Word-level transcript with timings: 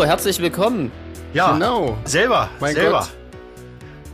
Hallo, 0.00 0.08
herzlich 0.08 0.38
willkommen. 0.40 0.90
Ja, 1.34 1.52
Genau. 1.52 1.94
selber, 2.06 2.48
Mein 2.58 2.74
selber. 2.74 3.00
Gott. 3.00 3.10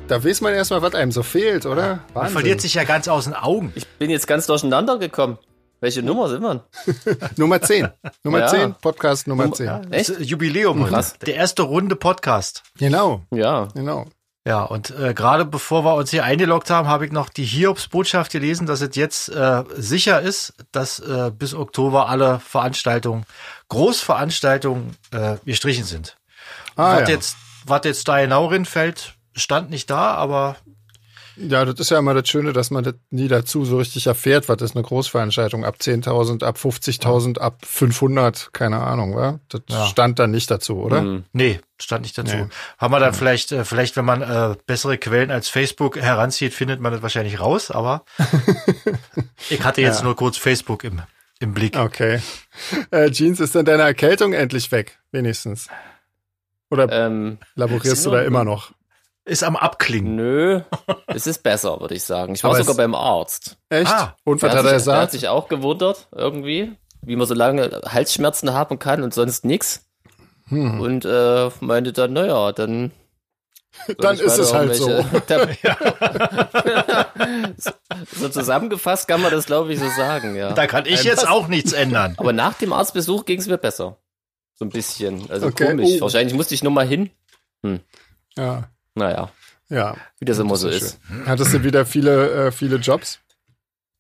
Da 0.09 0.25
weiß 0.25 0.41
man 0.41 0.53
erstmal, 0.53 0.82
was 0.82 0.96
einem 0.96 1.12
so 1.12 1.23
fehlt, 1.23 1.64
oder? 1.64 1.86
Man 1.86 2.00
Wahnsinn. 2.14 2.32
verliert 2.32 2.61
sich 2.61 2.75
ja 2.75 2.82
ganz 2.82 3.07
aus 3.07 3.23
den 3.27 3.35
Augen. 3.35 3.71
Ich 3.77 3.86
bin 3.86 4.11
jetzt 4.11 4.27
ganz 4.27 4.46
durcheinander 4.49 4.99
gekommen. 4.99 5.39
Welche 5.80 6.03
Nummer 6.03 6.29
sind 6.29 6.43
wir? 6.43 6.64
Nummer 7.36 7.62
10. 7.62 7.89
Nummer 8.25 8.41
Ja. 8.41 8.46
10, 8.49 8.75
Podcast 8.82 9.29
Nummer 9.29 9.45
Nummer- 9.45 9.54
10. 9.54 9.67
ja. 9.67 9.80
Echt? 9.93 10.18
Jubiläum. 10.18 10.85
Krass. 10.89 11.14
Der 11.25 11.36
erste 11.36 11.62
Runde 11.62 11.95
Podcast. 11.95 12.64
Genau, 12.77 13.21
Ja. 13.30 13.68
genau. 13.73 14.07
Ja, 14.45 14.62
und 14.64 14.90
äh, 14.90 15.14
gerade 15.14 15.45
bevor 15.45 15.84
wir 15.84 15.95
uns 15.95 16.11
hier 16.11 16.23
eingeloggt 16.25 16.68
haben, 16.71 16.87
habe 16.89 17.04
ich 17.07 17.12
noch 17.12 17.29
die 17.29 17.45
Hiobs-Botschaft 17.45 18.32
gelesen, 18.32 18.67
dass 18.67 18.81
es 18.81 18.95
jetzt 18.96 19.29
äh, 19.29 19.62
sicher 19.76 20.21
ist, 20.21 20.53
dass 20.73 20.98
äh, 20.98 21.31
bis 21.37 21.54
Oktober 21.54 22.09
alle 22.09 22.40
Veranstaltungen, 22.40 23.25
Großveranstaltungen 23.68 24.96
äh, 25.12 25.36
gestrichen 25.44 25.84
sind. 25.84 26.16
Ah, 26.76 26.96
was, 27.00 27.08
ja. 27.08 27.14
jetzt, 27.14 27.36
was 27.64 27.80
jetzt 27.84 28.06
da 28.08 28.20
genau 28.20 28.50
fällt, 28.64 29.14
stand 29.34 29.70
nicht 29.70 29.90
da, 29.90 30.14
aber 30.14 30.56
ja, 31.39 31.66
das 31.66 31.79
ist 31.80 31.90
ja 31.90 31.98
immer 31.98 32.14
das 32.14 32.27
Schöne, 32.30 32.55
dass 32.55 32.70
man 32.70 32.83
das 32.83 32.94
nie 33.11 33.28
dazu 33.28 33.66
so 33.66 33.77
richtig 33.77 34.06
erfährt, 34.06 34.48
was 34.48 34.56
ist 34.62 34.75
eine 34.75 34.83
Großveranstaltung. 34.83 35.66
Ab 35.66 35.77
10.000, 35.78 36.42
ab 36.42 36.56
50.000, 36.56 37.39
ab 37.39 37.58
500, 37.66 38.55
keine 38.55 38.80
Ahnung, 38.80 39.14
wa? 39.14 39.39
Das 39.50 39.61
Ja. 39.69 39.84
stand 39.84 40.19
dann 40.19 40.30
nicht 40.30 40.50
dazu, 40.50 40.78
oder? 40.78 41.03
Mhm. 41.03 41.25
nee, 41.34 41.61
stand 41.78 42.05
nicht 42.05 42.17
dazu. 42.17 42.36
Nee. 42.36 42.47
Haben 42.78 42.92
wir 42.94 43.00
dann 43.00 43.12
vielleicht, 43.12 43.53
äh, 43.53 43.67
vielleicht, 43.67 43.97
wenn 43.97 44.06
man 44.06 44.22
äh, 44.22 44.56
bessere 44.67 44.97
Quellen 44.97 45.30
als 45.30 45.50
Facebook 45.50 45.97
heranzieht, 46.01 46.55
findet 46.55 46.80
man 46.80 46.92
das 46.92 47.03
wahrscheinlich 47.03 47.39
raus, 47.39 47.70
aber 47.70 48.06
ich 49.51 49.62
hatte 49.62 49.83
jetzt 49.83 49.98
Ja. 49.98 50.05
nur 50.05 50.17
kurz 50.17 50.39
Facebook 50.39 50.84
im, 50.84 51.03
im 51.41 51.55
Blick. 51.55 51.77
Okay. 51.79 52.20
Äh, 52.91 53.11
Jeans, 53.11 53.41
ist 53.41 53.55
dann 53.55 53.65
deine 53.65 53.83
Erkältung 53.83 54.33
endlich 54.33 54.73
weg, 54.73 54.98
wenigstens? 55.12 55.69
Oder 56.70 56.91
Ähm, 56.91 57.39
laborierst 57.55 58.05
du 58.06 58.11
da 58.11 58.23
immer 58.23 58.45
noch? 58.45 58.73
Ist 59.25 59.42
am 59.42 59.57
Abklingen. 59.57 60.14
nö, 60.17 60.61
es 61.09 61.27
ist 61.27 61.42
besser, 61.42 61.81
würde 61.81 61.95
ich 61.97 62.05
sagen. 62.05 62.34
Ich 62.34 62.45
war 62.45 62.53
Aber 62.53 62.61
sogar 62.61 62.77
beim 62.77 62.95
Arzt. 62.95 63.57
Echt? 63.69 63.91
Ah, 63.91 64.17
Und 64.25 64.41
was 64.42 64.51
Der 64.53 64.59
hat 64.61 64.67
er 64.67 64.79
sich, 64.79 64.84
der 64.84 64.95
hat 64.95 65.01
gesagt? 65.01 65.12
sich 65.12 65.29
auch 65.29 65.48
gewundert, 65.48 66.09
irgendwie, 66.12 66.73
wie 67.03 67.17
man 67.17 67.27
so 67.27 67.34
lange 67.34 67.81
Halsschmerzen 67.87 68.53
haben 68.53 68.79
kann 68.79 69.03
und 69.03 69.12
sonst 69.14 69.45
nix. 69.45 69.84
Hm. 70.48 70.81
Und 70.81 71.05
äh, 71.05 71.51
meinte 71.61 71.92
dann, 71.92 72.12
naja, 72.12 72.53
dann. 72.53 72.92
Dann 73.99 74.19
ist 74.19 74.39
es 74.39 74.53
halt 74.53 74.75
so. 74.77 75.03
so 78.15 78.29
zusammengefasst 78.29 79.09
kann 79.09 79.21
man 79.23 79.31
das, 79.31 79.47
glaube 79.47 79.73
ich, 79.73 79.79
so 79.81 79.89
sagen, 79.97 80.37
ja. 80.37 80.53
Da 80.53 80.67
kann 80.67 80.87
ich 80.87 81.05
jetzt 81.05 81.27
auch 81.29 81.49
nichts 81.49 81.73
ändern. 81.73 82.15
Aber 82.19 82.33
nach 82.33 82.55
dem 82.55 82.73
Arztbesuch 82.73 83.25
ging 83.25 83.39
es 83.39 83.47
mir 83.47 83.59
besser. 83.59 83.97
So 84.55 84.65
ein 84.65 84.71
bisschen. 84.71 85.31
Also 85.31 85.47
Okay. 85.49 85.67
komisch. 85.69 85.97
Oh. 85.99 86.03
Wahrscheinlich 86.03 86.35
musste 86.35 86.55
ich 86.55 86.63
nur 86.63 86.73
mal 86.73 86.87
hin. 86.87 87.11
Ja, 88.37 88.65
Naja, 88.95 89.31
ja. 89.69 89.97
wie 90.19 90.25
das 90.25 90.39
immer 90.39 90.51
Das 90.53 90.61
so 90.61 90.69
ist 90.69 90.99
schön. 91.09 91.27
Hattest 91.27 91.53
du 91.53 91.65
wieder 91.65 91.85
viele, 91.87 92.47
äh, 92.47 92.53
viele 92.53 92.77
Jobs 92.77 93.19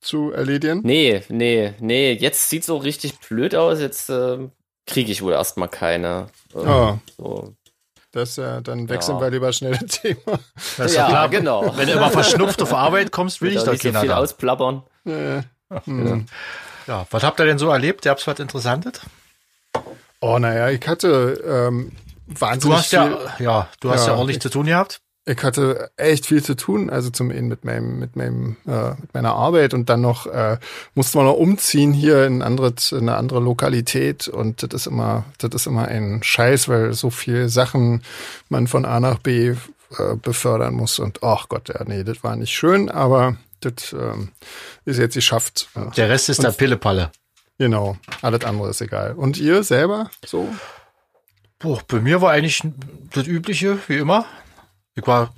zu 0.00 0.30
erledigen? 0.32 0.80
Nee, 0.84 1.22
nee, 1.28 1.74
nee. 1.80 2.12
Jetzt 2.12 2.48
sieht 2.48 2.64
so 2.64 2.76
richtig 2.76 3.18
blöd 3.18 3.54
aus. 3.54 3.80
Jetzt 3.80 4.08
ähm, 4.08 4.52
kriege 4.86 5.10
ich 5.10 5.22
wohl 5.22 5.32
erstmal 5.32 5.68
keine. 5.68 6.28
Ähm, 6.54 6.60
Oh, 6.68 6.98
so. 7.18 7.54
Das 8.16 8.36
ja, 8.36 8.60
dann 8.60 8.88
wechseln 8.88 9.16
Ja. 9.18 9.22
wir 9.24 9.30
lieber 9.30 9.52
schnell 9.52 9.76
das 9.80 9.90
Thema. 10.00 10.38
Das 10.76 10.90
ist 10.90 10.96
Ja, 10.96 11.06
klar. 11.08 11.28
genau. 11.28 11.72
Wenn 11.76 11.86
du 11.86 11.92
immer 11.94 12.10
verschnupft 12.10 12.60
auf 12.62 12.74
Arbeit 12.74 13.12
kommst, 13.12 13.40
will 13.42 13.52
ich 13.56 13.62
doch 13.62 13.72
nicht 13.72 13.82
so 13.82 13.92
viel 13.92 14.08
da. 14.08 14.16
ausplappern. 14.16 14.82
Äh, 15.04 15.42
hm. 15.84 16.26
Ja, 16.86 17.06
was 17.10 17.22
habt 17.22 17.38
ihr 17.40 17.46
denn 17.46 17.58
so 17.58 17.68
erlebt? 17.70 18.02
Gab's 18.02 18.26
was 18.26 18.38
Interessantes? 18.38 19.00
Oh, 20.20 20.38
naja, 20.38 20.70
ich 20.70 20.86
hatte 20.88 21.42
ähm, 21.68 21.92
Du 22.28 22.40
wahnsinnig 22.40 22.78
hast 22.78 22.88
viel. 22.90 22.98
ja, 22.98 23.18
ja, 23.38 23.68
du 23.80 23.90
hast 23.90 24.06
ja, 24.06 24.12
Ja. 24.12 24.18
ordentlich 24.18 24.40
zu 24.40 24.48
tun 24.48 24.66
gehabt. 24.66 25.00
Ich 25.28 25.42
hatte 25.42 25.90
echt 25.96 26.26
viel 26.26 26.40
zu 26.40 26.54
tun, 26.54 26.88
also 26.88 27.10
zum 27.10 27.30
einen 27.32 27.48
mit 27.48 27.64
meinem, 27.64 27.98
mit 27.98 28.14
meinem, 28.14 28.56
äh, 28.64 28.90
mit 28.90 29.12
meiner 29.12 29.34
Arbeit 29.34 29.74
und 29.74 29.90
dann 29.90 30.00
noch 30.00 30.26
äh, 30.28 30.56
musste 30.94 31.18
man 31.18 31.26
noch 31.26 31.34
umziehen 31.34 31.92
hier 31.92 32.24
in, 32.26 32.38
ein 32.38 32.42
anderes, 32.42 32.92
in 32.92 33.08
eine 33.08 33.16
andere 33.16 33.40
Lokalität 33.40 34.28
und 34.28 34.62
das 34.62 34.70
ist 34.72 34.86
immer, 34.86 35.24
das 35.38 35.50
ist 35.52 35.66
immer 35.66 35.88
ein 35.88 36.22
Scheiß, 36.22 36.68
weil 36.68 36.92
so 36.94 37.10
viel 37.10 37.48
Sachen 37.48 38.02
man 38.48 38.68
von 38.68 38.84
A 38.84 39.00
nach 39.00 39.18
B 39.18 39.48
äh, 39.98 40.14
befördern 40.22 40.74
muss 40.74 41.00
und 41.00 41.24
ach 41.24 41.48
Gott, 41.48 41.70
ja, 41.70 41.82
nee, 41.84 42.04
das 42.04 42.22
war 42.22 42.36
nicht 42.36 42.54
schön, 42.54 42.88
aber 42.88 43.36
das 43.60 43.92
ähm, 43.94 44.30
ist 44.84 44.98
jetzt 45.00 45.14
geschafft. 45.14 45.68
Ja, 45.74 45.90
Der 45.90 46.08
Rest 46.08 46.28
ist 46.28 46.44
der 46.44 46.52
Pillepalle. 46.52 47.10
genau, 47.58 47.96
alles 48.22 48.44
andere 48.44 48.70
ist 48.70 48.80
egal. 48.80 49.14
Und 49.14 49.38
ihr 49.38 49.64
selber 49.64 50.08
so? 50.24 50.48
Boah, 51.58 51.80
bei 51.88 51.98
mir 51.98 52.20
war 52.20 52.30
eigentlich 52.30 52.62
das 53.12 53.26
Übliche, 53.26 53.78
wie 53.88 53.96
immer. 53.96 54.24
Ich 54.96 55.06
war 55.06 55.32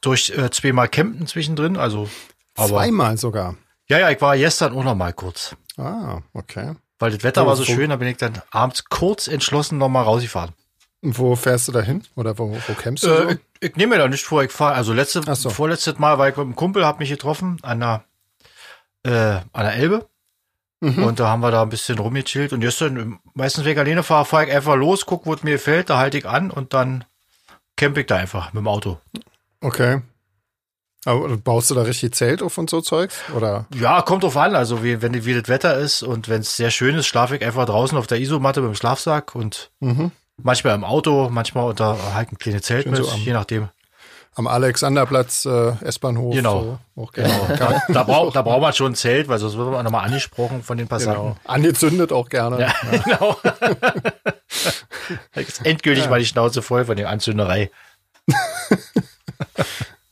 durch 0.00 0.30
äh, 0.30 0.50
zweimal 0.50 0.88
campen 0.88 1.26
zwischendrin, 1.26 1.76
also. 1.76 2.08
Aber, 2.56 2.68
Zweimal 2.68 3.16
sogar. 3.18 3.56
Ja, 3.88 3.98
ja, 3.98 4.10
ich 4.10 4.20
war 4.20 4.36
gestern 4.36 4.74
auch 4.76 4.84
noch 4.84 4.94
mal 4.94 5.12
kurz. 5.12 5.56
Ah, 5.76 6.20
okay. 6.32 6.76
Weil 6.98 7.10
das 7.10 7.24
Wetter 7.24 7.44
Wo- 7.44 7.48
war 7.48 7.56
so 7.56 7.64
schön, 7.64 7.90
da 7.90 7.96
bin 7.96 8.08
ich 8.08 8.16
dann 8.16 8.40
abends 8.50 8.84
kurz 8.84 9.26
entschlossen 9.26 9.78
noch 9.78 9.88
mal 9.88 10.02
rausgefahren. 10.02 10.52
Und 11.02 11.18
wo 11.18 11.34
fährst 11.34 11.66
du 11.66 11.72
da 11.72 11.80
hin? 11.80 12.04
Oder 12.14 12.38
wo, 12.38 12.56
wo 12.68 12.74
campst 12.74 13.02
du 13.02 13.08
so? 13.08 13.14
Äh, 13.28 13.32
ich, 13.60 13.70
ich 13.70 13.76
nehme 13.76 13.96
mir 13.96 13.98
da 14.02 14.08
nicht 14.08 14.24
vor, 14.24 14.44
ich 14.44 14.52
fahre, 14.52 14.74
also 14.74 14.92
letzte, 14.92 15.22
so. 15.34 15.50
vorletztes 15.50 15.98
Mal 15.98 16.18
war 16.18 16.28
ich 16.28 16.36
mit 16.36 16.44
einem 16.44 16.54
Kumpel, 16.54 16.86
hab 16.86 17.00
mich 17.00 17.10
getroffen 17.10 17.58
an 17.62 17.80
der, 17.80 18.04
äh, 19.02 19.40
an 19.52 19.64
der 19.64 19.74
Elbe. 19.74 20.08
Mhm. 20.80 21.02
Und 21.02 21.18
da 21.20 21.28
haben 21.28 21.40
wir 21.40 21.50
da 21.50 21.62
ein 21.62 21.68
bisschen 21.70 21.98
rumgechillt. 21.98 22.52
Und 22.52 22.62
dann, 22.80 23.18
meistens 23.34 23.64
wenn 23.64 23.72
ich 23.72 23.78
alleine 23.78 24.02
fahre, 24.02 24.24
fahre 24.24 24.46
ich 24.46 24.52
einfach 24.52 24.76
los, 24.76 25.06
guck, 25.06 25.26
wo 25.26 25.34
es 25.34 25.42
mir 25.42 25.52
gefällt, 25.52 25.90
da 25.90 25.98
halte 25.98 26.18
ich 26.18 26.26
an 26.26 26.50
und 26.50 26.72
dann 26.72 27.04
camp 27.82 27.98
ich 27.98 28.06
da 28.06 28.16
einfach 28.16 28.52
mit 28.52 28.60
dem 28.62 28.68
Auto. 28.68 28.98
Okay. 29.60 30.00
Aber 31.04 31.36
baust 31.36 31.68
du 31.70 31.74
da 31.74 31.82
richtig 31.82 32.14
Zelt 32.14 32.42
auf 32.42 32.56
und 32.58 32.70
so 32.70 32.80
Zeugs? 32.80 33.16
Oder? 33.36 33.66
Ja, 33.74 34.02
kommt 34.02 34.22
drauf 34.22 34.36
an. 34.36 34.54
Also 34.54 34.84
wie, 34.84 35.02
wenn 35.02 35.24
wie 35.24 35.34
das 35.34 35.48
Wetter 35.48 35.76
ist 35.76 36.02
und 36.04 36.28
wenn 36.28 36.42
es 36.42 36.54
sehr 36.56 36.70
schön 36.70 36.94
ist, 36.94 37.06
schlafe 37.06 37.36
ich 37.36 37.44
einfach 37.44 37.66
draußen 37.66 37.98
auf 37.98 38.06
der 38.06 38.20
Isomatte 38.20 38.60
mit 38.60 38.70
dem 38.70 38.74
Schlafsack 38.76 39.34
und 39.34 39.70
Mhm. 39.80 40.12
manchmal 40.40 40.76
im 40.76 40.84
Auto, 40.84 41.28
manchmal 41.28 41.64
unter 41.68 42.14
halt 42.14 42.30
ein 42.30 42.38
kleines 42.38 42.62
Zelt 42.62 42.86
mit, 42.86 43.02
so 43.04 43.10
am- 43.10 43.18
je 43.20 43.32
nachdem. 43.32 43.68
Am 44.34 44.46
Alexanderplatz, 44.46 45.44
äh, 45.44 45.72
S-Bahnhof. 45.84 46.34
Genau. 46.34 46.78
So, 46.94 47.06
gerne. 47.06 47.56
Da, 47.58 47.82
da, 47.92 48.02
braucht, 48.04 48.34
da 48.36 48.40
braucht 48.42 48.62
man 48.62 48.72
schon 48.72 48.92
ein 48.92 48.94
Zelt, 48.94 49.28
weil 49.28 49.38
sonst 49.38 49.58
wird 49.58 49.70
man 49.70 49.84
nochmal 49.84 50.06
angesprochen 50.06 50.62
von 50.62 50.78
den 50.78 50.86
Passanten. 50.88 51.22
Genau. 51.22 51.36
Angezündet 51.44 52.12
auch 52.12 52.28
gerne. 52.30 52.60
Ja, 52.60 52.72
genau. 53.04 53.36
Endgültig 55.64 56.08
war 56.10 56.18
die 56.18 56.26
Schnauze 56.26 56.62
voll 56.62 56.84
von 56.84 56.96
der 56.96 57.08
Anzünderei. 57.08 57.70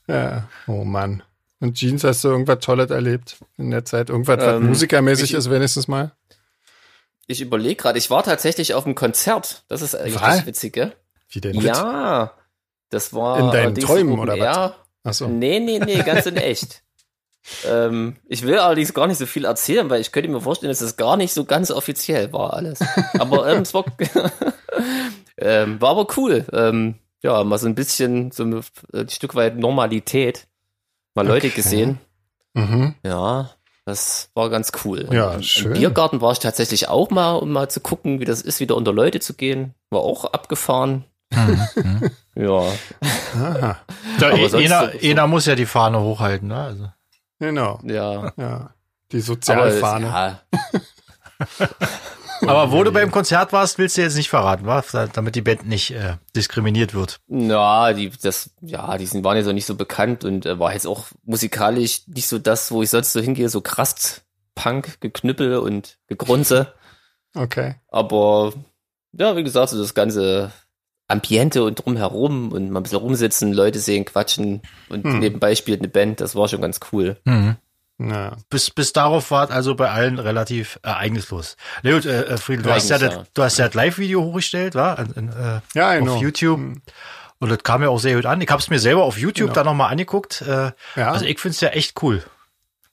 Ja. 0.06 0.48
Oh 0.66 0.84
Mann. 0.84 1.22
Und 1.60 1.74
Jeans, 1.74 2.02
hast 2.04 2.24
du 2.24 2.28
irgendwas 2.28 2.58
Tolles 2.60 2.90
erlebt 2.90 3.36
in 3.58 3.70
der 3.70 3.84
Zeit? 3.84 4.08
Irgendwas, 4.10 4.38
was 4.38 4.56
Ähm, 4.56 4.66
musikermäßig 4.66 5.30
ich- 5.30 5.36
ist, 5.36 5.50
wenigstens 5.50 5.88
mal? 5.88 6.12
Ich 7.26 7.40
überlege 7.40 7.76
gerade, 7.76 7.96
ich 7.98 8.10
war 8.10 8.24
tatsächlich 8.24 8.74
auf 8.74 8.86
einem 8.86 8.96
Konzert. 8.96 9.62
Das 9.68 9.82
ist 9.82 9.94
eigentlich 9.94 10.16
Was? 10.16 10.38
das 10.38 10.46
Witzige. 10.46 10.92
Wie 11.28 11.40
denn? 11.40 11.54
Ja, 11.60 12.32
das 12.88 13.14
war. 13.14 13.38
In 13.38 13.50
deinen 13.52 13.74
Träumen 13.76 14.18
oder 14.18 14.32
was? 14.36 14.56
Air. 14.56 14.76
Achso. 15.04 15.28
Nee, 15.28 15.60
nee, 15.60 15.78
nee, 15.78 16.02
ganz 16.02 16.26
in 16.26 16.36
echt. 16.36 16.82
ähm, 17.66 18.16
ich 18.28 18.42
will 18.42 18.58
allerdings 18.58 18.92
gar 18.94 19.06
nicht 19.06 19.18
so 19.18 19.26
viel 19.26 19.44
erzählen, 19.44 19.88
weil 19.90 20.00
ich 20.00 20.12
könnte 20.12 20.28
mir 20.28 20.40
vorstellen, 20.40 20.70
dass 20.70 20.80
es 20.80 20.96
gar 20.96 21.16
nicht 21.16 21.32
so 21.32 21.44
ganz 21.44 21.70
offiziell 21.70 22.32
war 22.32 22.52
alles. 22.54 22.80
Aber 23.18 23.48
ähm, 23.48 23.62
es 23.62 23.72
war, 23.74 23.84
ähm, 25.38 25.80
war 25.80 25.90
aber 25.90 26.06
cool. 26.16 26.44
Ähm, 26.52 26.94
ja, 27.22 27.42
mal 27.44 27.58
so 27.58 27.66
ein 27.66 27.74
bisschen, 27.74 28.30
so 28.30 28.44
ein, 28.44 28.62
ein 28.94 29.08
Stück 29.08 29.34
weit 29.34 29.56
Normalität. 29.56 30.46
Mal 31.14 31.26
Leute 31.26 31.48
Okay. 31.48 31.56
gesehen. 31.56 31.98
Mhm. 32.54 32.94
Ja, 33.04 33.50
das 33.84 34.30
war 34.34 34.48
ganz 34.50 34.72
cool. 34.84 35.08
Ja, 35.10 35.30
Und 35.32 35.44
schön. 35.44 35.72
Im 35.72 35.78
Biergarten 35.78 36.20
war 36.20 36.32
ich 36.32 36.38
tatsächlich 36.38 36.88
auch 36.88 37.10
mal, 37.10 37.32
um 37.34 37.50
mal 37.50 37.68
zu 37.68 37.80
gucken, 37.80 38.20
wie 38.20 38.24
das 38.24 38.42
ist, 38.42 38.60
wieder 38.60 38.76
unter 38.76 38.92
Leute 38.92 39.20
zu 39.20 39.34
gehen. 39.34 39.74
War 39.90 40.00
auch 40.00 40.24
abgefahren. 40.26 41.04
Ja, 42.34 42.62
Aha. 43.34 43.76
Da, 44.18 44.30
eh- 44.32 44.48
sonst 44.48 44.64
einer, 44.64 44.92
so- 44.92 44.98
einer 45.08 45.26
muss 45.26 45.46
ja 45.46 45.54
die 45.54 45.66
Fahne 45.66 46.00
hochhalten. 46.00 46.48
Ne? 46.48 46.56
Also. 46.60 46.88
Genau. 47.40 47.80
ja. 47.82 48.32
Ja. 48.36 48.74
Die 49.10 49.16
Aber, 49.16 49.24
Sozialfahne. 49.24 50.06
ja, 50.06 50.40
Aber 52.46 52.72
wo 52.72 52.84
du 52.84 52.92
beim 52.92 53.10
Konzert 53.10 53.52
warst, 53.52 53.78
willst 53.78 53.96
du 53.96 54.02
jetzt 54.02 54.16
nicht 54.16 54.30
verraten, 54.30 54.66
wa? 54.66 54.82
damit 55.12 55.34
die 55.34 55.42
Band 55.42 55.66
nicht 55.66 55.90
äh, 55.90 56.16
diskriminiert 56.34 56.94
wird. 56.94 57.20
Na, 57.26 57.92
die, 57.92 58.10
das, 58.10 58.50
ja, 58.60 58.96
die 58.96 59.06
sind, 59.06 59.24
waren 59.24 59.36
jetzt 59.36 59.48
auch 59.48 59.52
nicht 59.52 59.66
so 59.66 59.74
bekannt 59.74 60.24
und 60.24 60.46
äh, 60.46 60.58
war 60.58 60.72
jetzt 60.72 60.86
auch 60.86 61.06
musikalisch 61.24 62.02
nicht 62.06 62.28
so 62.28 62.38
das, 62.38 62.70
wo 62.70 62.82
ich 62.82 62.90
sonst 62.90 63.12
so 63.12 63.20
hingehe, 63.20 63.48
so 63.48 63.60
krass 63.60 64.22
Punk, 64.54 65.00
Geknüppel 65.00 65.58
und 65.58 65.98
Gegrunze. 66.06 66.72
Okay. 67.34 67.76
Aber, 67.88 68.52
ja, 69.12 69.36
wie 69.36 69.44
gesagt, 69.44 69.70
so 69.70 69.78
das 69.78 69.94
ganze 69.94 70.52
Ambiente 71.10 71.62
und 71.64 71.74
drumherum 71.84 72.52
und 72.52 72.70
mal 72.70 72.80
ein 72.80 72.82
bisschen 72.82 72.98
rumsitzen, 72.98 73.52
Leute 73.52 73.78
sehen, 73.78 74.04
quatschen 74.04 74.62
und 74.88 75.04
Hm. 75.04 75.18
nebenbei 75.18 75.54
spielt 75.54 75.80
eine 75.80 75.88
Band, 75.88 76.20
das 76.20 76.34
war 76.34 76.48
schon 76.48 76.60
ganz 76.62 76.80
cool. 76.92 77.16
Mhm. 77.24 77.56
Ja. 77.98 78.36
Bis, 78.48 78.70
bis 78.70 78.94
darauf 78.94 79.30
war 79.30 79.44
es 79.44 79.50
also 79.50 79.74
bei 79.74 79.90
allen 79.90 80.18
relativ 80.18 80.78
ereignislos. 80.82 81.56
Gut, 81.82 82.06
äh, 82.06 82.22
äh, 82.22 82.36
Friedel, 82.38 82.62
du 82.64 82.70
hast 82.72 82.88
ja, 82.88 82.96
das, 82.98 83.14
ja. 83.14 83.24
du 83.34 83.42
hast 83.42 83.58
ja 83.58 83.66
das 83.66 83.74
Live-Video 83.74 84.22
hochgestellt, 84.22 84.74
war? 84.74 84.98
Äh, 84.98 85.60
Ja, 85.74 85.90
auf 85.90 85.98
genau. 85.98 86.16
YouTube. 86.20 86.60
Und 87.40 87.48
das 87.50 87.58
kam 87.62 87.82
ja 87.82 87.90
auch 87.90 87.98
sehr 87.98 88.16
gut 88.16 88.24
an. 88.26 88.40
Ich 88.40 88.48
habe 88.48 88.60
es 88.60 88.70
mir 88.70 88.78
selber 88.78 89.04
auf 89.04 89.18
YouTube 89.18 89.48
Genau. 89.48 89.54
dann 89.54 89.66
nochmal 89.66 89.90
angeguckt. 89.92 90.40
Äh, 90.42 90.72
Ja. 90.96 91.12
Also 91.12 91.26
ich 91.26 91.38
finde 91.40 91.54
es 91.54 91.60
ja 91.60 91.68
echt 91.70 92.02
cool. 92.02 92.22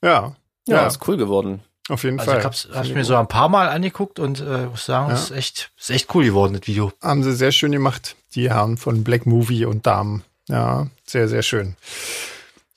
Ja. 0.02 0.36
Ja, 0.66 0.76
Ja, 0.82 0.86
ist 0.86 1.06
cool 1.08 1.16
geworden. 1.16 1.62
Auf 1.88 2.04
jeden 2.04 2.18
Also 2.18 2.30
Fall. 2.30 2.40
ich 2.40 2.44
hab's, 2.44 2.68
hab's 2.72 2.88
mir 2.90 3.04
so 3.04 3.16
ein 3.16 3.28
paar 3.28 3.48
Mal 3.48 3.68
angeguckt 3.68 4.18
und 4.18 4.40
äh, 4.40 4.66
muss 4.66 4.84
sagen, 4.84 5.10
es 5.10 5.24
ist 5.24 5.30
echt, 5.30 5.70
ist 5.78 5.90
echt 5.90 6.14
cool 6.14 6.24
geworden, 6.24 6.54
das 6.54 6.66
Video. 6.66 6.92
Haben 7.02 7.22
sie 7.22 7.34
sehr 7.34 7.52
schön 7.52 7.72
gemacht, 7.72 8.16
die 8.34 8.50
Herren 8.50 8.76
von 8.76 9.04
Black 9.04 9.26
Movie 9.26 9.64
und 9.64 9.86
Damen. 9.86 10.24
Ja, 10.48 10.86
sehr, 11.06 11.28
sehr 11.28 11.42
schön. 11.42 11.76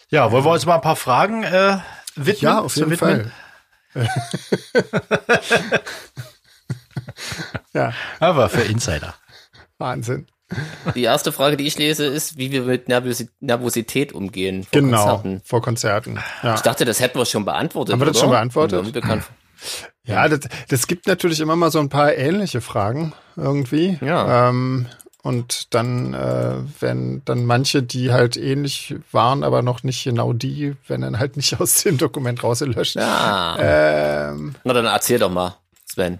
Ja, 0.09 0.31
wollen 0.31 0.43
wir 0.43 0.51
uns 0.51 0.65
mal 0.65 0.75
ein 0.75 0.81
paar 0.81 0.95
Fragen 0.95 1.43
äh, 1.43 1.77
widmen? 2.15 2.51
Ja, 2.51 2.59
auf 2.59 2.75
jeden 2.75 2.91
widmen? 2.91 3.31
Fall. 3.93 4.01
ja, 7.73 7.93
Aber 8.19 8.49
für 8.49 8.61
Insider. 8.61 9.15
Wahnsinn. 9.77 10.27
Die 10.95 11.03
erste 11.03 11.31
Frage, 11.31 11.57
die 11.57 11.67
ich 11.67 11.77
lese, 11.77 12.05
ist, 12.05 12.37
wie 12.37 12.51
wir 12.51 12.63
mit 12.63 12.87
Nervosi 12.87 13.29
Nervosität 13.39 14.13
umgehen 14.13 14.63
vor 14.63 14.81
Genau, 14.81 14.97
Konzerten. 14.97 15.41
vor 15.45 15.61
Konzerten. 15.61 16.19
Ja. 16.43 16.55
Ich 16.55 16.61
dachte, 16.61 16.85
das 16.85 16.99
hätten 16.99 17.17
wir 17.17 17.25
schon 17.25 17.45
beantwortet. 17.45 17.93
Haben 17.93 18.01
wir 18.01 18.05
das 18.07 18.17
oder? 18.17 18.21
schon 18.23 18.29
beantwortet? 18.31 18.95
Ja. 18.95 19.19
Ja, 20.03 20.27
das, 20.27 20.39
das 20.69 20.87
gibt 20.87 21.05
natürlich 21.05 21.39
immer 21.39 21.55
mal 21.55 21.69
so 21.69 21.77
ein 21.77 21.89
paar 21.89 22.15
ähnliche 22.15 22.61
Fragen 22.61 23.13
irgendwie. 23.35 23.99
Ja. 24.01 24.49
Ähm, 24.49 24.87
und 25.21 25.75
dann, 25.75 26.15
äh, 26.15 26.55
wenn 26.79 27.21
dann 27.25 27.45
manche, 27.45 27.83
die 27.83 28.11
halt 28.11 28.37
ähnlich 28.37 28.95
waren, 29.11 29.43
aber 29.43 29.61
noch 29.61 29.83
nicht 29.83 30.03
genau 30.03 30.33
die, 30.33 30.75
werden 30.87 31.03
dann 31.03 31.19
halt 31.19 31.37
nicht 31.37 31.61
aus 31.61 31.83
dem 31.83 31.99
Dokument 31.99 32.43
rausgelöscht. 32.43 32.95
Ja. 32.95 33.55
Ähm, 34.31 34.55
Na, 34.63 34.73
dann 34.73 34.85
erzähl 34.87 35.19
doch 35.19 35.29
mal, 35.29 35.55
Sven. 35.85 36.19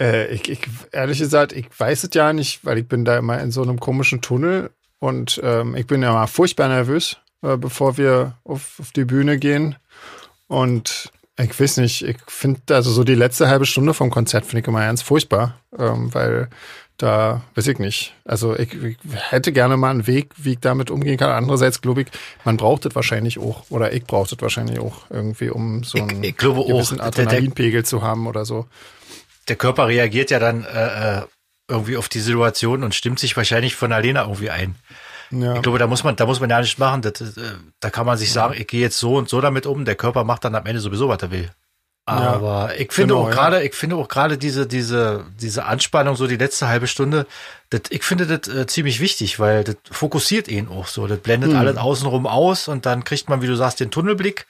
Äh, 0.00 0.26
ich, 0.32 0.48
ich, 0.48 0.60
ehrlich 0.92 1.18
gesagt, 1.18 1.52
ich 1.52 1.66
weiß 1.76 2.04
es 2.04 2.10
ja 2.14 2.32
nicht, 2.32 2.64
weil 2.64 2.78
ich 2.78 2.88
bin 2.88 3.04
da 3.04 3.16
immer 3.18 3.40
in 3.40 3.50
so 3.50 3.62
einem 3.62 3.80
komischen 3.80 4.20
Tunnel 4.20 4.70
und 4.98 5.40
ähm, 5.42 5.76
ich 5.76 5.86
bin 5.86 6.02
ja 6.02 6.12
mal 6.12 6.26
furchtbar 6.26 6.68
nervös, 6.68 7.16
äh, 7.42 7.56
bevor 7.56 7.96
wir 7.96 8.36
auf, 8.44 8.78
auf 8.80 8.92
die 8.92 9.04
Bühne 9.04 9.38
gehen. 9.38 9.76
Und 10.46 11.10
ich 11.38 11.58
weiß 11.58 11.78
nicht, 11.78 12.02
ich 12.02 12.16
finde, 12.28 12.60
also 12.74 12.90
so 12.90 13.02
die 13.04 13.14
letzte 13.14 13.48
halbe 13.48 13.66
Stunde 13.66 13.94
vom 13.94 14.10
Konzert 14.10 14.44
finde 14.46 14.60
ich 14.60 14.68
immer 14.68 14.80
ganz 14.80 15.02
furchtbar, 15.02 15.58
ähm, 15.76 16.12
weil 16.14 16.48
da, 16.96 17.42
weiß 17.56 17.66
ich 17.66 17.78
nicht. 17.80 18.14
Also 18.24 18.56
ich, 18.56 18.72
ich 18.72 18.96
hätte 19.30 19.50
gerne 19.50 19.76
mal 19.76 19.90
einen 19.90 20.06
Weg, 20.06 20.30
wie 20.36 20.52
ich 20.52 20.60
damit 20.60 20.92
umgehen 20.92 21.16
kann. 21.18 21.30
Andererseits 21.30 21.80
glaube 21.80 22.02
ich, 22.02 22.06
man 22.44 22.56
braucht 22.56 22.86
es 22.86 22.94
wahrscheinlich 22.94 23.40
auch, 23.40 23.64
oder 23.68 23.92
ich 23.92 24.04
brauche 24.04 24.32
es 24.32 24.40
wahrscheinlich 24.40 24.78
auch 24.78 25.10
irgendwie, 25.10 25.50
um 25.50 25.82
so 25.82 25.98
einen 25.98 26.22
ich 26.22 26.36
glaube 26.36 26.60
auch, 26.60 26.68
gewissen 26.68 26.98
der- 26.98 27.10
der- 27.10 27.24
Adrenalinpegel 27.24 27.84
zu 27.84 28.02
haben 28.02 28.28
oder 28.28 28.44
so. 28.44 28.66
Der 29.48 29.56
Körper 29.56 29.88
reagiert 29.88 30.30
ja 30.30 30.38
dann 30.38 30.64
äh, 30.64 31.18
äh, 31.18 31.22
irgendwie 31.68 31.96
auf 31.96 32.08
die 32.08 32.20
Situation 32.20 32.82
und 32.84 32.94
stimmt 32.94 33.18
sich 33.18 33.36
wahrscheinlich 33.36 33.74
von 33.76 33.92
alleine 33.92 34.20
irgendwie 34.20 34.50
ein. 34.50 34.74
Ja. 35.30 35.54
Ich 35.56 35.62
glaube, 35.62 35.78
da 35.78 35.86
muss 35.86 36.04
man, 36.04 36.16
da 36.16 36.26
muss 36.26 36.40
man 36.40 36.50
ja 36.50 36.60
nicht 36.60 36.78
machen. 36.78 37.02
Das, 37.02 37.20
äh, 37.20 37.30
da 37.80 37.90
kann 37.90 38.06
man 38.06 38.16
sich 38.18 38.32
sagen, 38.32 38.54
ich 38.56 38.66
gehe 38.66 38.80
jetzt 38.80 38.98
so 38.98 39.16
und 39.16 39.28
so 39.28 39.40
damit 39.40 39.66
um. 39.66 39.84
Der 39.84 39.94
Körper 39.96 40.24
macht 40.24 40.44
dann 40.44 40.54
am 40.54 40.66
Ende 40.66 40.80
sowieso, 40.80 41.08
was 41.08 41.22
er 41.22 41.30
will. 41.30 41.50
Aber 42.06 42.78
ich 42.78 42.92
finde 42.92 43.14
Genau, 43.14 43.24
auch 43.24 43.28
ja. 43.30 43.34
gerade, 43.34 43.62
ich 43.62 43.74
finde 43.74 43.96
auch 43.96 44.08
gerade 44.08 44.36
diese, 44.36 44.66
diese, 44.66 45.24
diese 45.40 45.64
Anspannung, 45.64 46.16
so 46.16 46.26
die 46.26 46.36
letzte 46.36 46.68
halbe 46.68 46.86
Stunde, 46.86 47.26
das, 47.70 47.80
ich 47.88 48.02
finde 48.04 48.26
das 48.26 48.54
äh, 48.54 48.66
ziemlich 48.66 49.00
wichtig, 49.00 49.40
weil 49.40 49.64
das 49.64 49.76
fokussiert 49.90 50.46
ihn 50.48 50.68
auch 50.68 50.86
so. 50.86 51.06
Das 51.06 51.18
blendet 51.20 51.52
Hm. 51.52 51.56
alles 51.58 51.76
außenrum 51.78 52.26
aus 52.26 52.68
und 52.68 52.84
dann 52.84 53.04
kriegt 53.04 53.30
man, 53.30 53.40
wie 53.40 53.46
du 53.46 53.56
sagst, 53.56 53.80
den 53.80 53.90
Tunnelblick 53.90 54.46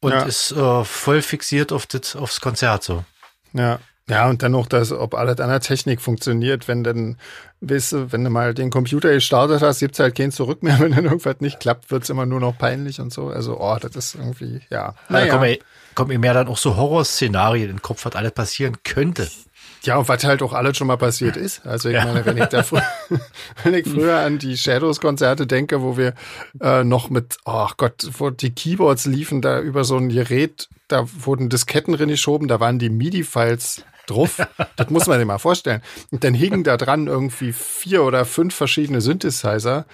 und 0.00 0.12
Ja. 0.12 0.22
ist 0.22 0.52
äh, 0.52 0.84
voll 0.84 1.22
fixiert 1.22 1.72
auf 1.72 1.86
das, 1.86 2.14
aufs 2.14 2.40
Konzert 2.40 2.84
so. 2.84 3.04
Ja. 3.52 3.80
Ja, 4.08 4.28
und 4.28 4.42
dann 4.42 4.52
noch 4.52 4.66
das, 4.66 4.90
ob 4.90 5.14
alles 5.14 5.38
an 5.38 5.48
der 5.48 5.60
Technik 5.60 6.00
funktioniert, 6.00 6.66
wenn 6.66 6.82
dann, 6.82 7.16
weißt 7.60 7.92
du, 7.92 8.12
wenn 8.12 8.24
du 8.24 8.30
mal 8.30 8.52
den 8.52 8.70
Computer 8.70 9.12
gestartet 9.12 9.62
hast, 9.62 9.78
gibt's 9.78 10.00
halt 10.00 10.16
kein 10.16 10.32
Zurück 10.32 10.62
mehr. 10.62 10.78
Wenn 10.80 10.92
dann 10.92 11.04
irgendwas 11.04 11.36
nicht 11.40 11.60
klappt, 11.60 11.90
wird's 11.92 12.10
immer 12.10 12.26
nur 12.26 12.40
noch 12.40 12.58
peinlich 12.58 13.00
und 13.00 13.12
so. 13.12 13.28
Also, 13.28 13.60
oh, 13.60 13.76
das 13.80 13.94
ist 13.94 14.14
irgendwie, 14.16 14.60
ja. 14.70 14.94
Da 15.08 15.14
Naja. 15.14 15.32
kommen, 15.32 15.50
mir, 15.50 15.58
kommen 15.94 16.08
mir 16.08 16.18
mehr 16.18 16.34
dann 16.34 16.48
auch 16.48 16.58
so 16.58 16.76
Horrorszenarien 16.76 17.70
in 17.70 17.76
den 17.76 17.82
Kopf, 17.82 18.04
was 18.04 18.14
alles 18.16 18.32
passieren 18.32 18.76
könnte. 18.82 19.28
Ja, 19.84 19.96
und 19.96 20.08
was 20.08 20.22
halt 20.24 20.42
auch 20.42 20.52
alles 20.52 20.76
schon 20.76 20.86
mal 20.86 20.96
passiert 20.96 21.36
ist. 21.36 21.64
Also 21.66 21.88
ich 21.88 21.96
meine, 21.96 22.24
wenn 22.24 22.36
ich 22.36 22.44
da 22.46 22.62
frü 22.62 22.80
wenn 23.64 23.74
ich 23.74 23.88
früher 23.88 24.18
an 24.18 24.38
die 24.38 24.56
Shadows-Konzerte 24.56 25.46
denke, 25.46 25.82
wo 25.82 25.96
wir 25.96 26.14
äh, 26.60 26.84
noch 26.84 27.10
mit, 27.10 27.36
oh 27.44 27.68
Gott, 27.76 28.08
wo 28.18 28.30
die 28.30 28.50
Keyboards 28.54 29.06
liefen 29.06 29.42
da 29.42 29.60
über 29.60 29.82
so 29.84 29.96
ein 29.96 30.08
Gerät, 30.08 30.68
da 30.86 31.06
wurden 31.24 31.48
Disketten 31.48 31.94
reingeschoben, 31.94 32.46
da 32.46 32.60
waren 32.60 32.78
die 32.78 32.90
MIDI-Files 32.90 33.84
drauf. 34.12 34.36
das 34.76 34.90
muss 34.90 35.06
man 35.06 35.18
sich 35.18 35.26
mal 35.26 35.38
vorstellen. 35.38 35.82
Und 36.10 36.24
dann 36.24 36.34
hingen 36.34 36.64
da 36.64 36.76
dran 36.76 37.06
irgendwie 37.06 37.52
vier 37.52 38.02
oder 38.04 38.24
fünf 38.24 38.54
verschiedene 38.54 39.00
Synthesizer. 39.00 39.86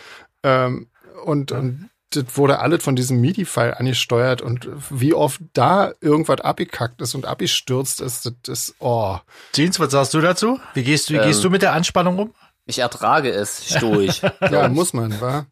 Ähm, 0.42 0.88
und, 1.24 1.52
und 1.52 1.90
das 2.10 2.24
wurde 2.36 2.60
alles 2.60 2.82
von 2.82 2.96
diesem 2.96 3.20
MIDI-File 3.20 3.74
angesteuert 3.74 4.40
und 4.40 4.68
wie 4.90 5.12
oft 5.12 5.40
da 5.52 5.92
irgendwas 6.00 6.40
abgekackt 6.40 7.02
ist 7.02 7.14
und 7.14 7.26
abgestürzt 7.26 8.00
ist, 8.00 8.24
das 8.26 8.34
ist, 8.48 8.74
oh. 8.78 9.18
Jeans, 9.52 9.78
was 9.78 9.90
sagst 9.90 10.14
du 10.14 10.20
dazu? 10.20 10.58
Wie 10.74 10.84
gehst 10.84 11.10
du, 11.10 11.14
wie 11.14 11.18
gehst 11.18 11.40
Ähm, 11.40 11.42
du 11.44 11.50
mit 11.50 11.62
der 11.62 11.74
Anspannung 11.74 12.18
um? 12.18 12.34
Ich 12.64 12.78
ertrage 12.78 13.30
es 13.30 13.74
stoisch. 13.74 14.22
Ja, 14.50 14.68
muss 14.68 14.92
man, 14.92 15.20
wa? 15.20 15.46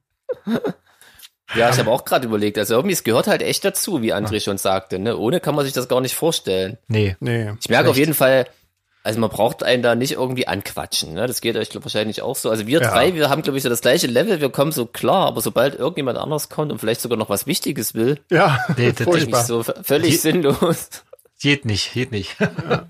Ja, 1.57 1.71
ich 1.71 1.79
habe 1.79 1.91
auch 1.91 2.05
gerade 2.05 2.27
überlegt. 2.27 2.59
Also 2.59 2.75
irgendwie, 2.75 2.93
es 2.95 3.05
gehört 3.05 3.27
halt 3.27 3.43
echt 3.43 3.65
dazu, 3.65 4.03
wie 4.03 4.13
André 4.15 4.41
schon 4.43 4.59
sagte. 4.59 4.99
Ne? 4.99 5.17
Ohne 5.17 5.41
kann 5.41 5.55
man 5.55 5.65
sich 5.65 5.75
das 5.75 5.89
gar 5.89 6.01
nicht 6.01 6.15
vorstellen. 6.15 6.79
Nee. 6.89 7.17
Nee. 7.21 7.53
Ich 7.61 7.69
merke 7.69 7.91
auf 7.91 7.97
jeden 7.97 8.15
Fall, 8.15 8.47
also 9.03 9.21
man 9.21 9.31
braucht 9.31 9.63
einen 9.63 9.83
da 9.83 9.95
nicht 9.95 10.13
irgendwie 10.13 10.49
anquatschen. 10.49 11.15
Ne? 11.15 11.27
Das 11.27 11.41
geht 11.41 11.57
euch 11.57 11.71
glaub, 11.71 11.85
wahrscheinlich 11.85 12.23
auch 12.23 12.37
so. 12.37 12.51
Also 12.51 12.67
wir 12.67 12.81
Ja. 12.81 12.91
drei, 12.91 13.15
wir 13.15 13.31
haben, 13.31 13.43
glaube 13.43 13.57
ich, 13.57 13.63
so 13.63 13.69
das 13.69 13.81
gleiche 13.81 14.07
Level. 14.09 14.41
Wir 14.41 14.51
kommen 14.51 14.73
so 14.73 14.87
klar, 14.87 15.27
aber 15.27 15.41
sobald 15.41 15.77
irgendjemand 15.79 16.19
anders 16.19 16.49
kommt 16.49 16.73
und 16.73 16.79
vielleicht 16.79 17.01
sogar 17.01 17.17
noch 17.19 17.29
was 17.29 17.47
Wichtiges 17.47 17.95
will, 17.95 18.19
Ja, 18.31 18.59
Nee, 18.77 18.93
das- 18.93 19.07
ich 19.17 19.37
so 19.37 19.63
völlig 19.63 20.11
Die- 20.11 20.17
sinnlos. 20.17 20.89
Geht 21.39 21.67
nicht, 21.67 21.93
geht 21.93 22.13
nicht. 22.13 22.35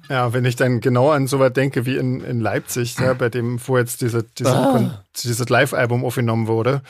Ja, 0.09 0.33
wenn 0.33 0.45
ich 0.45 0.55
dann 0.55 0.81
genau 0.81 1.11
an 1.11 1.27
so 1.27 1.41
was 1.41 1.53
denke 1.53 1.85
wie 1.85 1.97
in, 1.97 2.21
in 2.23 2.39
Leipzig, 2.41 2.95
ja, 3.01 3.13
bei 3.13 3.29
dem, 3.29 3.59
wo 3.67 3.77
jetzt 3.77 4.03
diese, 4.03 4.23
diese, 4.23 4.51
Ah. 4.55 5.03
Dieses 5.17 5.49
Live-Album 5.49 6.05
aufgenommen 6.05 6.47
wurde. 6.47 6.81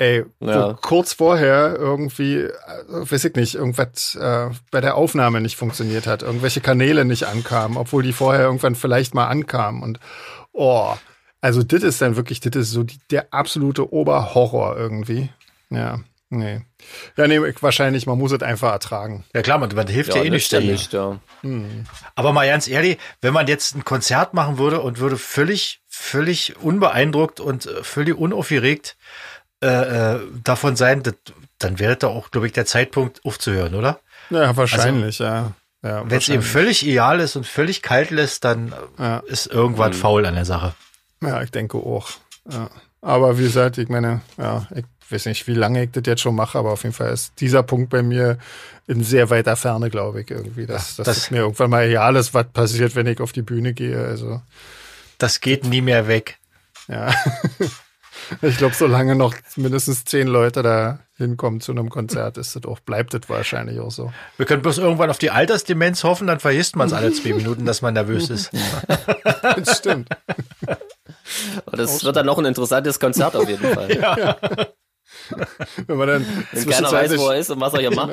Ey, 0.00 0.24
Ja. 0.40 0.70
wo 0.70 0.74
kurz 0.80 1.12
vorher 1.12 1.76
irgendwie, 1.78 2.36
äh, 2.38 2.50
weiß 2.88 3.24
ich 3.26 3.34
nicht, 3.34 3.54
irgendwas 3.54 4.14
äh, 4.14 4.48
bei 4.70 4.80
der 4.80 4.94
Aufnahme 4.96 5.42
nicht 5.42 5.56
funktioniert 5.56 6.06
hat, 6.06 6.22
irgendwelche 6.22 6.62
Kanäle 6.62 7.04
nicht 7.04 7.24
ankamen, 7.24 7.76
obwohl 7.76 8.02
die 8.02 8.14
vorher 8.14 8.44
irgendwann 8.46 8.74
vielleicht 8.76 9.14
mal 9.14 9.26
ankamen. 9.26 9.82
Und 9.82 10.00
oh, 10.52 10.94
also 11.42 11.62
das 11.62 11.82
ist 11.82 12.00
dann 12.00 12.16
wirklich, 12.16 12.40
das 12.40 12.56
ist 12.56 12.70
so 12.70 12.82
die, 12.82 12.98
der 13.10 13.34
absolute 13.34 13.92
Oberhorror 13.92 14.74
irgendwie. 14.78 15.28
Ja, 15.68 16.00
nee. 16.30 16.62
Ja, 17.18 17.26
nee, 17.26 17.46
ich- 17.46 17.62
wahrscheinlich, 17.62 18.06
man 18.06 18.16
muss 18.16 18.32
es 18.32 18.40
einfach 18.40 18.72
ertragen. 18.72 19.24
Ja 19.34 19.42
klar, 19.42 19.58
man, 19.58 19.68
man 19.74 19.86
hilft 19.86 20.14
ja, 20.14 20.22
eh 20.22 20.30
nicht. 20.30 20.50
nützt 20.52 20.92
ja 20.94 21.20
ja. 21.42 21.50
Aber 22.14 22.32
mal 22.32 22.46
ganz 22.46 22.68
ehrlich, 22.68 22.96
wenn 23.20 23.34
man 23.34 23.46
jetzt 23.48 23.74
ein 23.74 23.84
Konzert 23.84 24.32
machen 24.32 24.56
würde 24.56 24.80
und 24.80 24.98
würde 24.98 25.18
völlig, 25.18 25.82
völlig 25.88 26.56
unbeeindruckt 26.62 27.38
und 27.38 27.66
äh, 27.66 27.82
völlig 27.84 28.16
unaufgeregt 28.16 28.96
äh, 28.96 29.00
äh, 29.60 30.18
davon 30.44 30.76
sein, 30.76 31.02
das, 31.02 31.14
dann 31.58 31.78
wäre 31.78 31.96
da 31.96 32.06
auch, 32.08 32.30
glaube 32.30 32.46
ich, 32.46 32.52
der 32.52 32.66
Zeitpunkt 32.66 33.24
aufzuhören, 33.24 33.74
oder? 33.74 34.00
Ja, 34.30 34.56
wahrscheinlich, 34.56 35.18
ja. 35.18 35.52
ja 35.82 36.02
Wenn 36.08 36.18
es 36.18 36.28
eben 36.28 36.42
völlig 36.42 36.86
ideal 36.86 37.20
ist 37.20 37.36
und 37.36 37.46
völlig 37.46 37.82
kalt 37.82 38.10
lässt, 38.10 38.44
dann 38.44 38.72
äh, 38.98 39.02
Ja. 39.02 39.18
ist 39.26 39.46
irgendwas 39.46 39.96
faul 39.96 40.24
an 40.26 40.34
der 40.34 40.44
Sache. 40.44 40.74
Ja, 41.22 41.42
ich 41.42 41.50
denke 41.50 41.76
auch. 41.78 42.08
Ja. 42.50 42.70
Aber 43.02 43.38
wie 43.38 43.42
gesagt, 43.44 43.78
ich 43.78 43.88
meine, 43.88 44.20
ja, 44.38 44.66
ich 44.74 44.84
weiß 45.10 45.26
nicht, 45.26 45.46
wie 45.46 45.54
lange 45.54 45.84
ich 45.84 45.90
das 45.90 46.02
jetzt 46.06 46.20
schon 46.22 46.34
mache, 46.34 46.58
aber 46.58 46.72
auf 46.72 46.82
jeden 46.84 46.94
Fall 46.94 47.12
ist 47.12 47.32
dieser 47.40 47.62
Punkt 47.62 47.90
bei 47.90 48.02
mir 48.02 48.38
in 48.86 49.02
sehr 49.04 49.28
weiter 49.30 49.56
Ferne, 49.56 49.90
glaube 49.90 50.22
ich, 50.22 50.30
irgendwie. 50.30 50.66
Dass, 50.66 50.96
dass 50.96 51.06
das- 51.06 51.16
es 51.16 51.30
mir 51.30 51.38
irgendwann 51.38 51.70
mal 51.70 51.84
egal 51.84 52.16
ist, 52.16 52.32
was 52.34 52.46
passiert, 52.48 52.94
wenn 52.94 53.06
ich 53.06 53.20
auf 53.20 53.32
die 53.32 53.42
Bühne 53.42 53.72
gehe. 53.74 54.02
Also, 54.02 54.40
Das 55.18 55.40
geht 55.40 55.64
nie 55.64 55.80
mehr 55.82 56.06
weg. 56.08 56.38
ja. 56.88 57.12
ich 58.42 58.56
glaube, 58.56 58.74
solange 58.74 59.16
noch 59.16 59.34
mindestens 59.56 60.04
zehn 60.04 60.28
Leute 60.28 60.62
da 60.62 61.00
hinkommen 61.16 61.60
zu 61.60 61.72
einem 61.72 61.90
Konzert, 61.90 62.38
ist 62.38 62.56
das 62.56 62.64
auch, 62.64 62.80
bleibt 62.80 63.14
das 63.14 63.22
wahrscheinlich 63.28 63.78
auch 63.80 63.90
so. 63.90 64.12
Wir 64.36 64.46
können 64.46 64.62
bloß 64.62 64.78
irgendwann 64.78 65.10
auf 65.10 65.18
die 65.18 65.30
Altersdemenz 65.30 66.04
hoffen, 66.04 66.26
dann 66.26 66.40
vergisst 66.40 66.76
man 66.76 66.88
es 66.88 66.92
alle 66.92 67.12
zwei 67.12 67.34
Minuten, 67.34 67.66
dass 67.66 67.82
man 67.82 67.94
nervös 67.94 68.30
ist. 68.30 68.50
Das 69.42 69.78
stimmt. 69.78 70.08
Aber 71.66 71.76
das 71.76 72.04
wird 72.04 72.14
dann 72.14 72.26
noch 72.26 72.38
ein 72.38 72.44
interessantes 72.44 73.00
Konzert 73.00 73.34
auf 73.34 73.48
jeden 73.48 73.72
Fall. 73.72 74.36
Wenn 75.86 75.96
man 75.96 76.08
dann 76.08 76.26
Wenn 76.52 76.68
keiner 76.68 76.92
weiß, 76.92 77.16
wo 77.18 77.28
er 77.28 77.38
ist 77.38 77.50
und 77.50 77.60
was 77.60 77.74
er 77.74 77.80
hier 77.80 77.94
macht. 77.94 78.12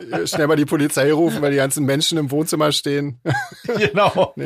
genau, 0.00 0.26
schnell 0.26 0.46
mal 0.46 0.56
die 0.56 0.64
Polizei 0.64 1.12
rufen, 1.12 1.42
weil 1.42 1.50
die 1.50 1.56
ganzen 1.56 1.84
Menschen 1.84 2.18
im 2.18 2.30
Wohnzimmer 2.30 2.72
stehen. 2.72 3.20
genau. 3.64 4.34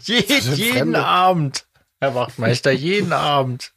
Je, 0.00 0.22
jeden 0.26 0.72
Fremde. 0.72 1.04
Abend, 1.04 1.66
Herr 2.00 2.14
Wachtmeister, 2.14 2.70
jeden 2.70 3.12
Abend. 3.12 3.72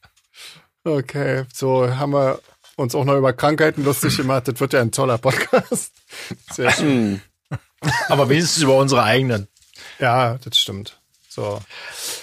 Okay, 0.83 1.45
so 1.53 1.95
haben 1.95 2.13
wir 2.13 2.39
uns 2.75 2.93
auch 2.95 3.05
noch 3.05 3.17
über 3.17 3.33
Krankheiten 3.33 3.83
lustig 3.83 4.17
gemacht. 4.17 4.47
Das 4.47 4.59
wird 4.59 4.73
ja 4.73 4.81
ein 4.81 4.91
toller 4.91 5.17
Podcast. 5.17 5.93
Sehr 6.51 6.71
schön. 6.71 7.21
Aber 8.09 8.29
wenigstens 8.29 8.63
über 8.63 8.77
unsere 8.77 9.03
eigenen. 9.03 9.47
Ja, 9.99 10.37
das 10.37 10.59
stimmt. 10.59 10.99
So. 11.29 11.61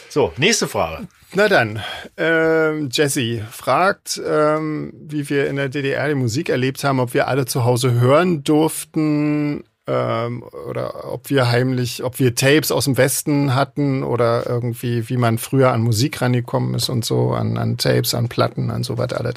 So, 0.08 0.32
nächste 0.36 0.68
Frage. 0.68 1.08
Na 1.34 1.48
dann, 1.48 1.82
ähm, 2.16 2.88
Jesse 2.92 3.46
fragt, 3.50 4.20
ähm, 4.24 4.92
wie 4.94 5.28
wir 5.28 5.48
in 5.48 5.56
der 5.56 5.68
DDR 5.68 6.08
die 6.08 6.14
Musik 6.14 6.48
erlebt 6.48 6.82
haben, 6.84 7.00
ob 7.00 7.12
wir 7.12 7.28
alle 7.28 7.44
zu 7.44 7.64
Hause 7.64 7.92
hören 7.92 8.44
durften 8.44 9.64
ähm, 9.88 10.42
oder 10.68 11.10
ob 11.10 11.30
wir 11.30 11.50
heimlich, 11.50 12.04
ob 12.04 12.18
wir 12.18 12.34
Tapes 12.34 12.70
aus 12.70 12.84
dem 12.84 12.98
Westen 12.98 13.54
hatten 13.54 14.02
oder 14.02 14.46
irgendwie, 14.46 15.08
wie 15.08 15.16
man 15.16 15.38
früher 15.38 15.72
an 15.72 15.80
Musik 15.80 16.20
rangekommen 16.20 16.74
ist 16.74 16.90
und 16.90 17.06
so, 17.06 17.30
an, 17.32 17.56
an 17.56 17.78
Tapes, 17.78 18.14
an 18.14 18.28
Platten, 18.28 18.70
an 18.70 18.84
sowas 18.84 19.12
alles. 19.14 19.34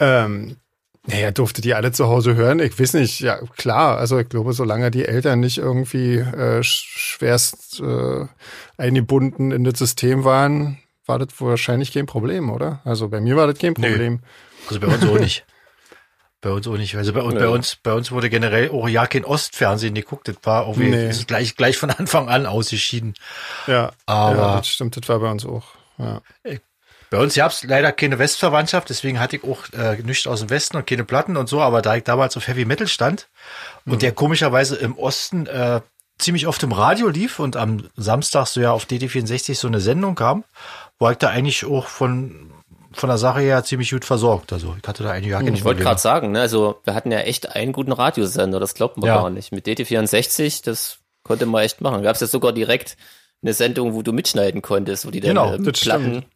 Ähm, 0.00 0.56
naja, 1.06 1.30
durfte 1.30 1.62
die 1.62 1.72
alle 1.72 1.92
zu 1.92 2.08
Hause 2.08 2.34
hören? 2.34 2.60
Ich 2.60 2.78
weiß 2.78 2.92
nicht, 2.92 3.20
ja 3.20 3.38
klar, 3.56 3.96
also 3.96 4.18
ich 4.18 4.28
glaube, 4.28 4.52
solange 4.52 4.90
die 4.90 5.06
Eltern 5.06 5.40
nicht 5.40 5.56
irgendwie 5.56 6.16
äh, 6.16 6.62
schwerst 6.62 7.80
äh, 7.80 8.26
eingebunden 8.76 9.50
in 9.50 9.64
das 9.64 9.78
System 9.78 10.24
waren, 10.24 10.76
war 11.06 11.18
das 11.18 11.28
wahrscheinlich 11.40 11.94
kein 11.94 12.04
Problem, 12.04 12.50
oder? 12.50 12.82
Also 12.84 13.08
bei 13.08 13.22
mir 13.22 13.36
war 13.36 13.46
das 13.46 13.58
kein 13.58 13.72
Problem. 13.72 14.14
Nee. 14.14 14.20
Also 14.68 14.80
bei 14.80 14.88
uns 14.88 15.04
auch 15.04 15.18
nicht. 15.18 15.46
Bei 16.40 16.50
uns 16.50 16.68
auch 16.68 16.76
nicht. 16.76 16.96
Also 16.96 17.12
bei, 17.12 17.20
ja. 17.20 17.30
bei 17.30 17.48
uns, 17.48 17.76
bei 17.82 17.92
uns 17.92 18.12
wurde 18.12 18.30
generell 18.30 18.70
auch 18.70 18.88
ja 18.88 19.06
kein 19.06 19.24
Ostfernsehen 19.24 19.94
geguckt. 19.94 20.28
Das 20.28 20.36
war 20.44 20.68
irgendwie 20.68 20.90
nee. 20.90 21.12
gleich, 21.26 21.56
gleich 21.56 21.76
von 21.76 21.90
Anfang 21.90 22.28
an 22.28 22.46
ausgeschieden. 22.46 23.14
Ja, 23.66 23.90
aber 24.06 24.36
ja, 24.36 24.56
das 24.58 24.68
stimmt, 24.68 24.96
das 24.96 25.08
war 25.08 25.18
bei 25.18 25.30
uns 25.30 25.44
auch. 25.44 25.64
Ja. 25.98 26.20
Bei 27.10 27.18
uns 27.18 27.34
gab 27.34 27.50
es 27.50 27.64
leider 27.64 27.90
keine 27.90 28.18
Westverwandtschaft, 28.18 28.90
deswegen 28.90 29.18
hatte 29.18 29.36
ich 29.36 29.44
auch 29.44 29.64
äh, 29.72 29.96
nichts 30.02 30.26
aus 30.26 30.40
dem 30.40 30.50
Westen 30.50 30.76
und 30.76 30.86
keine 30.86 31.04
Platten 31.04 31.36
und 31.36 31.48
so, 31.48 31.60
aber 31.60 31.80
da 31.80 31.96
ich 31.96 32.04
damals 32.04 32.36
auf 32.36 32.46
Heavy 32.46 32.66
Metal 32.66 32.86
stand 32.86 33.28
und 33.86 33.94
mhm. 33.94 33.98
der 34.00 34.12
komischerweise 34.12 34.76
im 34.76 34.96
Osten 34.96 35.46
äh, 35.46 35.80
ziemlich 36.18 36.46
oft 36.46 36.62
im 36.62 36.72
Radio 36.72 37.08
lief 37.08 37.38
und 37.38 37.56
am 37.56 37.88
Samstag 37.96 38.46
so 38.46 38.60
ja 38.60 38.72
auf 38.72 38.84
DD64 38.84 39.54
so 39.54 39.68
eine 39.68 39.80
Sendung 39.80 40.14
kam, 40.14 40.44
war 40.98 41.12
ich 41.12 41.18
da 41.18 41.30
eigentlich 41.30 41.64
auch 41.64 41.86
von 41.86 42.52
von 42.92 43.08
der 43.08 43.18
Sache 43.18 43.40
her 43.40 43.62
ziemlich 43.64 43.90
gut 43.90 44.04
versorgt. 44.04 44.52
Also 44.52 44.74
ich 44.80 44.88
hatte 44.88 45.02
da 45.02 45.10
einige 45.10 45.32
Jahre 45.32 45.48
Ich 45.50 45.64
wollte 45.64 45.82
gerade 45.82 46.00
sagen, 46.00 46.32
ne, 46.32 46.40
also 46.40 46.80
wir 46.84 46.94
hatten 46.94 47.12
ja 47.12 47.20
echt 47.20 47.54
einen 47.54 47.72
guten 47.72 47.92
Radiosender, 47.92 48.60
das 48.60 48.74
glaubt 48.74 48.96
man 48.96 49.08
ja. 49.08 49.16
gar 49.16 49.30
nicht. 49.30 49.52
Mit 49.52 49.66
DT64, 49.66 50.64
das 50.64 50.98
konnte 51.22 51.46
man 51.46 51.62
echt 51.62 51.80
machen. 51.80 52.02
Gab 52.02 52.14
es 52.14 52.20
ja 52.20 52.26
sogar 52.26 52.52
direkt 52.52 52.96
eine 53.42 53.52
Sendung, 53.52 53.94
wo 53.94 54.02
du 54.02 54.12
mitschneiden 54.12 54.62
konntest, 54.62 55.06
wo 55.06 55.10
die 55.10 55.20
dann 55.20 55.30
genau, 55.30 55.54
ähm, 55.54 55.64
Platten 55.64 55.74
stimmt. 55.74 56.26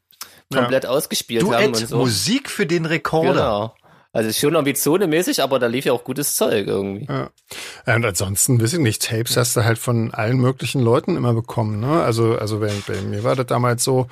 komplett 0.54 0.84
ja. 0.84 0.90
ausgespielt 0.90 1.42
du 1.42 1.54
haben 1.54 1.66
und 1.66 1.76
so. 1.76 1.96
Musik 1.96 2.50
für 2.50 2.66
den 2.66 2.86
Rekorder. 2.86 3.32
Genau. 3.32 3.74
Also 4.14 4.30
schon 4.32 4.54
ambitionemäßig, 4.56 5.42
aber 5.42 5.58
da 5.58 5.66
lief 5.68 5.86
ja 5.86 5.94
auch 5.94 6.04
gutes 6.04 6.36
Zeug 6.36 6.66
irgendwie. 6.66 7.06
Ja. 7.10 7.30
Und 7.86 8.04
ansonsten, 8.04 8.60
weiß 8.60 8.74
ich 8.74 8.78
nicht, 8.78 9.08
Tapes 9.08 9.38
hast 9.38 9.56
du 9.56 9.64
halt 9.64 9.78
von 9.78 10.12
allen 10.12 10.36
möglichen 10.36 10.82
Leuten 10.82 11.16
immer 11.16 11.32
bekommen. 11.32 11.80
Ne? 11.80 12.02
Also, 12.02 12.36
also 12.36 12.60
bei, 12.60 12.70
bei 12.86 13.00
mir 13.00 13.24
war 13.24 13.36
das 13.36 13.46
damals 13.46 13.82
so, 13.82 14.08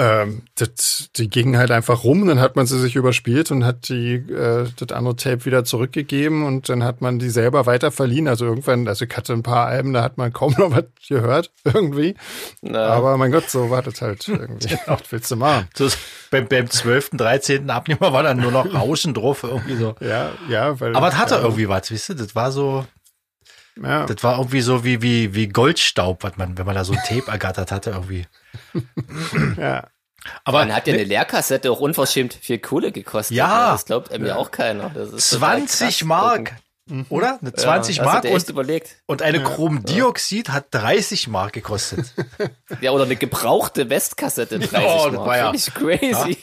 ähm, 0.00 0.42
das, 0.54 1.10
die 1.14 1.28
gingen 1.28 1.58
halt 1.58 1.70
einfach 1.70 2.04
rum, 2.04 2.26
dann 2.26 2.40
hat 2.40 2.56
man 2.56 2.64
sie 2.64 2.78
sich 2.78 2.96
überspielt 2.96 3.50
und 3.50 3.66
hat 3.66 3.90
die 3.90 4.14
äh, 4.14 4.66
das 4.74 4.96
andere 4.96 5.14
Tape 5.14 5.44
wieder 5.44 5.62
zurückgegeben 5.64 6.46
und 6.46 6.70
dann 6.70 6.82
hat 6.84 7.02
man 7.02 7.18
die 7.18 7.28
selber 7.28 7.66
weiter 7.66 7.90
verliehen. 7.90 8.26
Also 8.26 8.46
irgendwann, 8.46 8.88
also 8.88 9.04
ich 9.04 9.14
hatte 9.14 9.34
ein 9.34 9.42
paar 9.42 9.66
Alben, 9.66 9.92
da 9.92 10.02
hat 10.02 10.16
man 10.16 10.32
kaum 10.32 10.54
noch 10.58 10.70
was 10.70 10.84
gehört, 11.06 11.52
irgendwie. 11.64 12.14
Na. 12.62 12.86
Aber 12.86 13.18
mein 13.18 13.30
Gott, 13.30 13.50
so 13.50 13.68
war 13.68 13.82
das 13.82 14.00
halt 14.00 14.26
irgendwie. 14.26 14.78
Was 14.86 15.02
willst 15.10 15.30
du 15.30 15.36
machen? 15.36 15.68
Das, 15.76 15.98
beim, 16.30 16.48
beim 16.48 16.70
12., 16.70 17.10
13. 17.10 17.68
Abnehmer 17.68 18.12
war 18.14 18.22
dann 18.22 18.38
nur 18.38 18.52
noch 18.52 18.72
Rauschen 18.74 19.12
drauf, 19.12 19.42
irgendwie 19.42 19.76
so. 19.76 19.96
Ja, 20.00 20.30
ja, 20.48 20.80
weil. 20.80 20.96
Aber 20.96 21.08
es 21.08 21.16
hatte 21.16 21.34
ja. 21.34 21.42
irgendwie 21.42 21.68
was, 21.68 21.92
weißt 21.92 22.10
du? 22.10 22.14
Das 22.14 22.34
war 22.34 22.52
so. 22.52 22.86
Ja. 23.76 24.06
Das 24.06 24.22
war 24.22 24.38
irgendwie 24.38 24.60
so 24.60 24.84
wie, 24.84 25.02
wie, 25.02 25.34
wie 25.34 25.48
Goldstaub, 25.48 26.22
was 26.22 26.36
man, 26.36 26.58
wenn 26.58 26.66
man 26.66 26.74
da 26.74 26.84
so 26.84 26.92
ein 26.92 27.00
Tape 27.06 27.30
ergattert 27.30 27.72
hatte, 27.72 27.90
irgendwie. 27.90 28.26
ja. 29.56 29.88
Aber 30.44 30.58
man 30.58 30.74
hat 30.74 30.86
ja 30.86 30.94
eine 30.94 31.04
Leerkassette 31.04 31.70
auch 31.70 31.80
unverschämt 31.80 32.34
viel 32.34 32.58
Kohle 32.58 32.92
gekostet. 32.92 33.36
Ja. 33.36 33.66
Ne? 33.66 33.72
Das 33.72 33.86
glaubt 33.86 34.18
mir 34.18 34.28
ja. 34.28 34.36
auch 34.36 34.50
keiner. 34.50 34.90
20 35.16 36.04
Mark. 36.04 36.52
Mhm. 36.90 37.06
Oder? 37.08 37.38
Eine 37.40 37.52
20 37.52 37.98
ja, 37.98 38.04
Mark 38.04 38.24
und, 38.24 38.48
überlegt. 38.48 38.96
und 39.06 39.22
eine 39.22 39.38
ja. 39.38 39.44
Chromdioxid 39.44 40.48
ja. 40.48 40.54
hat 40.54 40.66
30 40.72 41.28
Mark 41.28 41.52
gekostet. 41.52 42.12
Ja, 42.80 42.92
oder 42.92 43.04
eine 43.04 43.16
gebrauchte 43.16 43.90
Westkassette 43.90 44.58
30 44.58 44.78
oh, 44.78 45.10
Mark. 45.10 45.26
War 45.26 45.36
ja. 45.36 45.52
Finde 45.52 45.58
ich 45.58 45.74
crazy. 45.74 46.38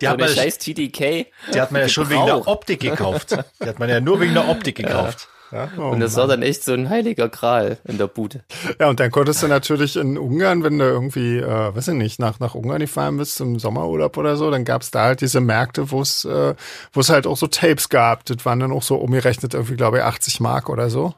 Die 0.00 0.04
so 0.04 0.08
hat 0.10 0.18
man 0.18 0.28
scheiß 0.28 0.58
TDK. 0.58 1.26
Die 1.54 1.60
hat 1.60 1.72
man 1.72 1.82
ja 1.82 1.88
schon 1.88 2.10
wegen 2.10 2.26
der 2.26 2.46
Optik 2.46 2.80
gekauft. 2.80 3.36
Die 3.62 3.66
hat 3.66 3.78
man 3.78 3.88
ja 3.88 4.00
nur 4.00 4.20
wegen 4.20 4.34
der 4.34 4.48
Optik 4.48 4.76
gekauft. 4.76 5.28
Ja? 5.50 5.70
Oh, 5.78 5.90
und 5.90 6.00
das 6.00 6.12
Mann. 6.12 6.20
war 6.20 6.28
dann 6.28 6.42
echt 6.42 6.64
so 6.64 6.72
ein 6.72 6.88
heiliger 6.88 7.28
Gral 7.28 7.78
in 7.84 7.98
der 7.98 8.06
Bude. 8.06 8.42
Ja, 8.78 8.88
und 8.88 9.00
dann 9.00 9.10
konntest 9.10 9.42
du 9.42 9.48
natürlich 9.48 9.96
in 9.96 10.18
Ungarn, 10.18 10.62
wenn 10.62 10.78
du 10.78 10.84
irgendwie, 10.84 11.38
äh, 11.38 11.74
weiß 11.74 11.88
ich 11.88 11.94
nicht, 11.94 12.18
nach, 12.18 12.40
nach 12.40 12.54
Ungarn 12.54 12.80
gefahren 12.80 13.16
bist 13.16 13.36
zum 13.36 13.58
Sommerurlaub 13.58 14.16
oder 14.16 14.36
so, 14.36 14.50
dann 14.50 14.64
gab's 14.64 14.90
da 14.90 15.04
halt 15.04 15.20
diese 15.20 15.40
Märkte, 15.40 15.90
wo 15.90 16.00
es 16.00 16.24
äh, 16.24 16.54
wo 16.92 17.00
es 17.00 17.08
halt 17.08 17.26
auch 17.26 17.36
so 17.36 17.46
Tapes 17.46 17.88
gab. 17.88 18.24
Das 18.26 18.44
waren 18.44 18.60
dann 18.60 18.72
auch 18.72 18.82
so 18.82 18.96
umgerechnet 18.96 19.54
irgendwie, 19.54 19.76
glaube 19.76 19.98
ich, 19.98 20.02
80 20.04 20.40
Mark 20.40 20.68
oder 20.68 20.90
so. 20.90 21.14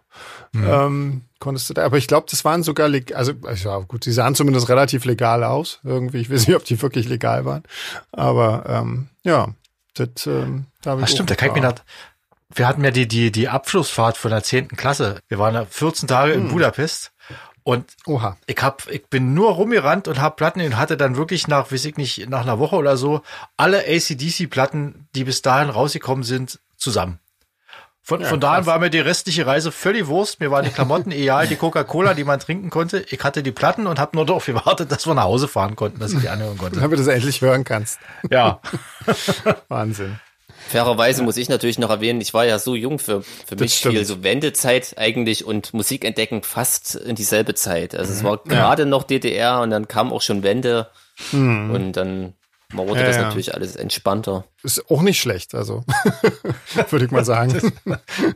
Mhm. 0.53 0.67
Ähm, 0.69 1.23
konntest 1.39 1.71
du 1.71 1.75
da, 1.75 1.85
aber 1.85 1.97
ich 1.97 2.07
glaube, 2.07 2.27
das 2.31 2.45
waren 2.45 2.63
sogar, 2.63 2.91
also 3.15 3.33
ja 3.55 3.79
gut, 3.81 4.05
die 4.05 4.13
sahen 4.13 4.35
zumindest 4.35 4.69
relativ 4.69 5.05
legal 5.05 5.45
aus. 5.45 5.81
Irgendwie, 5.85 6.19
ich 6.19 6.31
weiß 6.31 6.47
nicht, 6.47 6.57
ob 6.57 6.65
die 6.65 6.81
wirklich 6.81 7.09
legal 7.09 7.45
waren. 7.45 7.63
Aber 8.13 8.65
ähm, 8.69 9.09
ja, 9.25 9.49
das 9.95 10.27
ähm, 10.27 10.67
da 10.83 10.99
Ach 11.01 11.09
stimmt, 11.09 11.31
da 11.31 11.35
kann 11.35 11.49
ich 11.49 11.55
mir 11.55 11.61
das, 11.63 11.83
wir 12.55 12.67
hatten 12.67 12.85
ja 12.85 12.91
die, 12.91 13.07
die, 13.07 13.31
die 13.31 13.49
Abschlussfahrt 13.49 14.17
von 14.17 14.31
der 14.31 14.43
zehnten 14.43 14.77
Klasse. 14.77 15.21
Wir 15.29 15.39
waren 15.39 15.67
14 15.67 16.09
Tage 16.09 16.33
in 16.33 16.45
hm. 16.45 16.51
Budapest. 16.51 17.13
Und 17.63 17.93
Oha. 18.07 18.37
ich 18.47 18.61
hab, 18.63 18.89
ich 18.91 19.07
bin 19.07 19.35
nur 19.35 19.53
rumgerannt 19.53 20.09
und 20.09 20.21
hab 20.21 20.37
Platten 20.37 20.61
und 20.63 20.79
hatte 20.79 20.97
dann 20.97 21.17
wirklich 21.17 21.47
nach, 21.47 21.71
weiß 21.71 21.85
ich 21.85 21.97
nicht, 21.97 22.29
nach 22.29 22.41
einer 22.41 22.59
Woche 22.59 22.77
oder 22.77 22.97
so 22.97 23.23
alle 23.57 23.85
ACDC-Platten, 23.87 25.09
die 25.15 25.25
bis 25.25 25.43
dahin 25.43 25.69
rausgekommen 25.69 26.25
sind, 26.25 26.59
zusammen. 26.77 27.21
Von, 28.03 28.23
ja, 28.23 28.29
von 28.29 28.41
da 28.41 28.55
an 28.55 28.67
war 28.67 28.79
mir 28.79 28.89
die 28.89 28.99
restliche 28.99 29.47
Reise 29.47 29.71
völlig 29.71 30.07
Wurst. 30.07 30.41
Mir 30.41 30.51
waren 30.51 30.65
die 30.65 30.71
Klamotten 30.71 31.13
egal, 31.13 31.47
die 31.47 31.57
Coca-Cola, 31.57 32.15
die 32.15 32.25
man 32.25 32.41
trinken 32.41 32.71
konnte. 32.71 33.05
Ich 33.11 33.23
hatte 33.23 33.43
die 33.43 33.53
Platten 33.53 33.87
und 33.87 33.99
habe 34.01 34.17
nur 34.17 34.25
darauf 34.25 34.47
gewartet, 34.47 34.91
dass 34.91 35.07
wir 35.07 35.15
nach 35.15 35.25
Hause 35.25 35.47
fahren 35.47 35.77
konnten, 35.77 36.01
dass 36.01 36.13
ich 36.13 36.21
die 36.21 36.29
anhören 36.29 36.57
konnte. 36.57 36.81
Damit 36.81 36.99
du 36.99 37.05
das 37.05 37.15
endlich 37.15 37.41
hören 37.43 37.63
kannst. 37.63 38.01
Ja. 38.31 38.61
Wahnsinn. 39.69 40.19
Fairerweise 40.71 41.25
muss 41.25 41.37
ich 41.37 41.49
natürlich 41.49 41.81
noch 41.81 41.91
erwähnen, 41.91 42.21
ich 42.21 42.33
war 42.33 42.47
ja 42.47 42.61
so 42.61 42.77
jung 42.77 43.01
für, 43.01 43.23
für 43.23 43.57
mich 43.57 43.75
stimmt. 43.75 43.97
viel 43.97 44.05
so 44.05 44.23
Wendezeit 44.23 44.95
eigentlich 44.97 45.45
und 45.45 45.75
Musik 45.75 46.05
entdecken 46.05 46.45
fast 46.45 46.95
in 46.95 47.17
dieselbe 47.17 47.55
Zeit. 47.55 47.97
Also 47.97 48.13
es 48.13 48.23
war 48.23 48.39
gerade 48.39 48.85
ja. 48.85 48.89
noch 48.89 49.03
DDR 49.03 49.63
und 49.63 49.71
dann 49.71 49.89
kam 49.89 50.13
auch 50.13 50.23
schon 50.23 50.45
Wende 50.45 50.89
hm. 51.33 51.73
und 51.73 51.93
dann 51.95 52.35
man 52.73 52.87
wurde 52.87 53.01
ja, 53.01 53.07
das 53.07 53.17
ja. 53.17 53.23
natürlich 53.23 53.53
alles 53.53 53.75
entspannter. 53.75 54.45
Ist 54.63 54.89
auch 54.89 55.03
nicht 55.03 55.21
schlecht, 55.21 55.57
also 55.57 55.83
würde 56.91 57.05
ich 57.05 57.11
mal 57.11 57.25
sagen. 57.25 57.73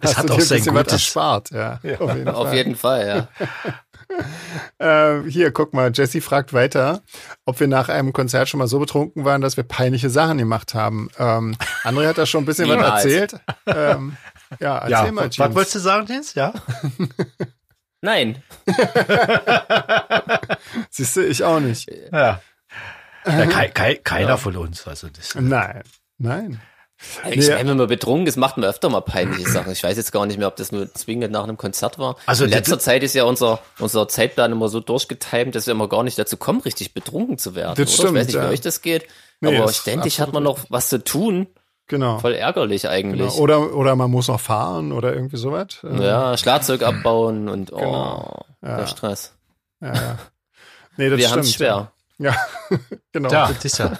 Es 0.00 0.16
hat 0.16 0.28
auch 0.28 0.40
sein 0.40 0.64
Gutes. 0.64 0.92
erspart, 0.92 1.52
ja. 1.52 1.78
ja. 1.84 2.00
Auf, 2.00 2.16
jeden, 2.16 2.28
auf 2.28 2.48
Fall. 2.48 2.56
jeden 2.56 2.76
Fall, 2.76 3.06
ja. 3.06 3.28
äh, 4.78 5.22
hier, 5.28 5.52
guck 5.52 5.72
mal, 5.74 5.90
Jesse 5.92 6.20
fragt 6.20 6.52
weiter, 6.52 7.02
ob 7.44 7.60
wir 7.60 7.68
nach 7.68 7.88
einem 7.88 8.12
Konzert 8.12 8.48
schon 8.48 8.58
mal 8.58 8.66
so 8.66 8.78
betrunken 8.78 9.24
waren, 9.24 9.40
dass 9.40 9.56
wir 9.56 9.64
peinliche 9.64 10.10
Sachen 10.10 10.38
gemacht 10.38 10.74
haben. 10.74 11.08
Ähm, 11.18 11.56
André 11.82 12.06
hat 12.08 12.18
da 12.18 12.26
schon 12.26 12.42
ein 12.42 12.46
bisschen 12.46 12.68
was 12.68 13.04
erzählt. 13.04 13.36
Ähm, 13.66 14.16
ja, 14.60 14.78
erzähl 14.78 14.90
ja, 14.90 15.12
mal, 15.12 15.22
James. 15.22 15.38
Was 15.38 15.54
wolltest 15.54 15.74
du 15.74 15.78
sagen, 15.80 16.06
Jens? 16.06 16.34
Ja? 16.34 16.52
Nein. 18.00 18.42
Siehst 20.90 21.16
du, 21.16 21.26
ich 21.26 21.42
auch 21.42 21.60
nicht. 21.60 21.90
Ja. 22.12 22.42
ja 23.24 23.46
kei, 23.46 23.68
kei, 23.68 23.94
keiner 23.94 24.28
ja. 24.28 24.36
von 24.36 24.56
uns. 24.56 24.86
Also 24.86 25.08
das, 25.08 25.34
nein, 25.34 25.82
nein. 26.18 26.60
Ich 27.30 27.48
nee. 27.48 27.54
wenn 27.54 27.76
man 27.76 27.86
betrunken 27.86 28.26
ist, 28.26 28.36
macht 28.36 28.56
man 28.56 28.68
öfter 28.68 28.88
mal 28.88 29.00
peinliche 29.00 29.48
Sachen. 29.48 29.72
Ich 29.72 29.82
weiß 29.82 29.96
jetzt 29.96 30.12
gar 30.12 30.26
nicht 30.26 30.38
mehr, 30.38 30.48
ob 30.48 30.56
das 30.56 30.72
nur 30.72 30.92
zwingend 30.94 31.32
nach 31.32 31.44
einem 31.44 31.56
Konzert 31.56 31.98
war. 31.98 32.16
Also 32.26 32.44
in 32.44 32.50
letzter 32.50 32.78
Zeit 32.78 33.02
ist 33.02 33.14
ja 33.14 33.24
unser, 33.24 33.60
unser 33.78 34.08
Zeitplan 34.08 34.52
immer 34.52 34.68
so 34.68 34.80
durchgetimt, 34.80 35.54
dass 35.54 35.66
wir 35.66 35.72
immer 35.72 35.88
gar 35.88 36.02
nicht 36.02 36.18
dazu 36.18 36.36
kommen, 36.36 36.60
richtig 36.60 36.94
betrunken 36.94 37.38
zu 37.38 37.54
werden. 37.54 37.74
Das 37.76 37.94
stimmt, 37.94 38.10
ich 38.10 38.14
weiß 38.14 38.26
nicht, 38.26 38.36
ja. 38.36 38.48
wie 38.48 38.52
euch 38.52 38.60
das 38.60 38.82
geht. 38.82 39.06
Nee, 39.40 39.56
aber 39.58 39.72
ständig 39.72 40.20
hat 40.20 40.32
man 40.32 40.42
noch 40.42 40.58
was 40.68 40.88
zu 40.88 41.02
tun. 41.02 41.46
Genau. 41.86 42.18
Voll 42.18 42.34
ärgerlich 42.34 42.88
eigentlich. 42.88 43.32
Genau. 43.32 43.42
Oder, 43.42 43.74
oder 43.74 43.94
man 43.94 44.10
muss 44.10 44.28
noch 44.28 44.40
fahren 44.40 44.92
oder 44.92 45.14
irgendwie 45.14 45.36
sowas. 45.36 45.80
Ja, 45.82 46.36
Schlagzeug 46.36 46.82
abbauen 46.86 47.48
und 47.48 47.72
oh, 47.72 47.76
genau. 47.76 48.46
ja. 48.62 48.76
der 48.78 48.86
Stress. 48.86 49.34
Ja, 49.80 49.94
ja. 49.94 50.18
Nee, 50.96 51.10
das 51.10 51.18
wir 51.18 51.30
haben 51.30 51.40
es 51.40 51.52
schwer. 51.52 51.92
Ja, 52.18 52.34
genau. 53.12 53.30
Ja, 53.30 53.48
das 53.48 53.64
ist 53.64 53.78
ja. 53.78 53.92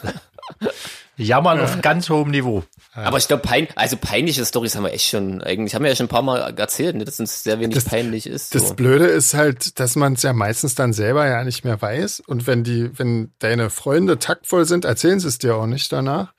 Jammern 1.17 1.61
auf 1.61 1.81
ganz 1.81 2.09
hohem 2.09 2.31
Niveau. 2.31 2.65
Aber 2.95 3.19
ich 3.19 3.27
glaube, 3.27 3.43
pein 3.43 3.67
also 3.75 3.97
peinliche 3.97 4.45
Stories 4.45 4.77
haben 4.77 4.85
wir 4.85 4.93
echt 4.93 5.09
schon, 5.09 5.43
eigentlich 5.43 5.75
haben 5.75 5.83
wir 5.83 5.91
ja 5.91 5.97
schon 5.97 6.07
ein 6.07 6.11
paar 6.11 6.23
Mal 6.23 6.57
erzählt, 6.57 6.95
ne, 6.95 7.05
dass 7.05 7.19
uns 7.19 7.43
sehr 7.43 7.59
wenig 7.59 7.75
das, 7.75 7.85
peinlich 7.85 8.27
ist. 8.27 8.51
So. 8.51 8.59
Das 8.59 8.77
Blöde 8.77 9.07
ist 9.07 9.35
halt, 9.35 9.81
dass 9.81 9.97
man 9.97 10.13
es 10.13 10.23
ja 10.23 10.33
meistens 10.33 10.77
dann 10.77 10.93
selber 10.93 11.27
ja 11.27 11.43
nicht 11.43 11.65
mehr 11.65 11.81
weiß. 11.81 12.21
Und 12.21 12.47
wenn 12.47 12.63
die, 12.63 12.97
wenn 12.97 13.33
deine 13.41 13.71
Freunde 13.71 14.19
taktvoll 14.19 14.65
sind, 14.65 14.85
erzählen 14.85 15.19
sie 15.19 15.29
es 15.29 15.39
dir 15.39 15.57
auch 15.57 15.67
nicht 15.67 15.93
danach. 15.93 16.35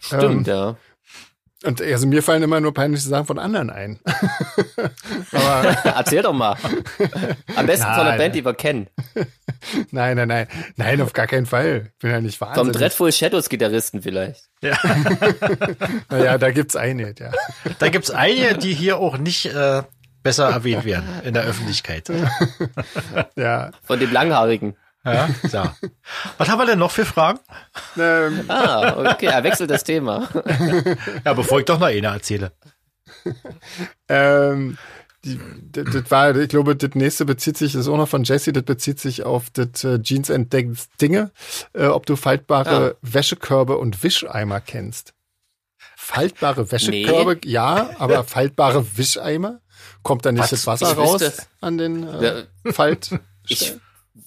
Stimmt, 0.00 0.48
ähm, 0.48 0.54
ja. 0.54 0.76
Und 1.62 1.82
also 1.82 2.06
mir 2.06 2.22
fallen 2.22 2.42
immer 2.42 2.58
nur 2.60 2.72
peinliche 2.72 3.06
Sachen 3.06 3.26
von 3.26 3.38
anderen 3.38 3.68
ein. 3.68 4.00
Aber 5.32 5.76
Erzähl 5.84 6.22
doch 6.22 6.32
mal. 6.32 6.56
Am 7.54 7.66
besten 7.66 7.84
Nein. 7.84 7.96
von 7.96 8.06
einer 8.06 8.16
Band, 8.16 8.34
die 8.34 8.44
wir 8.44 8.54
kennen. 8.54 8.86
nein, 9.90 10.16
nein, 10.16 10.28
nein. 10.28 10.46
Nein, 10.76 11.02
auf 11.02 11.12
gar 11.12 11.26
keinen 11.26 11.44
Fall. 11.44 11.92
Bin 11.98 12.10
ja 12.10 12.20
nicht 12.22 12.38
Vom 12.38 12.48
wahnsinnig. 12.48 12.76
Dreadful 12.78 13.12
Shadows 13.12 13.50
Gitarristen 13.50 14.00
vielleicht. 14.00 14.48
Naja, 16.08 16.38
da 16.38 16.50
gibt's 16.50 16.76
eine, 16.76 17.14
ja. 17.18 17.30
Da 17.78 17.88
gibt's 17.90 18.10
einige, 18.10 18.56
die 18.56 18.72
hier 18.72 18.96
auch 18.96 19.18
nicht 19.18 19.44
äh, 19.46 19.82
besser 20.22 20.48
erwähnt 20.48 20.86
werden 20.86 21.08
in 21.24 21.34
der 21.34 21.42
Öffentlichkeit. 21.44 22.10
Ja. 23.36 23.70
Von 23.82 24.00
dem 24.00 24.12
Langhaarigen. 24.12 24.76
Ja, 25.04 25.28
so. 25.44 25.62
Was 26.36 26.48
haben 26.48 26.58
wir 26.58 26.66
denn 26.66 26.78
noch 26.78 26.90
für 26.90 27.06
Fragen? 27.06 27.40
Ähm, 27.98 28.44
Ah, 28.48 29.12
okay, 29.12 29.26
er 29.26 29.42
wechselt 29.44 29.70
das 29.70 29.84
Thema. 29.84 30.28
Ja, 31.24 31.32
bevor 31.34 31.60
ich 31.60 31.64
doch 31.64 31.78
noch 31.78 31.86
eine 31.86 32.08
erzähle. 32.08 32.52
ähm, 34.08 34.76
die, 35.24 35.38
das, 35.72 35.84
das 35.92 36.10
war, 36.10 36.34
ich 36.36 36.48
glaube, 36.48 36.76
das 36.76 36.94
nächste 36.94 37.24
bezieht 37.24 37.56
sich, 37.58 37.72
das 37.72 37.82
ist 37.82 37.88
auch 37.88 37.96
noch 37.96 38.08
von 38.08 38.24
Jesse, 38.24 38.52
das 38.52 38.62
bezieht 38.62 38.98
sich 39.00 39.22
auf 39.24 39.50
das 39.50 39.84
äh, 39.84 40.00
Jeans 40.02 40.30
entdeckt 40.30 40.88
Dinge, 41.00 41.30
äh, 41.74 41.86
ob 41.86 42.06
du 42.06 42.16
faltbare 42.16 42.96
Wäschekörbe 43.02 43.76
und 43.78 44.02
Wischeimer 44.02 44.60
kennst. 44.60 45.12
Faltbare 45.96 46.70
Wäschekörbe, 46.72 47.38
ja, 47.44 47.90
aber 47.98 48.24
faltbare 48.24 48.96
Wischeimer? 48.96 49.60
Kommt 50.02 50.24
da 50.26 50.32
nicht 50.32 50.42
Was? 50.42 50.50
das 50.50 50.66
Wasser 50.66 50.92
raus 50.94 51.22
an 51.60 51.78
den 51.78 52.06
äh, 52.06 52.44
Falt? 52.72 53.10
Ich 53.46 53.74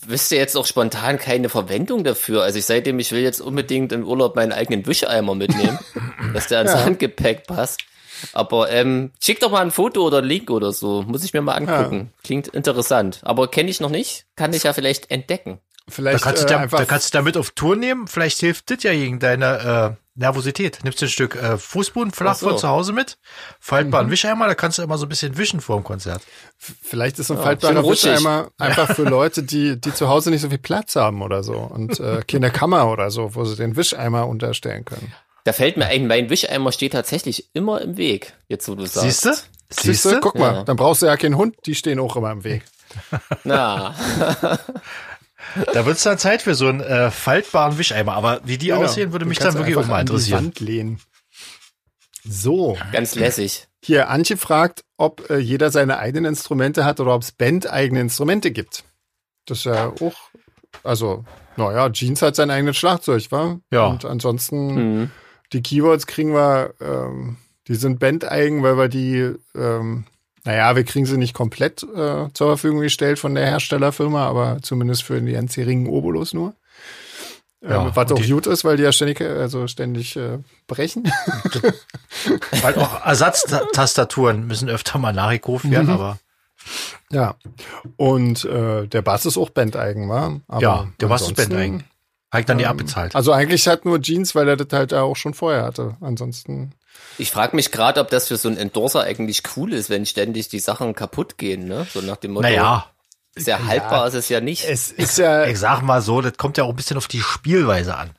wüsste 0.06 0.36
jetzt 0.36 0.56
auch 0.56 0.66
spontan 0.66 1.18
keine 1.18 1.50
Verwendung 1.50 2.04
dafür. 2.04 2.44
Also 2.44 2.60
ich 2.60 2.66
seitdem, 2.66 3.00
ich 3.00 3.12
will 3.12 3.22
jetzt 3.22 3.42
unbedingt 3.42 3.92
im 3.92 4.06
Urlaub 4.06 4.36
meinen 4.36 4.52
eigenen 4.52 4.86
Wischeimer 4.86 5.36
mitnehmen, 5.36 5.80
dass 6.34 6.48
der 6.48 6.60
ans 6.60 6.76
Handgepäck 6.76 7.48
passt. 7.48 7.82
Aber 8.32 8.70
ähm, 8.72 9.12
schick 9.22 9.40
doch 9.40 9.52
mal 9.52 9.62
ein 9.62 9.72
Foto 9.72 10.02
oder 10.06 10.20
einen 10.20 10.28
Link 10.28 10.50
oder 10.50 10.72
so. 10.72 11.04
Muss 11.04 11.24
ich 11.24 11.34
mir 11.34 11.42
mal 11.42 11.56
angucken. 11.56 12.14
Klingt 12.24 12.48
interessant. 12.48 13.20
Aber 13.24 13.50
kenne 13.50 13.70
ich 13.70 13.82
noch 13.82 13.90
nicht. 13.90 14.26
Kann 14.36 14.54
ich 14.54 14.64
ja 14.64 14.74
vielleicht 14.74 15.12
entdecken. 15.12 15.60
Da 15.86 15.92
Vielleicht 15.94 16.24
kannst, 16.24 16.44
du 16.44 16.48
äh, 16.48 16.50
da, 16.50 16.58
einfach 16.60 16.78
da 16.80 16.86
kannst 16.86 17.14
du 17.14 17.18
damit 17.18 17.36
auf 17.38 17.52
Tour 17.52 17.76
nehmen. 17.76 18.08
Vielleicht 18.08 18.40
hilft 18.40 18.70
das 18.72 18.84
ja 18.84 18.94
gegen 18.94 19.20
deine 19.20 19.96
äh, 19.98 20.04
Nervosität. 20.16 20.80
Nimmst 20.84 21.02
du 21.02 21.06
ein 21.06 21.10
Stück 21.10 21.36
äh, 21.36 21.58
Fußboden 21.58 22.14
flach 22.14 22.32
Ach 22.34 22.40
so. 22.40 22.50
von 22.50 22.58
zu 22.58 22.68
Hause 22.70 22.94
mit, 22.94 23.18
faltbaren 23.60 24.10
Wischeimer, 24.10 24.48
da 24.48 24.56
kannst 24.56 24.78
du 24.78 24.82
immer 24.84 24.98
so 24.98 25.06
ein 25.06 25.10
bisschen 25.10 25.38
wischen 25.38 25.60
vor 25.60 25.76
dem 25.78 25.84
Konzert. 25.84 26.22
Vielleicht 26.58 27.20
ist 27.20 27.28
so 27.28 27.34
ein 27.34 27.38
Ja, 27.40 27.44
faltbarer. 27.44 27.84
Wischeimer 27.84 28.50
einfach 28.58 28.96
für 28.96 29.04
Leute, 29.04 29.44
die, 29.44 29.80
die 29.82 29.94
zu 29.94 30.08
Hause 30.08 30.30
nicht 30.30 30.42
so 30.42 30.50
viel 30.50 30.58
Platz 30.60 30.96
haben 30.96 31.22
oder 31.22 31.44
so 31.44 31.54
und 31.58 32.00
äh, 32.00 32.22
keine 32.28 32.50
Kammer 32.52 32.90
oder 32.90 33.12
so, 33.12 33.36
wo 33.36 33.44
sie 33.44 33.56
den 33.58 33.76
Wischeimer 33.76 34.28
unterstellen 34.28 34.86
können. 34.86 35.12
Da 35.44 35.52
fällt 35.52 35.76
mir 35.76 35.88
ein, 35.88 36.08
mein 36.08 36.30
Wischeimer 36.30 36.72
steht 36.72 36.94
tatsächlich 36.94 37.50
immer 37.54 37.82
im 37.82 37.98
Weg. 37.98 38.34
Jetzt, 38.48 38.70
wo 38.70 38.76
du 38.76 38.86
sagst. 38.86 39.24
Siehst 39.24 39.26
du? 39.26 39.32
Siehst 39.70 40.06
du? 40.06 40.20
Guck 40.22 40.36
mal, 40.40 40.54
Ja. 40.54 40.64
dann 40.64 40.78
brauchst 40.78 41.02
du 41.02 41.08
ja 41.08 41.18
keinen 41.18 41.36
Hund, 41.36 41.56
die 41.66 41.76
stehen 41.76 42.00
auch 42.00 42.16
immer 42.16 42.32
im 42.32 42.44
Weg. 42.46 42.64
Na, 43.44 43.96
Da 45.74 45.86
wird 45.86 45.98
es 45.98 46.04
dann 46.04 46.18
Zeit 46.18 46.42
für 46.42 46.56
so 46.56 46.68
einen 46.68 46.82
äh, 46.82 47.12
faltbaren 47.12 47.78
Wischeimer. 47.78 48.14
Aber 48.14 48.42
wie 48.44 48.58
die 48.58 48.68
Genau. 48.68 48.84
aussehen, 48.84 49.12
würde 49.12 49.26
mich 49.26 49.40
dann 49.40 49.54
wirklich 49.56 49.76
auch 49.78 49.86
mal 49.88 50.00
an 50.00 50.06
die 50.06 50.12
interessieren. 50.14 50.46
Wand 50.46 50.60
lehnen. 50.60 51.00
So, 52.26 52.78
ganz 52.92 53.16
lässig. 53.16 53.68
hier, 53.84 54.10
Antje 54.10 54.38
fragt, 54.38 54.84
ob 54.98 55.30
äh, 55.30 55.38
jeder 55.40 55.72
seine 55.72 55.98
eigenen 56.00 56.26
Instrumente 56.26 56.86
hat 56.86 57.00
oder 57.02 57.14
ob 57.14 57.22
es 57.22 57.34
Band-eigene 57.34 58.00
Instrumente 58.00 58.52
gibt. 58.52 58.86
Das 59.46 59.58
ist 59.60 59.66
ja 59.66 59.88
auch, 60.00 60.16
also, 60.86 61.26
naja, 61.58 61.90
Jeans 61.90 62.22
hat 62.22 62.38
sein 62.38 62.50
eigenes 62.50 62.78
Schlagzeug, 62.78 63.30
wa? 63.32 63.60
Ja. 63.72 63.88
Und 63.88 64.06
ansonsten, 64.06 65.02
Mhm. 65.02 65.12
die 65.52 65.62
Keyboards 65.62 66.08
kriegen 66.08 66.34
wir, 66.34 66.74
ähm, 66.80 67.36
die 67.68 67.76
sind 67.76 68.00
bandeigen, 68.00 68.64
weil 68.64 68.78
wir 68.78 68.88
die, 68.88 69.34
ähm, 69.54 70.06
naja, 70.46 70.76
wir 70.76 70.84
kriegen 70.84 71.06
sie 71.06 71.18
nicht 71.18 71.34
komplett 71.34 71.84
äh, 71.84 72.28
zur 72.34 72.48
Verfügung 72.48 72.82
gestellt 72.82 73.20
von 73.20 73.36
der 73.36 73.46
Herstellerfirma, 73.46 74.28
aber 74.28 74.60
zumindest 74.62 75.04
für 75.04 75.22
die 75.22 75.32
ganz 75.34 75.56
geringen 75.56 75.88
Obolus 75.88 76.34
nur. 76.34 76.54
Ja, 77.62 77.86
ähm, 77.86 77.92
was 77.94 78.12
auch 78.12 78.16
die- 78.16 78.30
gut 78.30 78.46
ist, 78.48 78.66
weil 78.66 78.76
die 78.78 78.84
ja 78.84 78.92
ständig, 78.92 79.22
also 79.22 79.68
ständig 79.68 80.18
äh, 80.18 80.40
brechen. 80.68 81.10
Weil 82.62 82.76
auch 82.76 83.06
Ersatztastaturen 83.06 84.46
müssen 84.48 84.70
öfter 84.70 84.98
mal 85.00 85.14
nachgekauft 85.14 85.70
werden, 85.70 85.88
Mhm. 85.88 85.94
aber 85.94 86.20
ja. 87.12 87.36
Und 87.98 88.46
äh, 88.46 88.88
der 88.88 89.02
Bass 89.02 89.26
ist 89.26 89.38
auch 89.38 89.50
bandeigen, 89.50 90.10
war. 90.10 90.40
ja, 90.60 90.88
der 91.00 91.08
Bass 91.08 91.22
ist 91.24 91.36
bandeigen. 91.36 91.84
Ich 92.36 92.46
dann 92.46 92.58
die 92.58 92.64
ähm, 92.64 92.70
abbezahlt. 92.72 93.16
Also 93.16 93.32
eigentlich 93.32 93.68
hat 93.68 93.86
nur 93.86 94.02
Jeans, 94.02 94.34
weil 94.36 94.48
er 94.50 94.58
das 94.58 94.68
halt 94.72 94.94
auch 94.94 95.16
schon 95.16 95.34
vorher 95.34 95.64
hatte. 95.64 95.98
Ansonsten. 96.02 96.72
Ich 97.18 97.32
frage 97.32 97.56
mich 97.56 97.72
gerade, 97.72 98.00
ob 98.02 98.10
das 98.10 98.28
für 98.28 98.38
so 98.38 98.48
einen 98.50 98.58
Endorser 98.58 99.02
eigentlich 99.04 99.44
cool 99.56 99.74
ist, 99.74 99.90
wenn 99.90 100.06
ständig 100.06 100.48
die 100.50 100.60
Sachen 100.60 100.96
kaputt 100.96 101.38
gehen, 101.38 101.66
ne? 101.68 101.86
So 101.94 102.02
nach 102.02 102.18
dem 102.18 102.32
Motto, 102.32 102.48
Naja, 102.48 102.86
sehr 103.36 103.66
haltbar 103.68 104.08
ist 104.08 104.14
es 104.16 104.30
ja 104.30 104.42
nicht. 104.42 104.66
Es 104.68 104.92
ist 104.92 105.18
ja, 105.18 105.46
ich 105.46 105.60
sag 105.60 105.82
mal 105.82 106.02
so, 106.02 106.22
das 106.22 106.38
kommt 106.38 106.58
ja 106.58 106.64
auch 106.64 106.70
ein 106.70 106.76
bisschen 106.76 106.98
auf 106.98 107.08
die 107.08 107.22
Spielweise 107.22 107.96
an. 107.98 108.12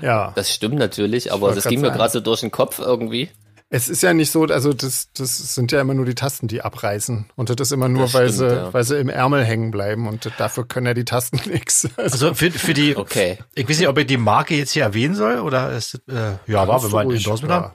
ja. 0.00 0.32
Das 0.34 0.52
stimmt 0.52 0.76
natürlich, 0.76 1.32
aber 1.32 1.54
das 1.54 1.64
ging 1.64 1.80
mir 1.80 1.90
gerade 1.90 2.12
so 2.12 2.20
durch 2.20 2.40
den 2.40 2.50
Kopf 2.50 2.78
irgendwie. 2.78 3.30
Es 3.70 3.90
ist 3.90 4.02
ja 4.02 4.14
nicht 4.14 4.30
so, 4.32 4.44
also 4.44 4.72
das, 4.72 5.08
das 5.14 5.54
sind 5.54 5.72
ja 5.72 5.82
immer 5.82 5.92
nur 5.92 6.06
die 6.06 6.14
Tasten, 6.14 6.48
die 6.48 6.62
abreißen. 6.62 7.26
Und 7.36 7.50
das 7.50 7.56
ist 7.68 7.72
immer 7.72 7.88
nur, 7.90 8.04
Das 8.04 8.14
weil, 8.14 8.32
stimmt, 8.32 8.50
sie, 8.50 8.56
ja. 8.56 8.72
weil 8.72 8.82
sie 8.84 8.96
im 8.98 9.10
Ärmel 9.10 9.44
hängen 9.44 9.70
bleiben. 9.70 10.08
Und 10.08 10.30
dafür 10.38 10.66
können 10.66 10.86
ja 10.86 10.94
die 10.94 11.04
Tasten 11.04 11.38
nichts. 11.50 11.86
Also 11.98 12.32
für, 12.32 12.50
für 12.50 12.72
die, 12.72 12.96
Okay. 12.96 13.36
ich 13.54 13.68
weiß 13.68 13.78
nicht, 13.78 13.88
ob 13.88 13.98
ich 13.98 14.06
die 14.06 14.16
Marke 14.16 14.54
jetzt 14.54 14.70
hier 14.70 14.84
erwähnen 14.84 15.14
soll 15.14 15.40
oder 15.40 15.70
ist, 15.72 16.00
das, 16.06 16.16
äh, 16.16 16.38
ja, 16.50 16.66
war, 16.66 16.82
wenn 16.82 16.90
ruhig, 17.08 17.18
Endorsement 17.18 17.50
ja. 17.50 17.62
haben. 17.64 17.72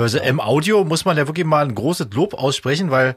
Also 0.00 0.18
im 0.18 0.40
Audio 0.40 0.84
muss 0.84 1.04
man 1.04 1.16
ja 1.16 1.26
wirklich 1.26 1.46
mal 1.46 1.64
ein 1.64 1.74
großes 1.74 2.08
Lob 2.12 2.34
aussprechen, 2.34 2.90
weil 2.90 3.16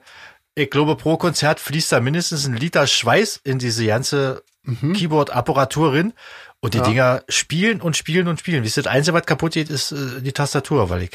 ich 0.56 0.70
glaube, 0.70 0.96
pro 0.98 1.18
Konzert 1.18 1.60
fließt 1.60 1.92
da 1.92 2.00
mindestens 2.02 2.46
ein 2.46 2.56
Liter 2.58 2.86
Schweiß 2.88 3.40
in 3.44 3.58
diese 3.60 3.86
ganze 3.86 4.44
Keyboard-Apparatur 4.66 5.94
rein. 5.94 6.14
Und 6.60 6.76
die 6.76 6.78
Ja. 6.80 6.84
Dinger 6.84 7.24
spielen 7.28 7.82
und 7.82 7.98
spielen 7.98 8.28
und 8.28 8.40
spielen. 8.40 8.64
Wie 8.64 8.70
das 8.70 8.86
Einzige, 8.86 9.16
was 9.18 9.26
kaputt 9.26 9.54
geht, 9.54 9.70
ist 9.72 9.92
äh, 9.94 10.22
die 10.22 10.32
Tastatur, 10.32 10.90
weil 10.92 11.04
ich 11.04 11.12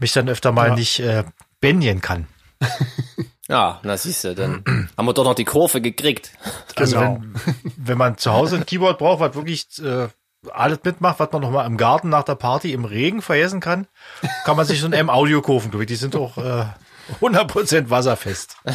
mich 0.00 0.12
dann 0.12 0.28
öfter 0.28 0.50
mal 0.50 0.70
Ja. 0.70 0.74
nicht 0.74 0.98
äh, 1.00 1.24
bändigen 1.60 2.00
kann. 2.00 2.26
Ja, 3.48 3.78
na 3.84 3.96
siehst 3.96 4.24
du, 4.24 4.34
dann 4.34 4.64
haben 4.96 5.06
wir 5.06 5.12
doch 5.14 5.22
noch 5.22 5.36
die 5.36 5.44
Kurve 5.44 5.80
gekriegt. 5.80 6.32
Also 6.74 6.98
Genau. 6.98 7.20
wenn, 7.20 7.74
wenn 7.76 7.96
man 7.98 8.18
zu 8.18 8.32
Hause 8.32 8.56
ein 8.56 8.66
Keyboard 8.66 8.98
braucht, 8.98 9.20
was 9.20 9.36
wirklich 9.36 9.68
äh, 9.80 10.08
alles 10.52 10.78
mitmacht, 10.84 11.18
was 11.20 11.30
man 11.32 11.42
noch 11.42 11.50
mal 11.50 11.66
im 11.66 11.76
Garten 11.76 12.08
nach 12.08 12.24
der 12.24 12.34
Party 12.34 12.72
im 12.72 12.84
Regen 12.84 13.22
vergessen 13.22 13.60
kann, 13.60 13.86
kann 14.44 14.56
man 14.56 14.66
sich 14.66 14.80
so 14.80 14.86
ein 14.86 14.92
M-Audio 14.92 15.42
kaufen. 15.42 15.70
Die 15.86 15.96
sind 15.96 16.16
auch 16.16 16.38
äh, 16.38 16.64
100% 17.20 17.90
wasserfest. 17.90 18.56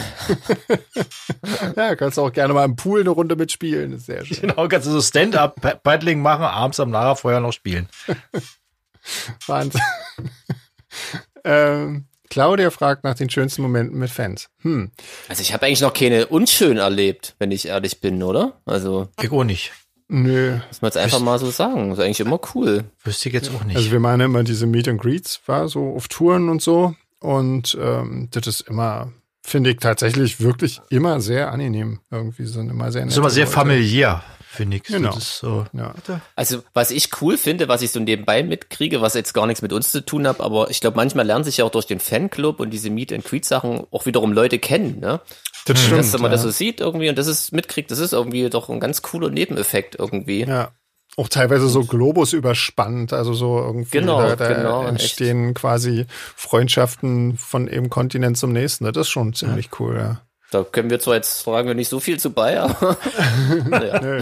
Ja, 1.76 1.96
kannst 1.96 2.18
du 2.18 2.22
auch 2.22 2.32
gerne 2.32 2.54
mal 2.54 2.66
im 2.66 2.76
Pool 2.76 3.02
eine 3.02 3.10
Runde 3.10 3.36
mitspielen. 3.36 3.94
ist 3.94 4.06
sehr 4.06 4.26
schön. 4.26 4.42
Genau, 4.42 4.68
kannst 4.68 4.88
du 4.88 4.92
so 4.92 5.02
Stand-up-Paddling 5.02 6.22
machen, 6.22 6.44
abends 6.44 6.80
am 6.80 6.92
Lagerfeuer 6.92 7.40
noch 7.40 7.52
spielen. 7.54 7.88
Wahnsinn. 9.48 9.82
ähm, 11.44 12.06
Claudia 12.30 12.70
fragt 12.70 13.04
nach 13.04 13.16
den 13.16 13.30
schönsten 13.30 13.62
Momenten 13.62 13.98
mit 13.98 14.10
Fans. 14.10 14.50
Hm. 14.62 14.92
Also 15.28 15.42
ich 15.42 15.54
habe 15.54 15.66
eigentlich 15.66 15.82
noch 15.82 15.94
keine 15.94 16.28
unschön 16.28 16.78
erlebt, 16.78 17.36
wenn 17.40 17.52
ich 17.52 17.68
ehrlich 17.68 18.00
bin, 18.02 18.22
oder? 18.24 18.54
Also 18.66 19.10
Ich 19.22 19.32
auch 19.32 19.44
nicht. 19.44 19.72
Nö. 20.14 20.58
muss 20.68 20.82
man 20.82 20.90
jetzt 20.90 20.98
einfach 20.98 21.20
mal 21.22 21.40
so 21.40 21.50
sagen. 21.52 21.90
Das 21.90 22.00
ist 22.00 22.04
eigentlich 22.04 22.20
immer 22.20 22.40
cool. 22.54 22.84
Wüsste 23.06 23.30
ich 23.30 23.34
jetzt 23.34 23.50
auch 23.56 23.64
nicht. 23.64 23.78
Also 23.78 23.92
wir 23.92 24.00
machen 24.02 24.20
immer 24.20 24.44
diese 24.44 24.66
Meet 24.68 24.90
and 24.90 25.02
Greets, 25.02 25.40
war 25.46 25.70
so 25.70 25.96
auf 25.96 26.10
Touren 26.10 26.50
und 26.50 26.62
so. 26.62 26.96
Und 27.22 27.78
ähm, 27.80 28.28
das 28.32 28.46
ist 28.48 28.62
immer, 28.62 29.14
finde 29.42 29.70
ich 29.70 29.78
tatsächlich 29.78 30.42
wirklich 30.42 30.82
immer 30.90 31.22
sehr 31.22 31.52
angenehm. 31.54 32.02
Irgendwie 32.12 32.46
sind 32.46 32.70
immer 32.70 32.92
sehr 32.92 33.04
das 33.04 33.06
nette 33.06 33.14
ist 33.14 33.18
immer 33.20 33.30
sehr 33.30 33.46
Leute. 33.46 33.56
familiär, 33.56 34.24
finde 34.50 34.78
ich. 34.78 34.84
Genau. 34.84 35.14
Das 35.14 35.20
ist 35.20 35.38
so. 35.38 35.66
Ja. 35.72 35.94
Also 36.36 36.62
was 36.74 36.92
ich 36.92 37.10
cool 37.22 37.38
finde, 37.38 37.70
was 37.70 37.82
ich 37.82 37.92
so 37.92 38.02
nebenbei 38.02 38.44
mitkriege, 38.44 39.00
was 39.00 39.14
jetzt 39.14 39.34
gar 39.34 39.48
nichts 39.48 39.62
mit 39.62 39.72
uns 39.72 39.94
zu 39.94 40.04
tun 40.04 40.28
hat, 40.28 40.42
aber 40.42 40.70
ich 40.70 40.82
glaube, 40.82 40.98
manchmal 40.98 41.26
lernen 41.26 41.46
sich 41.46 41.58
ja 41.58 41.66
auch 41.66 41.72
durch 41.72 41.86
den 41.86 42.02
Fanclub 42.02 42.60
und 42.60 42.72
diese 42.72 42.90
Meet 42.90 43.14
and 43.14 43.24
Greet 43.24 43.46
Sachen 43.46 43.86
auch 43.92 44.06
wiederum 44.06 44.34
Leute 44.34 44.60
kennen, 44.60 45.00
ne? 45.00 45.22
Das 45.66 45.80
stimmt. 45.80 46.00
Dass 46.00 46.14
man 46.14 46.24
ja. 46.24 46.30
das 46.30 46.42
so 46.42 46.50
sieht 46.50 46.82
irgendwie 46.82 47.10
und 47.10 47.18
das 47.18 47.28
ist 47.28 47.52
mitkriegt, 47.52 47.92
das 47.92 48.00
ist 48.00 48.14
irgendwie 48.14 48.50
doch 48.50 48.70
ein 48.70 48.80
ganz 48.80 49.02
cooler 49.02 49.30
Nebeneffekt 49.30 49.96
irgendwie. 50.00 50.46
Ja. 50.46 50.72
Auch 51.18 51.28
teilweise 51.28 51.68
so 51.68 51.84
Globus 51.84 52.32
überspannt, 52.32 53.12
also 53.12 53.34
so 53.34 53.60
irgendwie 53.60 54.00
Genau, 54.00 54.22
da, 54.22 54.36
da 54.38 54.54
genau, 54.54 54.86
entstehen 54.86 55.54
quasi 55.54 56.06
Freundschaften 56.38 57.38
von 57.38 57.68
einem 57.68 57.90
Kontinent 57.90 58.38
zum 58.38 58.54
nächsten. 58.54 58.86
Das 58.86 58.96
ist 58.96 59.10
schon 59.10 59.34
ziemlich 59.34 59.70
cool, 59.80 59.98
ja. 59.98 60.22
Da 60.52 60.64
können 60.66 60.90
wir 60.90 61.00
zwar 61.00 61.16
jetzt 61.16 61.44
fragen 61.44 61.68
wir 61.68 61.76
nicht 61.76 61.88
so 61.88 62.02
viel 62.02 62.20
zu 62.20 62.32
bei, 62.32 62.60
aber 62.60 62.98
naja. 63.68 64.22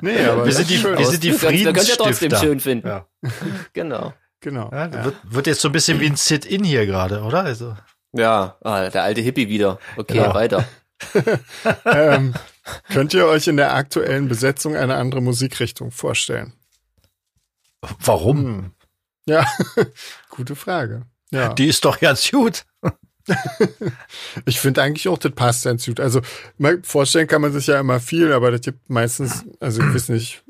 Nee, 0.00 0.24
aber 0.24 0.46
Wir 0.46 0.52
sind 0.52 0.70
die, 0.70 0.82
wir 0.82 1.06
sind 1.06 1.22
die 1.22 1.32
Wir 1.32 1.38
können 1.38 1.58
ja 1.58 1.72
trotzdem 1.72 1.84
Friedensstifter. 1.94 2.38
schön 2.38 2.60
finden. 2.60 2.88
Ja. 2.88 3.06
Genau. 3.74 4.14
genau. 4.40 4.70
Ja, 4.72 4.86
ja. 4.86 5.04
Wird, 5.04 5.16
wird 5.24 5.46
jetzt 5.46 5.60
so 5.60 5.68
ein 5.68 5.72
bisschen 5.72 6.00
wie 6.00 6.06
ein 6.06 6.16
Sit-In 6.16 6.64
hier 6.64 6.86
gerade, 6.86 7.20
oder? 7.20 7.44
Also, 7.44 7.74
Ja, 8.16 8.56
ah, 8.62 8.88
der 8.88 9.02
alte 9.02 9.20
Hippie 9.20 9.48
wieder. 9.48 9.78
Okay, 9.96 10.16
Ja. 10.18 10.34
weiter. 10.34 10.64
ähm, 11.84 12.34
könnt 12.90 13.12
ihr 13.14 13.26
euch 13.26 13.46
in 13.48 13.56
der 13.58 13.74
aktuellen 13.74 14.28
Besetzung 14.28 14.74
eine 14.74 14.96
andere 14.96 15.20
Musikrichtung 15.20 15.90
vorstellen? 15.90 16.52
warum? 18.00 18.38
Hm. 18.38 18.70
Ja, 19.28 19.46
gute 20.30 20.56
Frage. 20.56 21.02
Ja. 21.30 21.52
Die 21.54 21.66
ist 21.66 21.84
doch 21.84 21.98
ganz 22.00 22.30
gut. 22.30 22.64
Ich 24.44 24.60
finde 24.60 24.82
eigentlich 24.84 25.08
auch, 25.08 25.18
das 25.18 25.32
passt 25.32 25.64
ganz 25.64 25.84
gut. 25.84 25.98
Also 25.98 26.20
mal 26.58 26.80
vorstellen 26.84 27.26
kann 27.26 27.42
man 27.42 27.52
sich 27.52 27.66
ja 27.66 27.80
immer 27.80 27.98
viel, 27.98 28.32
aber 28.32 28.52
das 28.52 28.60
gibt 28.60 28.88
meistens, 28.88 29.44
also 29.58 29.82
ich 29.82 29.94
weiß 29.94 30.10
nicht, 30.10 30.44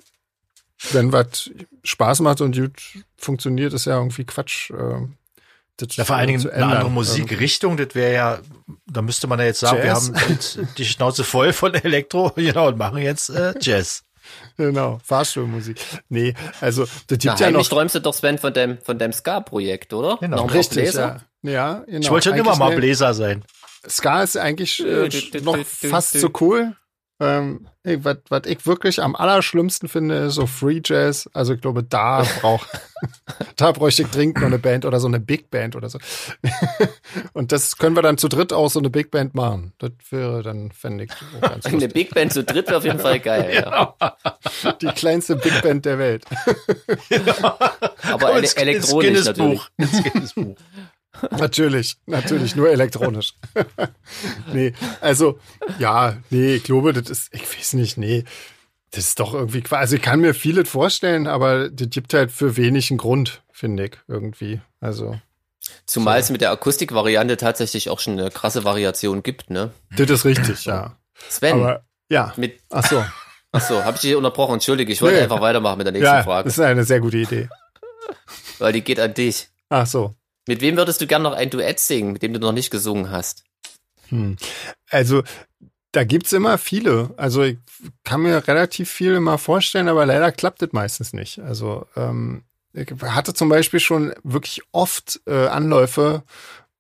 wenn 0.93 1.11
was 1.11 1.51
Spaß 1.85 2.21
macht 2.21 2.43
und 2.43 2.55
gut 2.55 2.79
funktioniert, 3.17 3.73
ist 3.73 3.87
ja 3.87 3.97
irgendwie 3.97 4.25
Quatsch. 4.25 4.71
Äh, 4.73 5.07
das 5.77 5.97
Ja, 5.97 6.05
vor 6.05 6.17
allen 6.17 6.29
Dingen 6.29 6.41
zu 6.41 6.51
eine 6.51 6.65
andere. 6.65 6.91
Musikrichtung, 6.91 7.77
das 7.77 7.95
wäre 7.95 8.15
ja, 8.15 8.39
da 8.87 9.03
müsste 9.03 9.27
man 9.27 9.39
ja 9.39 9.47
jetzt 9.47 9.61
sagen, 9.61 9.79
Jazz. 9.85 10.13
wir 10.13 10.21
haben 10.21 10.69
die 10.77 10.85
Schnauze 10.85 11.25
voll 11.25 11.53
von 11.53 11.75
Elektro, 11.75 12.31
genau, 12.37 12.69
und 12.69 12.79
machen 12.79 12.99
jetzt 12.99 13.31
äh, 13.31 13.55
Jazz. 13.61 14.03
Genau, 14.57 14.99
Fahrstuhlmusik. 15.05 15.81
Nee, 16.09 16.35
also 16.61 16.85
das 17.07 17.19
gibt 17.19 17.25
Na, 17.25 17.37
ja 17.39 17.51
noch 17.51 17.67
träumst 17.67 17.95
du 17.95 18.01
doch, 18.01 18.15
Sven, 18.15 18.39
von 18.39 18.53
deinem, 18.53 18.79
von 18.83 18.99
deinem 18.99 19.13
Ska-Projekt, 19.13 19.93
oder? 19.93 20.17
Genau. 20.21 20.39
Noch 20.39 20.55
richtig, 20.55 20.79
Bläser? 20.79 21.01
ja. 21.01 21.21
Ja, 21.43 21.85
genau. 21.87 22.01
Ich 22.01 22.11
wollte 22.11 22.31
schon 22.31 22.39
immer 22.39 22.57
mal 22.57 22.75
Bläser 22.75 23.15
sein. 23.15 23.45
Ska 23.89 24.23
ist 24.23 24.37
eigentlich 24.37 24.85
äh, 24.85 25.09
noch 25.43 25.59
fast 25.65 26.19
so 26.19 26.31
cool. 26.41 26.75
Ähm, 27.19 27.67
was, 27.83 28.43
ich 28.45 28.67
wirklich 28.67 29.03
am 29.03 29.17
allerschlimmsten 29.17 29.89
finde, 29.89 30.27
ist 30.27 30.35
so 30.35 30.47
Free 30.47 30.83
Jazz. 30.85 31.31
Also 31.33 31.55
ich 31.55 31.63
glaube, 31.63 31.83
da 31.83 32.27
braucht, 32.41 32.69
da 33.57 33.73
bräuchte 33.73 34.03
ich 34.03 34.09
dringend 34.09 34.39
noch 34.39 34.47
eine 34.47 34.59
Band 34.59 34.85
oder 34.85 35.01
so 35.01 35.07
eine 35.07 35.19
Big 35.19 35.51
Band 35.51 35.77
oder 35.77 35.89
so. 35.89 35.99
Und 37.33 37.53
das 37.53 37.79
können 37.79 37.97
wir 37.97 38.03
dann 38.03 38.19
zu 38.19 38.29
dritt 38.29 38.53
auch 38.53 38.69
so 38.69 38.81
eine 38.81 38.91
Big 38.91 39.11
Band 39.11 39.35
machen. 39.35 39.73
Das 39.79 39.93
wäre 40.11 40.43
dann, 40.43 40.73
fände 40.73 41.05
ich 41.05 41.11
ganz 41.41 41.65
Eine 41.65 41.75
lustig. 41.77 41.95
Big 41.95 42.15
Band 42.15 42.35
zu 42.35 42.45
dritt 42.45 42.67
wäre 42.67 42.77
auf 42.77 42.85
jeden 42.85 42.99
Fall 42.99 43.21
geil. 43.21 43.65
Ja. 43.65 43.95
Die 44.83 44.89
kleinste 44.89 45.37
Big 45.37 45.63
Band 45.63 45.87
der 45.87 45.99
Welt. 45.99 46.25
Aber 48.03 48.37
ele 48.37 48.49
elektronisch 48.57 49.25
natürlich. 49.25 49.61
Guinness-Buch. 49.61 49.69
Ins 49.79 50.03
Guinness-Buch. 50.03 50.57
Natürlich, 51.39 51.97
natürlich, 52.07 52.57
nur 52.57 52.69
elektronisch. 52.71 53.35
nee, 54.53 54.73
also, 55.01 55.39
ja, 55.79 56.17
nee, 56.31 56.55
ich 56.57 56.65
glaube, 56.65 56.93
das 56.93 57.11
ist, 57.11 57.35
ich 57.35 57.43
weiß 57.43 57.75
nicht, 57.75 57.99
nee, 57.99 58.25
das 58.91 59.09
ist 59.09 59.21
doch 59.21 59.35
irgendwie, 59.35 59.63
also 59.71 59.97
ich 59.97 60.03
kann 60.03 60.21
mir 60.21 60.35
vieles 60.35 60.69
vorstellen, 60.69 61.27
aber 61.27 61.69
das 61.69 61.91
gibt 61.91 62.15
halt 62.15 62.31
für 62.31 62.57
wenig 62.57 62.91
einen 62.91 62.99
Grund, 62.99 63.43
finde 63.53 63.87
ich, 63.87 63.93
irgendwie. 64.09 64.61
Also, 64.81 65.19
Zumal 65.85 66.21
es 66.21 66.31
mit 66.31 66.41
der 66.41 66.53
Akustikvariante 66.53 67.37
tatsächlich 67.37 67.91
auch 67.91 67.99
schon 68.01 68.19
eine 68.19 68.31
krasse 68.31 68.65
Variation 68.65 69.23
gibt, 69.23 69.51
ne? 69.51 69.73
das 69.97 70.09
ist 70.11 70.25
richtig, 70.25 70.65
ja. 70.65 70.97
Sven, 71.29 71.61
Aber, 71.61 71.85
ja, 72.09 72.33
mit, 72.37 72.61
ach 72.71 72.87
so, 72.87 73.05
achso, 73.53 73.83
habe 73.83 73.97
ich 73.97 74.03
dich 74.03 74.15
unterbrochen, 74.15 74.55
entschuldige, 74.55 74.93
ich 74.93 75.03
wollte 75.03 75.17
Nee. 75.17 75.23
einfach 75.23 75.41
weitermachen 75.41 75.79
mit 75.79 75.87
der 75.87 75.93
nächsten 75.93 76.07
ja, 76.07 76.23
Frage, 76.23 76.45
das 76.45 76.59
ist 76.59 76.65
eine 76.65 76.85
sehr 76.85 77.01
gute 77.01 77.17
Idee. 77.19 77.49
weil 78.59 78.73
die 78.73 78.83
geht 78.83 79.01
an 79.01 79.13
dich. 79.15 79.49
Ach 79.69 79.87
so, 79.87 80.15
Mit 80.47 80.61
wem 80.61 80.77
würdest 80.77 81.01
du 81.01 81.07
gern 81.07 81.23
noch 81.23 81.33
ein 81.33 81.51
Duett 81.51 81.81
singen, 81.81 82.13
mit 82.13 82.23
dem 82.23 82.33
du 82.33 82.39
noch 82.39 82.53
nicht 82.53 82.71
gesungen 82.71 83.11
hast? 83.11 83.45
Hm. 84.09 84.37
Also, 84.91 85.23
da 85.93 86.05
gibt's 86.05 86.33
immer 86.33 86.59
viele. 86.59 87.15
Also, 87.17 87.43
ich 87.43 87.59
kann 88.05 88.23
mir 88.23 88.47
relativ 88.47 88.91
viel 88.91 89.15
immer 89.15 89.39
vorstellen, 89.39 89.89
aber 89.89 90.07
leider 90.07 90.31
klappt 90.33 90.63
das 90.63 90.73
meistens 90.73 91.13
nicht. 91.13 91.41
Also, 91.41 91.87
ähm, 91.97 92.45
ich 92.73 92.89
hatte 93.03 93.35
zum 93.35 93.49
Beispiel 93.49 93.81
schon 93.81 94.13
wirklich 94.23 94.63
oft 94.73 95.21
äh, 95.27 95.47
Anläufe 95.47 96.23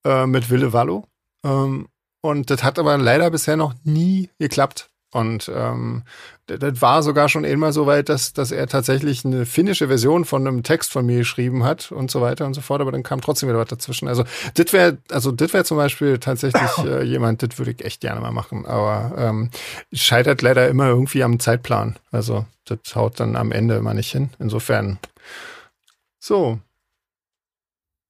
äh, 0.05 0.27
mit 0.27 0.51
Wille 0.51 0.73
Wallo. 0.73 1.05
Ähm, 1.43 1.89
und 2.21 2.51
das 2.51 2.63
hat 2.63 2.79
aber 2.79 2.97
leider 2.99 3.31
bisher 3.31 3.57
noch 3.57 3.75
nie 3.85 4.31
geklappt. 4.39 4.91
Und 5.13 5.51
ähm, 5.55 6.03
das, 6.47 6.83
war 6.83 7.03
sogar 7.03 7.29
schon 7.29 7.45
einmal 7.45 7.73
so 7.73 7.87
weit, 7.87 8.09
dass, 8.09 8.33
dass 8.33 8.51
er 8.51 8.67
tatsächlich 8.67 9.25
eine 9.25 9.47
finnische 9.47 9.89
Version 9.89 10.25
von 10.25 10.47
einem 10.47 10.63
Text 10.63 10.93
von 10.93 11.07
mir 11.07 11.19
geschrieben 11.19 11.65
hat 11.65 11.91
und 11.93 12.11
so 12.11 12.21
weiter 12.21 12.45
und 12.45 12.55
so 12.55 12.61
fort, 12.61 12.81
aber 12.81 12.93
dann 12.93 13.03
kam 13.03 13.21
trotzdem 13.21 13.49
wieder 13.49 13.59
was 13.59 13.69
dazwischen. 13.69 14.09
Also 14.09 14.25
das 14.55 14.73
wäre, 14.73 14.99
also 15.11 15.33
das 15.33 15.53
wäre 15.53 15.65
zum 15.65 15.77
Beispiel 15.77 16.19
tatsächlich 16.19 16.71
äh, 16.85 17.03
jemand, 17.03 17.43
das 17.43 17.57
würde 17.59 17.71
ich 17.71 17.85
echt 17.85 18.01
gerne 18.01 18.21
mal 18.21 18.33
machen. 18.33 18.67
Aber 18.67 19.15
ähm, 19.17 19.51
scheitert 19.93 20.43
leider 20.43 20.69
immer 20.69 20.89
irgendwie 20.89 21.23
am 21.23 21.39
Zeitplan. 21.41 21.97
Also 22.11 22.45
das 22.65 22.79
haut 22.95 23.21
dann 23.21 23.37
am 23.37 23.53
Ende 23.53 23.77
immer 23.77 23.95
nicht 23.95 24.11
hin. 24.11 24.31
Insofern. 24.39 24.99
So. 26.19 26.59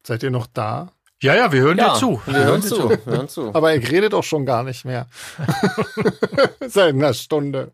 Seid 0.02 0.22
ihr 0.22 0.30
noch 0.30 0.46
da? 0.46 0.92
Ja, 1.22 1.35
ja, 1.35 1.50
wir 1.50 1.62
hören 1.62 1.79
dir 1.79 1.94
zu. 1.94 2.20
wir 2.26 2.44
hören 2.44 2.62
zu, 2.62 2.90
wir 2.90 3.07
hören 3.07 3.29
zu. 3.29 3.55
Aber 3.55 3.74
ich 3.74 3.90
rede 3.90 4.11
doch 4.11 4.24
schon 4.24 4.44
gar 4.44 4.62
nicht 4.62 4.85
mehr. 4.85 5.07
Seit 6.66 6.94
einer 6.94 7.14
Stunde. 7.14 7.72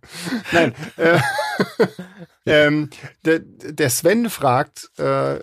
Nein. 0.53 0.75
Äh, 0.97 1.19
ähm, 2.47 2.91
der, 3.25 3.41
der 3.41 3.91
Sven 3.91 4.31
fragt, 4.31 4.91
äh, 4.99 5.41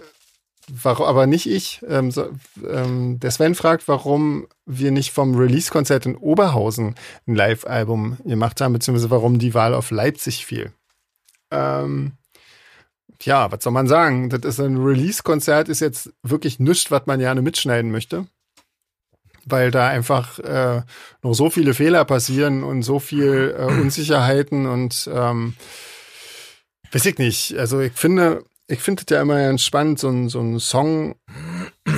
warum, 0.70 1.06
aber 1.06 1.28
nicht 1.28 1.50
ich. 1.50 1.82
Ähm, 1.88 2.12
so, 2.12 2.30
ähm, 2.66 3.20
der 3.20 3.32
Sven 3.32 3.54
fragt, 3.56 3.88
warum 3.90 4.48
wir 4.66 4.92
nicht 4.92 5.12
vom 5.12 5.36
Release-Konzert 5.36 6.06
in 6.06 6.16
Oberhausen 6.16 6.96
ein 7.28 7.36
Live-Album 7.36 8.18
gemacht 8.24 8.62
haben, 8.62 8.74
beziehungsweise 8.74 9.12
warum 9.12 9.40
die 9.40 9.54
Wahl 9.54 9.74
auf 9.74 9.92
Leipzig 9.92 10.46
fiel. 10.46 10.72
Ähm, 11.52 12.14
Tja, 13.20 13.52
was 13.52 13.64
soll 13.64 13.74
man 13.74 13.88
sagen? 13.88 14.30
Das 14.30 14.42
ist 14.46 14.60
ein 14.60 14.78
Release-Konzert, 14.78 15.68
ist 15.68 15.82
jetzt 15.82 16.12
wirklich 16.24 16.60
nichts, 16.60 16.90
was 16.90 17.06
man 17.06 17.20
gerne 17.20 17.42
mitschneiden 17.42 17.92
möchte. 17.92 18.28
Weil 19.46 19.72
da 19.72 19.88
einfach 19.88 20.40
äh, 20.40 20.84
noch 21.22 21.34
so 21.34 21.50
viele 21.50 21.74
Fehler 21.74 22.06
passieren 22.06 22.64
und 22.64 22.84
so 22.84 23.00
viel 23.00 23.56
äh, 23.58 23.64
Unsicherheiten 23.64 24.68
und 24.68 25.10
ähm, 25.14 25.56
weiß 26.92 27.06
ich 27.06 27.18
nicht. 27.18 27.58
Also 27.58 27.82
ich 27.82 27.94
finde, 27.94 28.44
ich 28.68 28.80
finde 28.80 29.04
es 29.06 29.12
ja 29.14 29.22
immer 29.22 29.36
ganz 29.36 29.64
spannend, 29.64 30.00
so 30.00 30.10
ein, 30.10 30.30
so 30.30 30.40
ein 30.40 30.60
Song, 30.60 31.16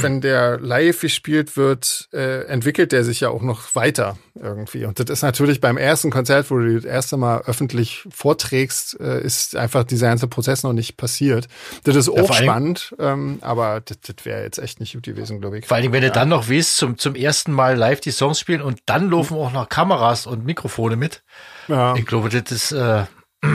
wenn 0.01 0.21
der 0.21 0.59
live 0.59 1.01
gespielt 1.01 1.57
wird, 1.57 2.09
äh, 2.13 2.43
entwickelt 2.45 2.91
der 2.91 3.03
sich 3.03 3.19
ja 3.21 3.29
auch 3.29 3.41
noch 3.41 3.75
weiter 3.75 4.17
irgendwie. 4.35 4.85
Und 4.85 4.99
das 4.99 5.09
ist 5.09 5.21
natürlich 5.21 5.59
beim 5.61 5.77
ersten 5.77 6.09
Konzert, 6.11 6.49
wo 6.51 6.57
du 6.57 6.75
das 6.75 6.85
erste 6.85 7.17
Mal 7.17 7.41
öffentlich 7.41 8.03
vorträgst, 8.09 8.99
äh, 8.99 9.21
ist 9.21 9.55
einfach 9.55 9.83
dieser 9.83 10.07
ganze 10.07 10.27
Prozess 10.27 10.63
noch 10.63 10.73
nicht 10.73 10.97
passiert. 10.97 11.47
Das 11.83 11.95
ist 11.95 12.09
auch 12.09 12.27
vor 12.27 12.35
allem- 12.35 12.43
spannend, 12.45 12.95
ähm, 12.99 13.39
aber 13.41 13.81
das, 13.81 13.99
das 14.01 14.25
wäre 14.25 14.43
jetzt 14.43 14.59
echt 14.59 14.79
nicht 14.79 14.93
gut 14.93 15.03
gewesen, 15.03 15.41
glaube 15.41 15.59
ich. 15.59 15.67
Vor 15.67 15.77
Dingen, 15.79 15.93
wenn 15.93 16.01
du 16.03 16.11
dann 16.11 16.29
noch 16.29 16.49
weißt, 16.49 16.77
zum, 16.77 16.97
zum 16.97 17.15
ersten 17.15 17.51
Mal 17.51 17.75
live 17.77 17.99
die 18.01 18.11
Songs 18.11 18.39
spielen 18.39 18.61
und 18.61 18.79
dann 18.85 19.09
laufen 19.09 19.35
auch 19.37 19.51
noch 19.51 19.69
Kameras 19.69 20.25
und 20.27 20.45
Mikrofone 20.45 20.95
mit. 20.95 21.23
Ja, 21.67 21.95
Ich 21.95 22.05
glaube, 22.05 22.29
das 22.29 22.51
ist, 22.51 22.71
äh, 22.71 23.03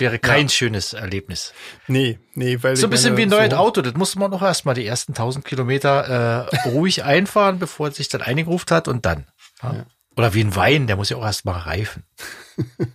wäre 0.00 0.18
kein 0.18 0.48
schönes 0.48 0.92
Erlebnis. 0.94 1.52
nee, 1.86 2.18
nee, 2.34 2.58
weil 2.62 2.74
So 2.76 2.86
ein 2.86 2.90
bisschen 2.90 3.10
meine, 3.14 3.18
wie 3.18 3.22
ein 3.22 3.28
neues 3.38 3.50
so- 3.50 3.56
Auto. 3.56 3.82
Das 3.82 3.94
muss 3.94 4.16
man 4.16 4.32
auch 4.32 4.42
erstmal 4.42 4.74
die 4.74 4.86
ersten 4.86 5.12
1000 5.12 5.44
Kilometer 5.44 6.48
äh, 6.52 6.68
ruhig 6.70 7.04
einfahren, 7.04 7.58
bevor 7.58 7.88
es 7.88 7.96
sich 7.96 8.08
dann 8.08 8.22
eingeruft 8.22 8.70
hat 8.70 8.88
und 8.88 9.06
dann. 9.06 9.26
Ja. 9.62 9.86
Oder 10.16 10.34
wie 10.34 10.40
ein 10.42 10.56
Wein, 10.56 10.86
der 10.86 10.96
muss 10.96 11.10
ja 11.10 11.16
auch 11.16 11.24
erstmal 11.24 11.60
reifen. 11.60 12.04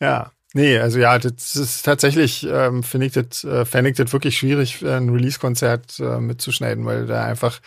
Ja, 0.00 0.32
nee, 0.54 0.78
also 0.78 0.98
ja, 0.98 1.18
das 1.18 1.56
ist 1.56 1.82
tatsächlich, 1.82 2.46
ähm, 2.48 2.82
finde 2.82 3.06
ich 3.06 3.12
das, 3.12 3.44
äh, 3.44 3.64
fände 3.64 3.90
ich 3.90 3.96
das 3.96 4.12
wirklich 4.12 4.36
schwierig, 4.36 4.82
äh, 4.82 4.96
ein 4.96 5.08
Release-Konzert 5.10 5.98
äh, 6.00 6.18
mitzuschneiden, 6.20 6.84
weil 6.86 7.06
da 7.06 7.24
einfach, 7.24 7.60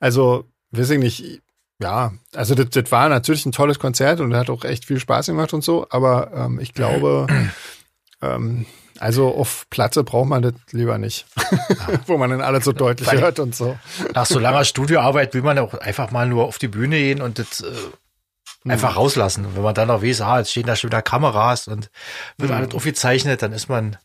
also, 0.00 0.44
weiß 0.70 0.90
ich 0.90 0.98
nicht, 0.98 1.40
ja, 1.80 2.12
also 2.34 2.54
das, 2.54 2.70
das 2.70 2.90
war 2.92 3.08
natürlich 3.08 3.46
ein 3.46 3.52
tolles 3.52 3.78
Konzert 3.78 4.20
und 4.20 4.34
hat 4.34 4.50
auch 4.50 4.64
echt 4.64 4.84
viel 4.84 5.00
Spaß 5.00 5.26
gemacht 5.26 5.52
und 5.54 5.62
so, 5.62 5.86
aber 5.90 6.30
ähm, 6.34 6.58
ich 6.60 6.74
glaube, 6.74 7.26
ähm, 8.22 8.66
also 8.98 9.32
auf 9.34 9.66
Platte 9.70 10.02
braucht 10.02 10.28
man 10.28 10.42
das 10.42 10.54
lieber 10.72 10.98
nicht, 10.98 11.26
wo 12.06 12.18
man 12.18 12.30
dann 12.30 12.40
alles 12.40 12.64
so 12.64 12.72
deutlich 12.72 13.08
Weil- 13.08 13.20
hört 13.20 13.38
und 13.38 13.54
so. 13.54 13.78
Nach 14.14 14.26
so 14.26 14.38
langer 14.38 14.64
Studioarbeit 14.64 15.34
will 15.34 15.42
man 15.42 15.58
auch 15.58 15.74
einfach 15.74 16.10
mal 16.10 16.26
nur 16.26 16.44
auf 16.46 16.58
die 16.58 16.68
Bühne 16.68 16.96
gehen 16.98 17.22
und 17.22 17.38
das 17.38 17.60
äh, 17.60 18.68
einfach 18.68 18.96
rauslassen. 18.96 19.46
Und 19.46 19.56
wenn 19.56 19.62
man 19.62 19.74
dann 19.74 19.88
noch 19.88 20.02
weiß, 20.02 20.20
ah, 20.22 20.38
jetzt 20.38 20.50
stehen 20.50 20.66
da 20.66 20.74
schon 20.74 20.90
wieder 20.90 21.00
Kameras 21.02 21.68
und 21.68 21.90
wird 22.38 22.50
alles 22.50 22.74
aufgezeichnet, 22.74 23.40
dann 23.42 23.52
ist 23.52 23.68
man, 23.68 23.96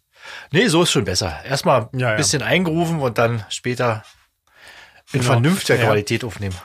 nee, 0.52 0.68
so 0.68 0.84
ist 0.84 0.92
schon 0.92 1.06
besser. 1.06 1.44
Erstmal 1.44 1.90
ein 1.92 2.00
Ja, 2.00 2.12
ja. 2.12 2.16
bisschen 2.16 2.44
eingerufen 2.44 3.00
und 3.00 3.18
dann 3.18 3.44
später 3.50 4.04
in 5.12 5.22
Genau. 5.22 5.34
vernünftiger 5.34 5.80
Ja. 5.80 5.86
Qualität 5.86 6.24
aufnehmen. 6.24 6.56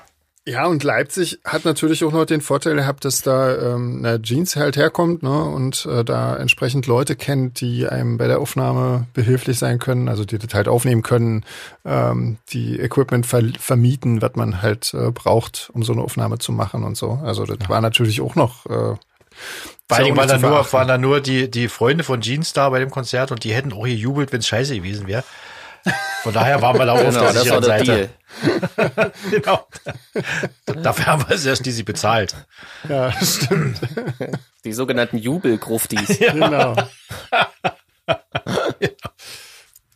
Ja, 0.48 0.64
und 0.64 0.82
Leipzig 0.82 1.40
hat 1.44 1.66
natürlich 1.66 2.02
auch 2.04 2.12
noch 2.12 2.24
den 2.24 2.40
Vorteil 2.40 2.74
gehabt, 2.74 3.04
dass 3.04 3.20
da 3.20 3.74
ähm, 3.74 4.00
na, 4.00 4.18
Jeans 4.18 4.56
halt 4.56 4.78
herkommt 4.78 5.22
ne, 5.22 5.44
und 5.44 5.84
äh, 5.84 6.04
da 6.04 6.36
entsprechend 6.36 6.86
Leute 6.86 7.16
kennt, 7.16 7.60
die 7.60 7.86
einem 7.86 8.16
bei 8.16 8.28
der 8.28 8.40
Aufnahme 8.40 9.06
behilflich 9.12 9.58
sein 9.58 9.78
können, 9.78 10.08
also 10.08 10.24
die 10.24 10.38
das 10.38 10.54
halt 10.54 10.66
aufnehmen 10.66 11.02
können, 11.02 11.44
ähm, 11.84 12.38
die 12.48 12.80
Equipment 12.80 13.26
ver 13.26 13.42
vermieten, 13.58 14.22
was 14.22 14.36
man 14.36 14.62
halt 14.62 14.94
äh, 14.94 15.10
braucht, 15.10 15.68
um 15.74 15.82
so 15.82 15.92
eine 15.92 16.00
Aufnahme 16.00 16.38
zu 16.38 16.52
machen 16.52 16.82
und 16.82 16.96
so. 16.96 17.20
Also 17.22 17.44
das 17.44 17.68
war 17.68 17.82
natürlich 17.82 18.22
auch 18.22 18.34
noch 18.34 18.64
äh, 18.64 18.70
Vor 18.70 18.98
nicht 20.00 20.16
waren 20.16 20.28
da 20.28 20.38
nur, 20.38 20.72
waren 20.72 20.88
da 20.88 20.96
nur 20.96 21.20
die, 21.20 21.50
die 21.50 21.68
Freunde 21.68 22.04
von 22.04 22.22
Jeans 22.22 22.54
da 22.54 22.70
bei 22.70 22.78
dem 22.78 22.90
Konzert 22.90 23.32
und 23.32 23.44
die 23.44 23.52
hätten 23.52 23.74
auch 23.74 23.84
gejubelt, 23.84 24.32
wenn 24.32 24.40
es 24.40 24.46
scheiße 24.46 24.76
gewesen 24.76 25.08
wäre. 25.08 25.24
Von 26.22 26.32
daher 26.34 26.60
waren 26.62 26.78
wir 26.78 26.86
da 26.86 26.92
auch 26.92 26.98
auf 27.04 27.14
Genau, 27.14 27.20
der 27.32 27.42
sicheren 27.42 27.62
der 27.62 27.78
Seite. 27.78 28.10
Genau. 29.30 29.66
Dafür 30.82 31.06
haben 31.06 31.28
wir 31.28 31.34
es 31.34 31.46
erst 31.46 31.64
die 31.66 31.70
sie 31.72 31.82
bezahlt. 31.82 32.34
Ja, 32.88 33.10
stimmt. 33.12 33.80
Die 34.64 34.72
sogenannten 34.72 35.18
Jubelgruftis. 35.18 36.18
genau. 36.18 36.74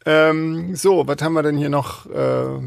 ähm, 0.07 0.75
so, 0.75 1.07
was 1.07 1.21
haben 1.23 1.35
wir 1.35 1.43
denn 1.43 1.57
hier 1.59 1.69
noch? 1.71 2.07
Äh, 2.07 2.61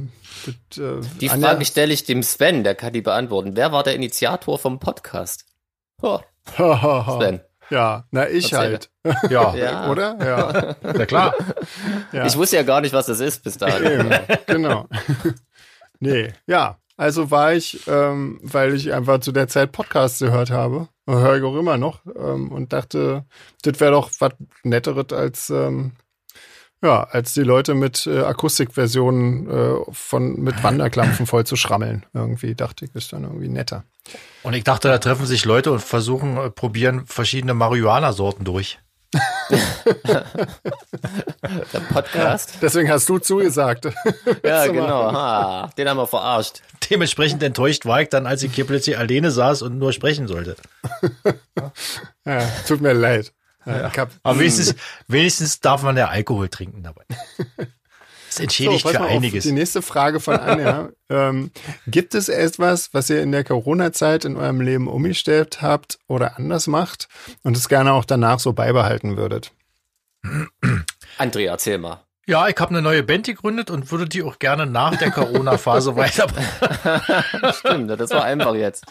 Das, 0.69 0.77
äh, 0.77 1.01
Die 1.19 1.29
Anja- 1.31 1.41
Frage 1.47 1.65
stelle 1.65 1.93
ich 1.93 2.03
dem 2.03 2.23
Sven, 2.23 2.63
der 2.63 2.75
kann 2.75 2.93
die 2.93 3.01
beantworten. 3.01 3.55
Wer 3.55 3.71
war 3.71 3.83
der 3.83 3.95
Initiator 3.95 4.59
vom 4.59 4.79
Podcast? 4.79 5.45
Oh, 6.01 6.19
Sven. 6.55 7.41
Ja, 7.69 8.05
na 8.11 8.29
ich 8.29 8.51
Erzähl. 8.53 8.57
halt. 8.59 8.89
Ja, 9.29 9.55
Ja. 9.55 9.89
Oder? 9.91 10.17
Ja. 10.25 10.75
na 10.81 11.05
klar. 11.05 11.33
ja. 12.11 12.25
Ich 12.25 12.35
wusste 12.37 12.55
ja 12.57 12.63
gar 12.63 12.81
nicht, 12.81 12.93
was 12.93 13.05
das 13.05 13.19
ist 13.19 13.43
bis 13.43 13.57
dahin. 13.57 13.85
Eben, 13.85 14.09
genau. 14.47 14.87
nee, 15.99 16.33
ja. 16.47 16.77
Also 16.97 17.29
war 17.29 17.53
ich, 17.53 17.85
ähm, 17.87 18.39
weil 18.41 18.73
ich 18.73 18.93
einfach 18.93 19.19
zu 19.19 19.33
der 19.33 19.49
Zeit 19.49 19.73
Podcasts 19.73 20.19
gehört 20.19 20.49
habe, 20.49 20.87
höre 21.05 21.35
ich 21.35 21.43
auch 21.43 21.57
immer 21.57 21.77
noch, 21.77 21.99
ähm, 22.17 22.51
und 22.53 22.71
dachte, 22.71 23.25
das 23.63 23.81
wäre 23.81 23.91
doch 23.91 24.09
was 24.19 24.31
Netteres 24.63 25.11
als, 25.11 25.49
ähm, 25.49 25.91
ja, 26.81 27.03
als 27.03 27.33
die 27.33 27.41
Leute 27.41 27.73
mit 27.73 28.05
äh, 28.05 28.21
Akustikversionen 28.21 29.49
äh, 29.49 29.75
von 29.91 30.39
mit 30.39 30.63
Wanderklampfen 30.63 31.25
voll 31.25 31.45
zu 31.45 31.55
schrammeln. 31.55 32.05
Irgendwie 32.13 32.55
dachte 32.55 32.85
ich, 32.85 32.95
ist 32.95 33.13
dann 33.13 33.23
irgendwie 33.23 33.49
netter. 33.49 33.83
Und 34.43 34.53
ich 34.53 34.63
dachte, 34.63 34.87
da 34.87 34.97
treffen 34.97 35.25
sich 35.25 35.45
Leute 35.45 35.71
und 35.71 35.81
versuchen, 35.81 36.37
äh, 36.37 36.49
probieren 36.49 37.05
verschiedene 37.07 37.53
Marihuana-Sorten 37.53 38.43
durch. 38.43 38.79
Der 41.73 41.79
Podcast? 41.91 42.57
Deswegen 42.61 42.89
hast 42.89 43.07
du 43.07 43.17
zugesagt. 43.19 43.87
Ja, 44.43 44.67
genau. 44.67 45.11
Ha, 45.11 45.69
den 45.77 45.87
haben 45.89 45.97
wir 45.97 46.07
verarscht. 46.07 46.61
Dementsprechend 46.89 47.41
enttäuscht 47.41 47.85
war 47.85 48.01
ich 48.01 48.09
dann, 48.09 48.25
als 48.27 48.43
ich 48.43 48.53
hier 48.53 48.65
plötzlich 48.65 48.97
alleine 48.97 49.31
saß 49.31 49.61
und 49.61 49.77
nur 49.77 49.93
sprechen 49.93 50.27
sollte. 50.27 50.55
Ja, 52.27 52.41
tut 52.67 52.81
mir 52.81 52.93
leid. 52.93 53.33
Ja, 53.65 53.91
Aber 54.23 54.39
wenigstens, 54.39 54.75
wenigstens 55.07 55.59
darf 55.59 55.81
man 55.83 55.97
ja 55.97 56.07
Alkohol 56.07 56.49
trinken 56.49 56.83
dabei. 56.83 57.03
Das 58.35 58.41
entschädigt 58.41 58.83
pass 58.83 58.91
für 58.91 59.03
einiges. 59.03 59.43
Die 59.45 59.53
nächste 59.53 59.81
Frage 59.81 60.19
von 60.19 60.35
Anja. 60.35 60.89
ähm, 61.09 61.51
gibt 61.87 62.13
es 62.15 62.27
etwas, 62.27 62.93
was 62.93 63.09
ihr 63.09 63.21
in 63.21 63.31
der 63.31 63.45
Corona-Zeit 63.45 64.25
in 64.25 64.35
eurem 64.35 64.59
Leben 64.59 64.87
umgestellt 64.87 65.61
habt 65.61 65.99
oder 66.07 66.37
anders 66.37 66.67
macht 66.67 67.07
und 67.43 67.55
es 67.55 67.69
gerne 67.69 67.93
auch 67.93 68.03
danach 68.03 68.39
so 68.39 68.51
beibehalten 68.51 69.15
würdet? 69.15 69.51
André, 71.17 71.47
erzähl 71.47 71.77
mal. 71.77 72.04
Ja, 72.27 72.47
ich 72.47 72.57
habe 72.57 72.71
eine 72.71 72.81
neue 72.81 73.03
Band 73.03 73.27
gegründet 73.27 73.69
und 73.69 73.91
würde 73.91 74.09
die 74.09 74.23
auch 74.23 74.39
gerne 74.39 74.65
nach 74.65 74.95
der 74.97 75.11
Corona-Phase 75.11 75.95
weiter. 75.95 76.27
Stimmt, 77.53 77.91
das 77.91 78.09
war 78.09 78.23
einfach 78.23 78.55
jetzt. 78.55 78.85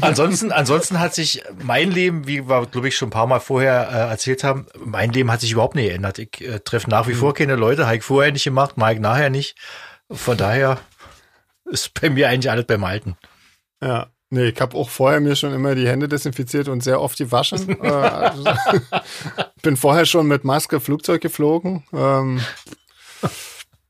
ansonsten, 0.00 0.50
ansonsten 0.50 0.98
hat 0.98 1.14
sich 1.14 1.42
mein 1.62 1.90
Leben, 1.90 2.26
wie 2.26 2.48
wir, 2.48 2.66
glaube 2.66 2.88
ich, 2.88 2.96
schon 2.96 3.08
ein 3.08 3.12
paar 3.12 3.26
Mal 3.26 3.40
vorher 3.40 3.88
äh, 3.90 4.10
erzählt 4.10 4.44
haben, 4.44 4.66
mein 4.78 5.12
Leben 5.12 5.30
hat 5.30 5.42
sich 5.42 5.52
überhaupt 5.52 5.74
nicht 5.74 5.88
geändert. 5.88 6.18
Ich 6.18 6.40
äh, 6.40 6.60
treffe 6.60 6.88
nach 6.88 7.06
wie 7.06 7.14
vor 7.14 7.34
keine 7.34 7.56
Leute, 7.56 7.86
habe 7.86 7.96
ich 7.96 8.02
vorher 8.02 8.32
nicht 8.32 8.44
gemacht, 8.44 8.78
mache 8.78 8.94
ich 8.94 9.00
nachher 9.00 9.28
nicht. 9.28 9.56
Von 10.10 10.38
daher 10.38 10.78
ist 11.66 12.00
bei 12.00 12.08
mir 12.08 12.28
eigentlich 12.28 12.50
alles 12.50 12.66
beim 12.66 12.84
Alten. 12.84 13.16
Ja. 13.82 14.06
Nee, 14.36 14.48
ich 14.48 14.60
habe 14.60 14.76
auch 14.76 14.90
vorher 14.90 15.20
mir 15.20 15.34
schon 15.34 15.54
immer 15.54 15.74
die 15.74 15.88
Hände 15.88 16.08
desinfiziert 16.08 16.68
und 16.68 16.82
sehr 16.82 17.00
oft 17.00 17.16
gewaschen. 17.16 17.80
äh, 17.82 17.88
also, 17.88 18.44
bin 19.62 19.78
vorher 19.78 20.04
schon 20.04 20.26
mit 20.26 20.44
Maske 20.44 20.78
Flugzeug 20.78 21.22
geflogen. 21.22 21.84
Ähm, 21.94 22.42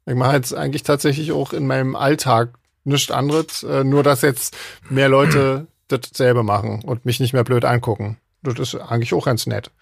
ich 0.07 0.15
mache 0.15 0.37
jetzt 0.37 0.55
eigentlich 0.55 0.85
tatsächlich 0.85 1.33
auch 1.33 1.53
in 1.53 1.67
meinem 1.67 1.97
Alltag 1.97 2.51
nichts 2.85 3.11
anderes, 3.11 3.65
äh, 3.65 3.83
nur 3.83 4.05
dass 4.05 4.23
jetzt 4.23 4.57
mehr 4.89 5.09
Leute 5.09 5.67
dasselbe 5.89 6.45
machen 6.45 6.83
und 6.85 7.05
mich 7.05 7.19
nicht 7.19 7.33
mehr 7.33 7.43
blöd 7.45 7.65
angucken. 7.65 8.19
Das 8.43 8.57
ist 8.61 8.77
eigentlich 8.77 9.13
auch 9.15 9.25
ganz 9.25 9.47
nett. 9.47 9.73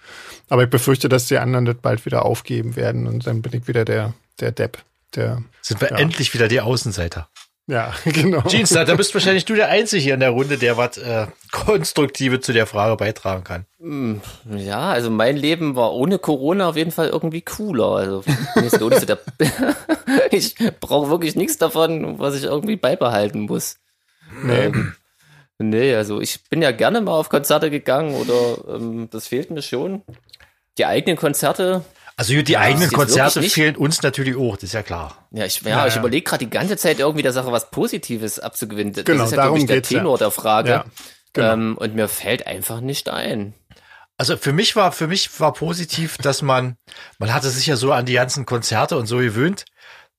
Aber 0.48 0.62
ich 0.64 0.70
befürchte, 0.70 1.10
dass 1.10 1.26
die 1.26 1.36
anderen 1.36 1.66
das 1.66 1.76
bald 1.76 2.06
wieder 2.06 2.24
aufgeben 2.24 2.74
werden 2.76 3.06
und 3.06 3.26
dann 3.26 3.42
bin 3.42 3.52
ich 3.52 3.68
wieder 3.68 3.84
der, 3.84 4.14
der 4.40 4.52
Depp. 4.52 4.78
Der, 5.14 5.42
Sind 5.60 5.82
wir 5.82 5.90
Ja. 5.90 5.98
endlich 5.98 6.32
wieder 6.32 6.48
die 6.48 6.62
Außenseiter. 6.62 7.28
Ja, 7.66 7.92
genau. 8.04 8.42
Jeans, 8.42 8.70
da, 8.70 8.84
da 8.84 8.94
bist 8.94 9.14
wahrscheinlich 9.14 9.44
du 9.44 9.54
der 9.54 9.68
Einzige 9.68 10.02
hier 10.02 10.14
in 10.14 10.20
der 10.20 10.30
Runde, 10.30 10.58
der 10.58 10.76
was 10.76 10.98
äh, 10.98 11.26
Konstruktive 11.50 12.40
zu 12.40 12.52
der 12.52 12.66
Frage 12.66 12.96
beitragen 12.96 13.44
kann. 13.44 13.66
Hm, 13.80 14.20
Ja, 14.54 14.90
also 14.90 15.10
mein 15.10 15.36
Leben 15.36 15.74
war 15.76 15.92
ohne 15.94 16.18
Corona 16.18 16.68
auf 16.68 16.76
jeden 16.76 16.90
Fall 16.90 17.08
irgendwie 17.08 17.42
cooler. 17.42 17.96
Also 17.96 18.22
ich 20.30 20.54
brauche 20.80 21.10
wirklich 21.10 21.36
nichts 21.36 21.58
davon, 21.58 22.18
was 22.18 22.36
ich 22.36 22.44
irgendwie 22.44 22.76
beibehalten 22.76 23.40
muss. 23.42 23.76
Nee. 24.42 24.64
Ähm, 24.66 24.94
nee, 25.58 25.94
also 25.94 26.20
ich 26.20 26.44
bin 26.50 26.60
ja 26.62 26.72
gerne 26.72 27.00
mal 27.00 27.12
auf 27.12 27.28
Konzerte 27.28 27.70
gegangen 27.70 28.14
oder 28.14 28.76
ähm, 28.76 29.08
das 29.10 29.28
fehlt 29.28 29.50
mir 29.50 29.62
schon. 29.62 30.02
Die 30.76 30.86
eigenen 30.86 31.16
Konzerte, 31.16 31.84
Also 32.16 32.40
die 32.42 32.52
Ja, 32.52 32.60
eigenen 32.60 32.90
Konzerte 32.92 33.42
fehlen 33.42 33.74
uns 33.76 34.02
natürlich 34.02 34.36
auch, 34.36 34.54
das 34.56 34.64
ist 34.64 34.72
ja 34.74 34.82
klar. 34.84 35.26
ja, 35.32 35.44
ich, 35.46 35.60
ja, 35.62 35.70
Ja, 35.70 35.86
ich 35.88 35.94
ja. 35.94 36.00
überlege 36.00 36.22
gerade 36.24 36.44
die 36.44 36.50
ganze 36.50 36.76
Zeit 36.76 37.00
irgendwie 37.00 37.22
der 37.22 37.32
Sache 37.32 37.50
was 37.50 37.70
Positives 37.70 38.38
abzugewinnen. 38.38 38.92
Das 38.92 39.04
Genau, 39.04 39.24
ist 39.24 39.30
ja, 39.32 39.36
darum 39.38 39.54
glaube 39.54 39.58
ich, 39.60 39.66
der 39.66 39.76
geht's 39.76 39.90
ja. 39.90 39.98
Tenor 39.98 40.18
der 40.18 40.30
Frage. 40.30 40.70
Ja, 40.70 40.84
genau. 41.32 41.52
ähm, 41.52 41.76
und 41.78 41.94
mir 41.96 42.06
fällt 42.08 42.46
einfach 42.46 42.80
nicht 42.80 43.08
ein. 43.08 43.54
Also 44.16 44.36
für 44.36 44.52
mich 44.52 44.76
war, 44.76 44.92
für 44.92 45.08
mich 45.08 45.40
war 45.40 45.52
positiv, 45.54 46.16
dass 46.18 46.40
man, 46.40 46.76
man 47.18 47.34
hatte 47.34 47.50
sich 47.50 47.66
ja 47.66 47.74
so 47.74 47.92
an 47.92 48.06
die 48.06 48.12
ganzen 48.12 48.46
Konzerte 48.46 48.96
und 48.96 49.06
so 49.06 49.18
gewöhnt 49.18 49.64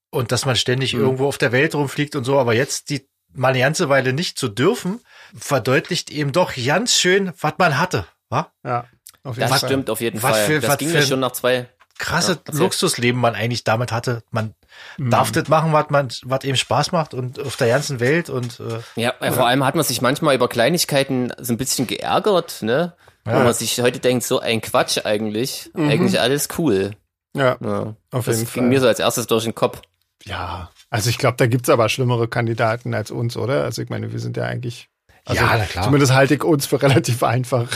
und 0.09 0.33
dass 0.33 0.45
man 0.45 0.57
ständig 0.57 0.93
Mhm. 0.93 0.99
irgendwo 1.01 1.27
auf 1.27 1.37
der 1.37 1.53
Welt 1.53 1.75
rumfliegt 1.75 2.17
und 2.17 2.25
so, 2.25 2.37
aber 2.37 2.53
jetzt 2.53 2.89
die 2.89 3.07
mal 3.33 3.49
eine 3.49 3.59
ganze 3.59 3.87
Weile 3.87 4.11
nicht 4.11 4.37
zu 4.37 4.49
dürfen, 4.49 4.99
verdeutlicht 5.37 6.09
eben 6.11 6.31
doch 6.33 6.53
ganz 6.55 6.95
schön, 6.95 7.31
was 7.39 7.53
man 7.57 7.77
hatte. 7.79 8.05
Wa? 8.29 8.51
Ja, 8.65 8.85
auf 9.23 9.37
jeden 9.37 9.49
Das 9.49 9.59
Fall. 9.61 9.69
stimmt 9.69 9.89
auf 9.89 10.01
jeden 10.01 10.21
Was 10.21 10.31
Fall. 10.37 10.45
für- 10.45 10.59
das 10.59 10.69
was 10.71 10.77
ging 10.77 10.89
für- 10.89 10.97
mir 10.97 11.03
schon 11.05 11.19
nach 11.21 11.31
zwei. 11.31 11.67
Krasse 11.97 12.39
Ja. 12.51 12.59
Luxusleben 12.59 13.19
man 13.19 13.35
eigentlich 13.35 13.63
damit 13.63 13.91
hatte. 13.91 14.23
Man 14.31 14.53
Mhm. 14.97 15.09
darf 15.11 15.31
das 15.31 15.47
machen, 15.47 15.71
was 15.73 15.89
man, 15.89 16.09
was 16.23 16.43
eben 16.43 16.57
Spaß 16.57 16.91
macht 16.91 17.13
und 17.13 17.39
auf 17.39 17.55
der 17.55 17.69
ganzen 17.69 17.99
Welt 18.01 18.29
und 18.29 18.59
äh, 18.59 18.79
Ja, 19.01 19.13
vor 19.31 19.47
allem 19.47 19.63
hat 19.63 19.75
man 19.75 19.85
sich 19.85 20.01
manchmal 20.01 20.35
über 20.35 20.49
Kleinigkeiten 20.49 21.31
so 21.39 21.53
ein 21.53 21.57
bisschen 21.57 21.87
geärgert, 21.87 22.61
ne? 22.61 22.93
Wo 23.23 23.31
man 23.31 23.53
sich 23.53 23.79
heute 23.81 23.99
denkt, 23.99 24.23
so 24.23 24.39
ein 24.39 24.61
Quatsch 24.61 24.99
eigentlich. 25.03 25.71
Eigentlich 25.73 26.19
alles 26.19 26.47
cool. 26.59 26.91
Ja, 27.35 27.57
Ja. 27.59 27.95
auf 28.11 28.25
Das 28.25 28.37
jeden 28.37 28.51
ging 28.53 28.63
Fall. 28.63 28.69
mir 28.69 28.79
so 28.81 28.87
als 28.87 28.99
erstes 28.99 29.25
durch 29.27 29.45
den 29.45 29.55
Kopf. 29.55 29.81
Ja, 30.25 30.69
also 30.89 31.09
ich 31.09 31.17
glaube, 31.17 31.37
da 31.37 31.47
gibt's 31.47 31.69
aber 31.69 31.89
schlimmere 31.89 32.27
Kandidaten 32.27 32.93
als 32.93 33.09
uns, 33.11 33.35
oder? 33.37 33.63
Also 33.63 33.81
ich 33.81 33.89
meine, 33.89 34.11
wir 34.11 34.19
sind 34.19 34.37
ja 34.37 34.43
eigentlich. 34.43 34.89
Also 35.27 35.41
Ja, 35.43 35.57
na 35.57 35.65
klar. 35.65 35.83
Zumindest 35.85 36.13
halte 36.13 36.35
ich 36.35 36.43
uns 36.43 36.67
für 36.67 36.81
relativ 36.81 37.23
einfach. 37.23 37.67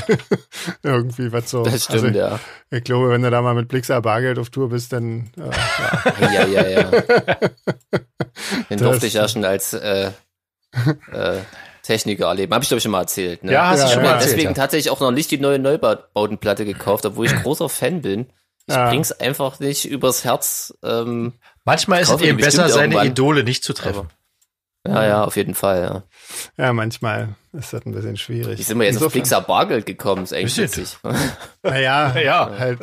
Irgendwie 0.83 1.31
was 1.31 1.49
so. 1.49 1.63
Das 1.63 1.85
stimmt, 1.85 2.05
also, 2.15 2.17
ja. 2.19 2.39
Ich 2.69 2.83
glaube, 2.83 3.09
wenn 3.09 3.23
du 3.23 3.31
da 3.31 3.41
mal 3.41 3.55
mit 3.55 3.67
Blixer 3.67 4.01
Bargeld 4.01 4.38
auf 4.38 4.49
Tour 4.51 4.69
bist, 4.69 4.93
dann 4.93 5.31
äh, 5.38 6.25
ja. 6.35 6.45
Ja, 6.45 6.45
ja, 6.47 6.67
ja. 6.69 6.83
Den 8.69 8.77
Das- 8.77 8.81
durfte 8.81 9.07
ich 9.07 9.13
ja 9.13 9.27
schon 9.27 9.45
als 9.45 9.73
äh, 9.73 10.12
äh, 11.12 11.38
Techniker 11.83 12.27
erleben. 12.27 12.53
Habe 12.53 12.63
ich, 12.63 12.69
glaube 12.69 12.77
ich, 12.77 12.83
schon 12.83 12.91
mal 12.91 13.01
erzählt. 13.01 13.43
Ne? 13.43 13.51
Ja, 13.53 13.69
hast 13.69 13.81
du 13.81 13.85
ich 13.88 13.93
schon 13.93 14.01
habe 14.01 14.07
mal 14.09 14.13
erzählt, 14.15 14.31
deswegen 14.33 14.49
ja. 14.49 14.53
tatsächlich 14.53 14.91
auch 14.91 14.99
noch 14.99 15.12
nicht 15.12 15.31
die 15.31 15.39
neue 15.39 15.57
Neubautenplatte 15.59 16.65
gekauft, 16.65 17.05
obwohl 17.05 17.25
ich 17.25 17.35
großer 17.43 17.67
Fan 17.69 18.01
bin. 18.01 18.27
Ich 18.67 18.75
Ja. 18.75 18.89
bring's 18.89 19.12
einfach 19.12 19.59
nicht 19.59 19.85
übers 19.85 20.23
Herz. 20.23 20.75
Ähm, 20.83 21.33
manchmal 21.65 22.01
ist 22.01 22.09
es 22.12 22.21
eben 22.21 22.38
besser, 22.38 22.69
seine 22.69 22.93
irgendwann. 22.93 23.07
Idole 23.07 23.43
nicht 23.43 23.63
zu 23.63 23.73
treffen. 23.73 24.07
Ja, 24.87 25.05
ja, 25.05 25.23
auf 25.23 25.35
jeden 25.35 25.55
Fall, 25.55 25.81
ja. 26.57 26.63
ja, 26.65 26.73
manchmal 26.73 27.29
ist 27.53 27.73
das 27.73 27.85
ein 27.85 27.91
bisschen 27.93 28.17
schwierig. 28.17 28.59
Wie 28.59 28.63
sind 28.63 28.77
wir 28.79 28.85
jetzt 28.85 28.97
auf 28.97 29.01
Insofern- 29.03 29.21
Pixar 29.21 29.41
Bargeld 29.41 29.85
gekommen? 29.85 30.23
Ist 30.23 30.33
eigentlich 30.33 30.57
witzig. 30.57 30.97
Naja, 31.63 32.15
Ja. 32.23 32.51
halt 32.57 32.79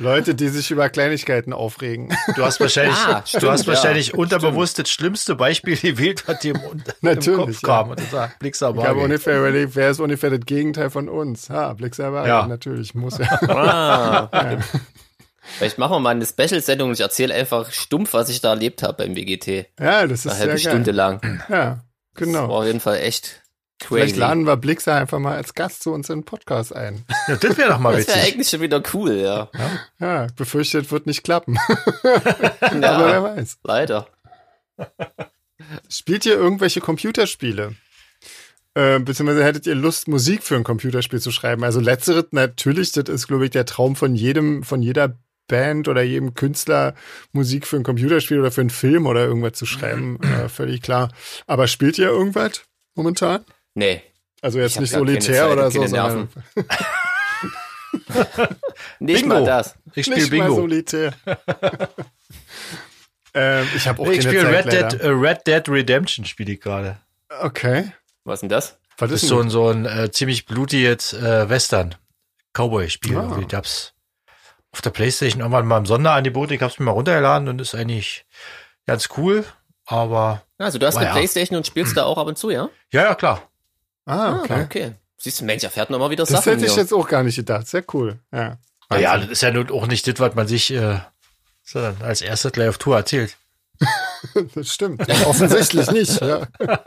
Leute, 0.00 0.36
die 0.36 0.46
sich 0.48 0.70
über 0.70 0.88
Kleinigkeiten 0.90 1.52
aufregen. 1.52 2.14
Du 2.36 2.44
hast 2.44 2.60
wahrscheinlich, 2.60 2.96
Ja, 2.96 3.20
du 3.20 3.26
stimmt, 3.26 3.50
hast 3.52 3.66
wahrscheinlich 3.66 4.08
ja, 4.08 4.14
unterbewusst 4.14 4.78
das 4.78 4.90
schlimmste 4.90 5.34
Beispiel 5.34 5.76
gewählt, 5.76 6.22
was 6.28 6.38
dir 6.38 6.54
im, 6.54 6.60
im 6.72 6.82
Natürlich, 7.00 7.36
Kopf 7.36 7.62
ja. 7.62 7.68
kam. 7.68 7.90
Und 7.90 7.98
du 8.00 8.04
sagst, 8.04 8.38
Blixer 8.38 8.74
Ich 8.76 8.84
habe 8.84 9.00
ungefähr 9.00 9.38
überlegt, 9.38 9.74
wer 9.74 9.90
ist 9.90 9.98
ungefähr 9.98 10.30
das 10.30 10.40
Gegenteil 10.46 10.90
von 10.90 11.08
uns? 11.08 11.50
Ha, 11.50 11.72
Blixer 11.72 12.10
Bargeld, 12.12 12.28
Ja. 12.28 12.46
natürlich, 12.46 12.94
muss 12.94 13.18
ja. 13.18 13.26
Ah, 13.48 14.58
Vielleicht 15.56 15.78
machen 15.78 15.92
wir 15.92 16.00
mal 16.00 16.10
eine 16.10 16.26
Special-Sendung 16.26 16.88
und 16.90 16.94
ich 16.94 17.00
erzähle 17.00 17.34
einfach 17.34 17.72
stumpf, 17.72 18.12
was 18.12 18.28
ich 18.28 18.40
da 18.40 18.50
erlebt 18.50 18.82
habe 18.82 19.04
beim 19.04 19.16
WGT. 19.16 19.66
Ja, 19.80 20.06
das 20.06 20.24
ist 20.26 20.32
Eine 20.32 20.40
halbe 20.40 20.58
sehr 20.58 20.70
Stunde 20.70 20.90
geil. 20.92 20.94
lang. 20.94 21.42
Ja, 21.48 21.84
Das 22.14 22.22
genau. 22.26 22.48
war 22.48 22.56
auf 22.58 22.64
jeden 22.66 22.80
Fall 22.80 22.98
echt 22.98 23.42
Vielleicht 23.80 24.14
crazy. 24.14 24.20
laden 24.20 24.44
wir 24.46 24.56
Blixer 24.56 24.94
einfach 24.96 25.18
mal 25.20 25.36
als 25.36 25.54
Gast 25.54 25.82
zu 25.84 25.92
uns 25.92 26.10
in 26.10 26.20
den 26.20 26.24
Podcast 26.24 26.74
ein. 26.74 27.04
Ja, 27.28 27.36
das 27.36 27.56
wäre 27.56 27.70
doch 27.70 27.78
mal 27.78 27.96
Das 27.96 28.08
wäre 28.08 28.18
witzig. 28.18 28.32
eigentlich 28.32 28.48
schon 28.48 28.60
wieder 28.60 28.82
cool, 28.92 29.14
ja. 29.16 29.48
Ja, 30.00 30.26
ich 30.26 30.34
befürchte, 30.34 30.78
es 30.80 30.90
wird 30.90 31.06
nicht 31.06 31.22
klappen. 31.22 31.56
Aber 32.02 32.80
wer 32.82 33.08
ja 33.12 33.22
weiß. 33.22 33.58
leider. 33.62 34.08
Spielt 35.88 36.26
ihr 36.26 36.34
irgendwelche 36.34 36.80
Computerspiele? 36.80 37.74
Äh, 38.74 38.98
beziehungsweise 39.00 39.44
hättet 39.44 39.66
ihr 39.66 39.74
Lust, 39.74 40.08
Musik 40.08 40.42
für 40.42 40.56
ein 40.56 40.64
Computerspiel 40.64 41.20
zu 41.20 41.30
schreiben? 41.32 41.64
Also 41.64 41.80
letzteres 41.80 42.26
natürlich, 42.30 42.92
das 42.92 43.08
ist, 43.08 43.26
glaube 43.26 43.44
ich, 43.46 43.50
der 43.50 43.64
Traum 43.66 43.96
von 43.96 44.14
jedem, 44.14 44.62
von 44.62 44.82
jeder 44.82 45.16
Band 45.48 45.88
oder 45.88 46.02
jedem 46.02 46.34
Künstler, 46.34 46.94
Musik 47.32 47.66
für 47.66 47.76
ein 47.76 47.82
Computerspiel 47.82 48.38
oder 48.38 48.50
für 48.52 48.60
einen 48.60 48.70
Film 48.70 49.06
oder 49.06 49.24
irgendwas 49.24 49.54
zu 49.54 49.66
schreiben. 49.66 50.18
Äh, 50.44 50.48
völlig 50.48 50.82
klar. 50.82 51.10
Aber 51.46 51.66
spielt 51.66 51.98
ihr 51.98 52.06
irgendwas 52.08 52.62
momentan? 52.94 53.44
Nee. 53.74 54.02
Also 54.40 54.60
jetzt 54.60 54.78
nicht 54.78 54.90
solitär 54.92 55.44
Zeit 55.44 55.50
oder 55.52 55.70
so, 55.70 55.84
sondern 55.86 56.28
Nicht 59.00 59.22
Bingo. 59.22 59.34
mal 59.36 59.44
das. 59.44 59.74
Ich 59.94 60.06
spiele 60.06 60.20
nicht 60.20 60.32
mal 60.32 60.46
Bingo. 60.46 60.54
solitär. 60.60 61.12
Ähm, 63.34 63.66
ich 63.76 63.86
habe 63.86 64.00
auch 64.00 64.06
ich 64.10 64.20
keine 64.20 64.22
spiele 64.38 64.42
Zeit, 64.50 64.54
Red 64.66 64.72
leider. 64.72 64.88
Dead, 64.88 65.00
äh, 65.02 65.08
Red 65.10 65.46
Dead 65.46 65.68
Redemption 65.68 66.24
spiele 66.24 66.52
ich 66.54 66.60
gerade. 66.62 66.98
Okay. 67.42 67.92
Was 68.24 68.40
denn 68.40 68.48
das? 68.48 68.78
Was 68.96 69.10
Das 69.10 69.18
ist 69.18 69.22
ist 69.24 69.28
so 69.28 69.36
denn? 69.38 69.46
ein, 69.48 69.50
so 69.50 69.68
ein 69.68 69.84
äh, 69.86 70.10
ziemlich 70.10 70.46
blutiges 70.46 71.12
äh, 71.12 71.48
Western 71.48 71.94
Cowboy-Spiel. 72.54 73.16
Ah. 73.18 73.22
irgendwie. 73.24 73.44
Ich 73.46 73.54
hab's 73.54 73.92
auf 74.72 74.82
der 74.82 74.90
Playstation 74.90 75.40
irgendwann 75.40 75.66
mal 75.66 75.78
im 75.78 75.86
Sonderangebot. 75.86 76.50
Ich 76.50 76.60
hab's 76.62 76.78
mir 76.78 76.84
mal 76.86 76.92
runtergeladen 76.92 77.48
und 77.48 77.60
ist 77.60 77.74
eigentlich 77.74 78.26
ganz 78.86 79.08
cool. 79.16 79.44
Aber 79.86 80.42
Also 80.58 80.78
du 80.78 80.86
hast 80.86 80.96
eine 80.96 81.06
ja. 81.06 81.12
Playstation 81.12 81.56
und 81.56 81.66
spielst 81.66 81.96
da 81.96 82.04
auch 82.04 82.18
ab 82.18 82.26
und 82.26 82.36
zu, 82.36 82.50
ja? 82.50 82.68
ja, 82.92 83.04
ja, 83.04 83.14
klar. 83.14 83.42
Ah, 84.04 84.32
Ah, 84.32 84.40
okay. 84.42 84.62
okay. 84.64 84.92
Siehst 85.16 85.40
du, 85.40 85.44
Mensch, 85.44 85.64
erfährt 85.64 85.90
noch 85.90 85.98
mal 85.98 86.10
wieder 86.10 86.24
Das 86.24 86.30
Sachen. 86.30 86.52
hätte 86.52 86.64
ich 86.66 86.72
hier. 86.72 86.82
jetzt 86.82 86.92
auch 86.92 87.08
gar 87.08 87.22
nicht 87.22 87.36
gedacht. 87.36 87.66
Sehr 87.66 87.82
cool. 87.92 88.18
Ja. 88.32 88.58
Naja, 88.90 89.12
Wahnsinn. 89.12 89.28
das 89.30 89.38
ist 89.38 89.42
ja 89.42 89.50
nun 89.50 89.70
auch 89.70 89.86
nicht 89.86 90.06
das, 90.06 90.20
was 90.20 90.34
man 90.34 90.46
sich 90.46 90.70
äh, 90.72 90.98
als 92.00 92.20
erstes 92.22 92.52
gleich 92.52 92.68
auf 92.68 92.78
Tour 92.78 92.96
erzählt. 92.96 93.36
das 94.54 94.72
stimmt. 94.74 95.08
Offensichtlich 95.26 95.90
nicht. 95.90 96.20
Ja. 96.20 96.46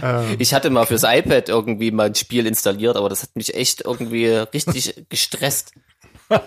ähm, 0.00 0.36
Ich 0.38 0.54
hatte 0.54 0.70
mal 0.70 0.86
fürs 0.86 1.04
iPad 1.04 1.48
irgendwie 1.48 1.90
mal 1.90 2.06
ein 2.06 2.14
Spiel 2.14 2.46
installiert, 2.46 2.96
aber 2.96 3.08
das 3.08 3.22
hat 3.22 3.30
mich 3.34 3.54
echt 3.54 3.82
irgendwie 3.84 4.26
richtig 4.26 5.04
gestresst. 5.08 5.72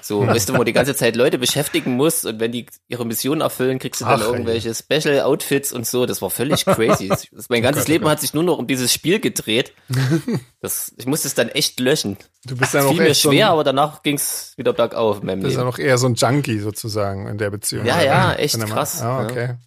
So, 0.02 0.28
weißt 0.28 0.50
du, 0.50 0.54
wo 0.54 0.58
man 0.58 0.66
die 0.66 0.74
ganze 0.74 0.94
Zeit 0.94 1.16
Leute 1.16 1.38
beschäftigen 1.38 1.92
muss 1.96 2.26
und 2.26 2.42
wenn 2.42 2.52
die 2.52 2.66
ihre 2.90 3.06
Mission 3.06 3.40
erfüllen, 3.40 3.80
kriegst 3.80 4.02
du 4.02 4.06
dann 4.06 4.22
Ach, 4.22 4.26
irgendwelche 4.26 4.76
Special 4.76 5.22
Outfits 5.22 5.72
und 5.72 5.88
so. 5.88 6.06
Das 6.06 6.22
war 6.22 6.30
völlig 6.30 6.66
crazy. 6.66 7.08
Das, 7.08 7.30
mein 7.48 7.62
ganzes 7.62 7.88
Leben 7.88 8.06
hat 8.10 8.20
sich 8.20 8.34
nur 8.34 8.44
noch 8.44 8.58
um 8.58 8.68
dieses 8.68 8.94
Spiel 8.94 9.20
gedreht. 9.20 9.74
Das, 10.62 10.92
ich 10.98 11.06
musste 11.06 11.26
es 11.30 11.36
dann 11.36 11.48
echt 11.48 11.80
löschen. 11.80 12.18
du 12.44 12.58
bist 12.58 12.74
Es 12.74 12.74
ja 12.74 12.84
noch 12.84 12.92
fiel 12.92 13.00
mir 13.04 13.10
echt 13.12 13.22
so 13.22 13.32
schwer, 13.32 13.46
ein, 13.48 13.52
aber 13.54 13.64
danach 13.64 14.04
ging's 14.04 14.52
wieder 14.58 14.74
bergauf 14.74 15.24
meinem 15.24 15.42
bist 15.42 15.56
ja 15.56 15.64
noch 15.64 15.80
eher 15.80 15.98
so 15.98 16.08
ein 16.08 16.16
Junkie 16.16 16.60
sozusagen 16.60 17.28
in 17.28 17.38
der 17.38 17.50
Beziehung. 17.50 17.86
Ja, 17.86 18.02
ja, 18.02 18.34
echt 18.34 18.60
krass, 18.60 19.02
Ah, 19.02 19.30
ja. 19.34 19.58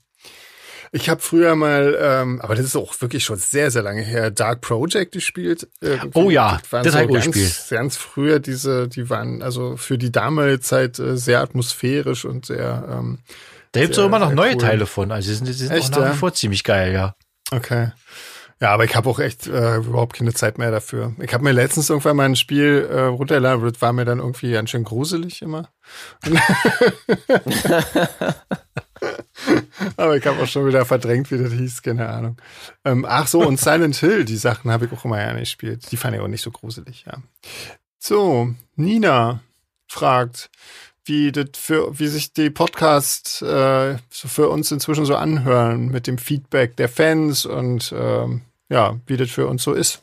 Ich 0.95 1.09
habe 1.09 1.23
früher 1.23 1.57
mal, 1.57 1.97
ähm, 1.99 2.39
aber 2.43 2.55
das 2.55 2.67
ist 2.67 2.77
auch 2.77 3.01
wirklich 3.01 3.25
schon 3.25 3.39
sehr, 3.39 3.71
sehr 3.71 3.81
lange 3.81 4.03
her, 4.03 4.31
Dark 4.31 4.61
Project 4.61 5.13
gespielt. 5.13 5.67
Irgendwie. 5.81 6.19
Oh 6.19 6.29
ja, 6.29 6.61
waren 6.71 6.85
das 6.85 6.93
so 6.93 6.99
hab 6.99 7.07
ich 7.07 7.13
ganz, 7.15 7.25
gespielt. 7.25 7.65
ganz 7.71 7.97
früher 7.97 8.41
diese, 8.41 8.89
die 8.89 9.09
waren 9.09 9.43
also 9.43 9.79
für 9.79 9.97
die 9.97 10.13
damalige 10.13 10.61
Zeit 10.61 10.99
äh, 10.99 11.17
sehr 11.17 11.41
atmosphärisch 11.41 12.27
und 12.27 12.45
sehr, 12.45 12.87
ähm, 12.91 13.21
Da 13.73 13.81
gibt's 13.81 13.99
auch 13.99 14.05
immer 14.05 14.19
noch 14.19 14.35
neue 14.35 14.53
cool. 14.53 14.59
Teile 14.59 14.85
von. 14.85 15.13
Also 15.13 15.31
die 15.31 15.35
sind, 15.35 15.49
die 15.49 15.55
sind 15.55 15.71
Echt, 15.71 15.95
auch 15.95 16.01
nach 16.01 16.13
wie 16.13 16.19
vor 16.19 16.35
ziemlich 16.35 16.63
geil, 16.63 16.93
ja. 16.93 17.15
Okay. 17.51 17.93
Ja, 18.61 18.73
aber 18.73 18.85
ich 18.85 18.95
habe 18.95 19.09
auch 19.09 19.19
echt 19.19 19.47
äh, 19.47 19.77
überhaupt 19.77 20.15
keine 20.15 20.35
Zeit 20.35 20.59
mehr 20.59 20.71
dafür. 20.71 21.15
Ich 21.21 21.33
habe 21.33 21.43
mir 21.43 21.53
letztens 21.53 21.89
irgendwann 21.89 22.17
mal 22.17 22.27
ein 22.27 22.37
Spiel 22.37 22.87
äh, 22.89 23.01
runtergeladen, 23.01 23.67
das 23.67 23.81
war 23.81 23.95
mir 23.95 24.05
dann 24.05 24.19
irgendwie 24.19 24.53
ganz 24.53 24.69
schön 24.69 24.85
gruselig 24.85 25.41
immer. 25.41 25.71
aber 29.97 30.17
ich 30.17 30.27
habe 30.27 30.43
auch 30.43 30.47
schon 30.47 30.67
wieder 30.67 30.85
verdrängt, 30.85 31.31
wie 31.31 31.39
das 31.39 31.53
hieß, 31.53 31.83
keine 31.83 32.09
Ahnung. 32.09 32.37
Ähm, 32.85 33.07
ach 33.09 33.27
so, 33.27 33.41
und 33.41 33.59
Silent 33.59 33.97
Hill, 33.97 34.25
die 34.25 34.37
Sachen 34.37 34.71
habe 34.71 34.87
ich 34.87 34.93
auch 34.93 35.05
immer 35.05 35.17
gerne 35.17 35.41
gespielt. 35.41 35.91
Die 35.91 35.97
fand 35.97 36.15
ich 36.15 36.21
auch 36.21 36.29
nicht 36.29 36.43
so 36.43 36.51
gruselig, 36.51 37.05
ja. 37.07 37.19
So, 37.99 38.55
Nina 38.77 39.41
fragt, 39.87 40.51
wie 41.05 41.33
das 41.33 41.51
für, 41.55 41.99
wie 41.99 42.07
sich 42.07 42.33
die 42.33 42.51
Podcasts 42.51 43.43
äh, 43.43 43.97
so 44.11 44.29
für 44.29 44.49
uns 44.49 44.71
inzwischen 44.71 45.05
so 45.05 45.17
anhören 45.17 45.89
mit 45.89 46.07
dem 46.07 46.19
Feedback 46.19 46.77
der 46.77 46.89
Fans 46.89 47.45
und 47.45 47.93
ähm, 47.97 48.43
ja, 48.69 48.99
wie 49.07 49.17
das 49.17 49.31
für 49.31 49.47
uns 49.47 49.63
so 49.63 49.73
ist. 49.73 50.02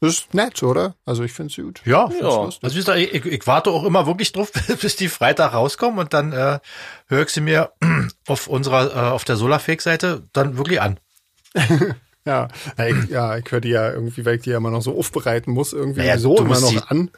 Das 0.00 0.14
ist 0.14 0.34
nett, 0.34 0.62
oder? 0.62 0.94
Also 1.04 1.22
ich 1.24 1.32
finde 1.32 1.52
es 1.52 1.56
gut. 1.62 1.82
Ja, 1.84 2.08
Ja. 2.20 2.44
lustig. 2.44 2.64
Also 2.64 2.74
wie 2.74 2.80
gesagt, 2.80 2.98
ich, 2.98 3.24
ich 3.26 3.46
warte 3.46 3.70
auch 3.70 3.84
immer 3.84 4.06
wirklich 4.06 4.32
drauf, 4.32 4.50
bis 4.80 4.96
die 4.96 5.08
Freitag 5.08 5.52
rauskommen 5.52 5.98
und 5.98 6.14
dann 6.14 6.32
äh, 6.32 6.58
höre 7.08 7.22
ich 7.22 7.28
sie 7.28 7.42
mir 7.42 7.72
auf 8.26 8.46
unserer, 8.46 8.90
äh, 8.96 9.10
auf 9.10 9.24
der 9.24 9.36
Solarfake-Seite 9.36 10.22
dann 10.32 10.56
wirklich 10.56 10.80
an. 10.80 10.98
Ja, 12.26 12.48
na, 12.76 12.86
ich, 12.86 13.08
ja, 13.08 13.38
ich 13.38 13.50
höre 13.50 13.62
die 13.62 13.70
ja 13.70 13.90
irgendwie, 13.90 14.26
weil 14.26 14.36
ich 14.36 14.42
die 14.42 14.50
ja 14.50 14.58
immer 14.58 14.70
noch 14.70 14.82
so 14.82 14.94
aufbereiten 14.96 15.54
muss, 15.54 15.72
irgendwie 15.72 16.00
Naja, 16.00 16.18
so 16.18 16.36
immer 16.36 16.60
noch 16.60 16.68
die- 16.68 16.78
an. 16.86 17.10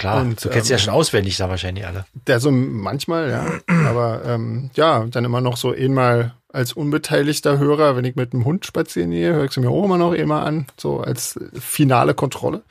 Klar, 0.00 0.22
Und, 0.22 0.42
du 0.42 0.48
kennst 0.48 0.68
sie 0.68 0.72
ja 0.72 0.78
ähm, 0.78 0.84
schon 0.84 0.94
auswendig 0.94 1.36
da 1.36 1.50
wahrscheinlich 1.50 1.86
alle. 1.86 2.06
Der 2.26 2.40
so 2.40 2.50
manchmal, 2.50 3.28
ja. 3.30 3.46
Aber 3.86 4.22
ähm, 4.24 4.70
ja, 4.74 5.04
dann 5.10 5.26
immer 5.26 5.42
noch 5.42 5.58
so 5.58 5.72
einmal 5.72 6.34
als 6.52 6.72
unbeteiligter 6.72 7.58
Hörer, 7.58 7.96
wenn 7.96 8.06
ich 8.06 8.16
mit 8.16 8.32
dem 8.32 8.46
Hund 8.46 8.64
spazieren 8.64 9.10
gehe, 9.10 9.34
höre 9.34 9.44
ich 9.44 9.52
sie 9.52 9.60
mir 9.60 9.68
auch 9.68 9.84
immer 9.84 9.98
noch 9.98 10.14
einmal 10.14 10.46
an, 10.46 10.66
so 10.78 11.00
als 11.00 11.38
finale 11.52 12.14
Kontrolle. 12.14 12.62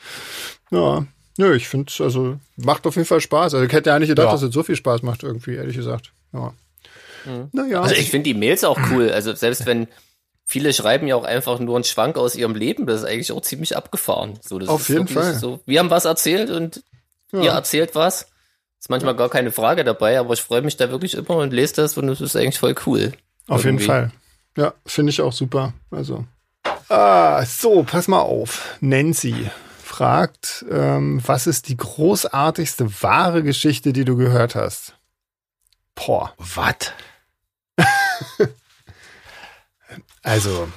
Ja, 0.72 1.06
nö, 1.38 1.56
ich 1.56 1.68
finde 1.68 1.94
also 2.00 2.38
macht 2.58 2.88
auf 2.88 2.96
jeden 2.96 3.08
Fall 3.08 3.22
Spaß. 3.22 3.54
Also 3.54 3.64
ich 3.66 3.72
hätte 3.72 3.92
ja 3.92 4.00
nicht 4.00 4.10
gedacht, 4.10 4.26
Ja. 4.26 4.32
dass 4.32 4.42
es 4.42 4.52
so 4.54 4.64
viel 4.64 4.76
Spaß 4.76 5.04
macht, 5.04 5.22
irgendwie, 5.22 5.54
ehrlich 5.54 5.76
gesagt. 5.78 6.12
Ja. 6.34 6.52
Naja. 7.52 7.82
Also 7.82 7.94
ich 7.94 8.10
finde 8.10 8.24
die 8.24 8.34
Mails 8.34 8.64
auch 8.64 8.80
cool. 8.92 9.12
Also 9.12 9.36
selbst 9.36 9.68
wenn 9.68 9.88
viele 10.46 10.74
schreiben 10.74 11.06
ja 11.06 11.16
auch 11.16 11.26
einfach 11.26 11.60
nur 11.60 11.76
einen 11.76 11.84
Schwank 11.84 12.18
aus 12.18 12.34
ihrem 12.34 12.56
Leben, 12.56 12.88
das 12.88 13.02
ist 13.02 13.08
eigentlich 13.08 13.32
auch 13.32 13.42
ziemlich 13.42 13.78
abgefahren. 13.78 14.40
So, 14.42 14.58
das 14.58 14.68
Auf 14.68 14.82
ist 14.82 14.90
jeden 14.90 15.08
Fall. 15.08 15.36
So, 15.36 15.60
wir 15.68 15.80
haben 15.80 15.92
was 15.92 16.06
erzählt 16.06 16.50
und 16.50 16.82
ja. 17.32 17.42
ihr 17.42 17.52
erzählt 17.52 17.96
was. 17.96 18.28
Ist 18.80 18.90
manchmal 18.90 19.16
gar 19.16 19.30
keine 19.30 19.52
Frage 19.52 19.84
dabei, 19.84 20.20
aber 20.20 20.34
ich 20.34 20.42
freue 20.42 20.62
mich 20.62 20.78
da 20.78 20.90
wirklich 20.90 21.16
immer 21.16 21.38
und 21.38 21.52
lese 21.52 21.76
das 21.76 21.98
und 21.98 22.08
es 22.08 22.22
ist 22.22 22.36
eigentlich 22.36 22.60
voll 22.60 22.76
cool. 22.86 23.12
Auf 23.48 23.66
jeden 23.66 23.78
Irgendwie. 23.78 23.86
Fall. 23.86 24.12
Ja, 24.56 24.74
finde 24.86 25.10
ich 25.12 25.22
auch 25.22 25.34
super. 25.34 25.74
Also. 25.92 26.26
Ah, 26.88 27.46
so, 27.46 27.84
pass 27.84 28.08
mal 28.08 28.22
auf. 28.22 28.78
Nancy 28.80 29.50
fragt, 29.84 30.66
ähm, 30.72 31.22
was 31.26 31.46
ist 31.46 31.68
die 31.68 31.78
großartigste 31.78 33.02
wahre 33.02 33.44
Geschichte, 33.44 33.92
die 33.92 34.06
du 34.06 34.16
gehört 34.16 34.56
hast? 34.56 34.96
Boah, 35.96 36.34
Was? 36.38 36.94
also, 40.24 40.70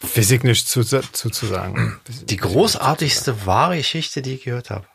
weiß 0.00 0.30
ich 0.30 0.42
nicht 0.44 0.68
zu, 0.68 0.84
zu, 0.84 1.00
zu 1.02 1.46
sagen. 1.46 1.98
Die 2.24 2.36
großartigste 2.36 3.46
wahre 3.46 3.76
Geschichte, 3.76 4.22
die 4.22 4.34
ich 4.34 4.44
gehört 4.44 4.70
habe. 4.70 4.86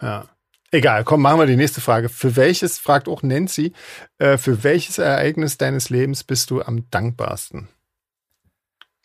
Ja. 0.00 0.24
Egal, 0.72 1.02
komm, 1.04 1.22
machen 1.22 1.40
wir 1.40 1.46
die 1.46 1.56
nächste 1.56 1.80
Frage. 1.80 2.08
Für 2.08 2.36
welches, 2.36 2.78
fragt 2.78 3.08
auch 3.08 3.22
Nancy, 3.22 3.72
äh, 4.18 4.38
für 4.38 4.62
welches 4.62 4.98
Ereignis 4.98 5.58
deines 5.58 5.90
Lebens 5.90 6.22
bist 6.22 6.50
du 6.50 6.62
am 6.62 6.88
dankbarsten? 6.90 7.68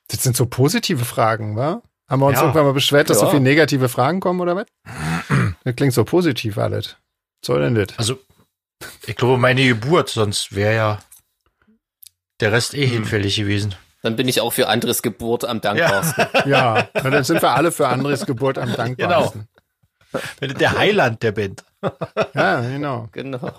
Das 0.10 0.22
sind 0.22 0.36
so 0.38 0.46
positive 0.46 1.04
Fragen, 1.06 1.56
wa? 1.56 1.82
Haben 2.08 2.22
wir 2.22 2.28
uns 2.28 2.36
Ja. 2.38 2.44
irgendwann 2.44 2.66
mal 2.66 2.74
beschwert, 2.74 3.10
dass 3.10 3.18
so 3.20 3.26
Ja. 3.26 3.32
viele 3.32 3.42
negative 3.42 3.90
Fragen 3.90 4.20
kommen, 4.20 4.40
oder 4.42 4.56
was? 4.56 4.68
das 5.64 5.76
klingt 5.76 5.94
so 5.94 6.04
positiv 6.06 6.60
alles. 6.60 6.98
Was 7.42 7.48
soll 7.48 7.62
denn 7.62 7.74
das? 7.74 7.98
Also, 7.98 8.20
ich 9.08 9.16
glaube, 9.16 9.40
meine 9.40 9.66
Geburt, 9.68 10.10
sonst 10.10 10.54
wäre 10.56 10.76
ja 10.76 11.00
der 12.42 12.52
Rest 12.52 12.76
eh 12.76 12.86
hinfällig 12.86 13.38
gewesen. 13.38 13.74
Dann 14.04 14.16
bin 14.16 14.28
ich 14.28 14.40
auch 14.40 14.54
für 14.54 14.68
anderes 14.68 15.02
Geburt 15.02 15.46
am 15.46 15.62
dankbarsten. 15.62 16.28
Ja, 16.46 16.90
na, 16.94 17.10
dann 17.10 17.24
sind 17.24 17.42
wir 17.42 17.50
alle 17.52 17.72
für 17.72 17.88
Andres 17.88 18.28
Geburt 18.28 18.60
am 18.60 18.72
dankbarsten. 18.76 19.48
Der 20.42 20.78
Heiland 20.78 21.24
der 21.24 21.32
Band. 21.32 21.64
Ja, 22.34 22.62
genau. 22.62 23.10
Genau. 23.12 23.52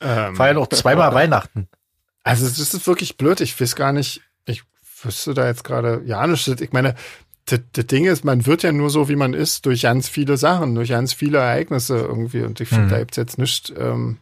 Ähm, 0.00 0.38
War 0.38 0.46
ja 0.48 0.54
noch 0.54 0.68
zweimal 0.68 1.14
Weihnachten. 1.14 1.68
Also 2.22 2.46
das 2.46 2.58
ist 2.58 2.86
wirklich 2.86 3.16
blöd. 3.16 3.40
Ich 3.40 3.58
weiß 3.60 3.76
gar 3.76 3.92
nicht, 3.92 4.20
ich 4.44 4.62
wüsste 5.02 5.32
da 5.34 5.46
jetzt 5.46 5.64
gerade, 5.64 6.02
ja, 6.04 6.26
nicht, 6.26 6.46
ich 6.48 6.72
meine, 6.72 6.94
das, 7.46 7.60
das 7.72 7.86
Ding 7.86 8.04
ist, 8.04 8.24
man 8.24 8.44
wird 8.46 8.62
ja 8.62 8.72
nur 8.72 8.90
so, 8.90 9.08
wie 9.08 9.16
man 9.16 9.32
ist, 9.34 9.64
durch 9.66 9.82
ganz 9.82 10.08
viele 10.08 10.36
Sachen, 10.36 10.74
durch 10.74 10.90
ganz 10.90 11.12
viele 11.14 11.38
Ereignisse 11.38 11.96
irgendwie. 11.96 12.42
Und 12.42 12.60
ich 12.60 12.68
finde, 12.68 12.84
Mhm. 12.84 12.90
da 12.90 12.98
gibt's 12.98 13.16
jetzt 13.16 13.38
nicht, 13.38 13.72
ähm, 13.76 14.18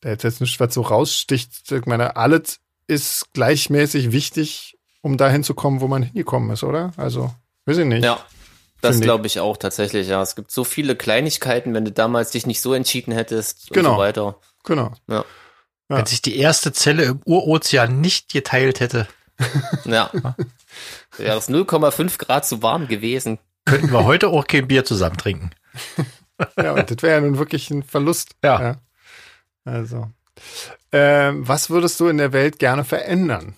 da 0.00 0.10
gibt's 0.10 0.24
jetzt 0.24 0.40
nicht, 0.40 0.58
was 0.60 0.74
so 0.74 0.82
raussticht. 0.82 1.70
Ich 1.70 1.86
meine, 1.86 2.16
alles 2.16 2.58
ist 2.86 3.32
gleichmäßig 3.32 4.10
wichtig, 4.12 4.76
um 5.00 5.16
dahin 5.16 5.44
zu 5.44 5.54
kommen, 5.54 5.80
wo 5.80 5.86
man 5.88 6.02
hingekommen 6.02 6.50
ist, 6.50 6.64
oder? 6.64 6.92
Also, 6.96 7.32
weiß 7.66 7.78
ich 7.78 7.86
nicht. 7.86 8.04
Ja. 8.04 8.18
Das 8.80 9.00
glaube 9.00 9.26
ich 9.26 9.40
auch 9.40 9.56
tatsächlich, 9.56 10.08
ja. 10.08 10.22
Es 10.22 10.34
gibt 10.36 10.50
so 10.50 10.64
viele 10.64 10.96
Kleinigkeiten, 10.96 11.74
wenn 11.74 11.84
du 11.84 11.92
damals 11.92 12.30
dich 12.30 12.46
nicht 12.46 12.60
so 12.60 12.72
entschieden 12.74 13.12
hättest 13.12 13.70
und 13.70 13.74
Genau. 13.74 13.94
so 13.94 13.98
weiter. 13.98 14.38
Genau. 14.64 14.92
Ja. 15.08 15.24
Ja. 15.88 15.96
Wenn 15.98 16.06
sich 16.06 16.22
die 16.22 16.36
erste 16.38 16.72
Zelle 16.72 17.04
im 17.04 17.20
Urozean 17.24 18.00
nicht 18.00 18.32
geteilt 18.32 18.80
hätte, 18.80 19.08
Ja. 19.84 20.10
Wäre 21.16 21.38
es 21.38 21.48
0,5 21.48 22.18
Grad 22.18 22.46
zu 22.46 22.62
warm 22.62 22.88
gewesen. 22.88 23.38
könnten 23.64 23.90
wir 23.90 24.04
heute 24.04 24.28
auch 24.28 24.46
kein 24.46 24.68
Bier 24.68 24.84
zusammen 24.84 25.16
trinken. 25.16 25.50
Ja, 26.56 26.72
und 26.72 26.90
das 26.90 27.02
wäre 27.02 27.16
ja 27.16 27.20
nun 27.20 27.36
wirklich 27.36 27.68
ein 27.70 27.82
Verlust. 27.82 28.30
Ja. 28.42 28.76
Also. 29.66 30.10
Ähm, 30.90 31.46
was 31.46 31.68
würdest 31.68 32.00
du 32.00 32.08
in 32.08 32.16
der 32.16 32.32
Welt 32.32 32.58
gerne 32.58 32.82
verändern? 32.82 33.54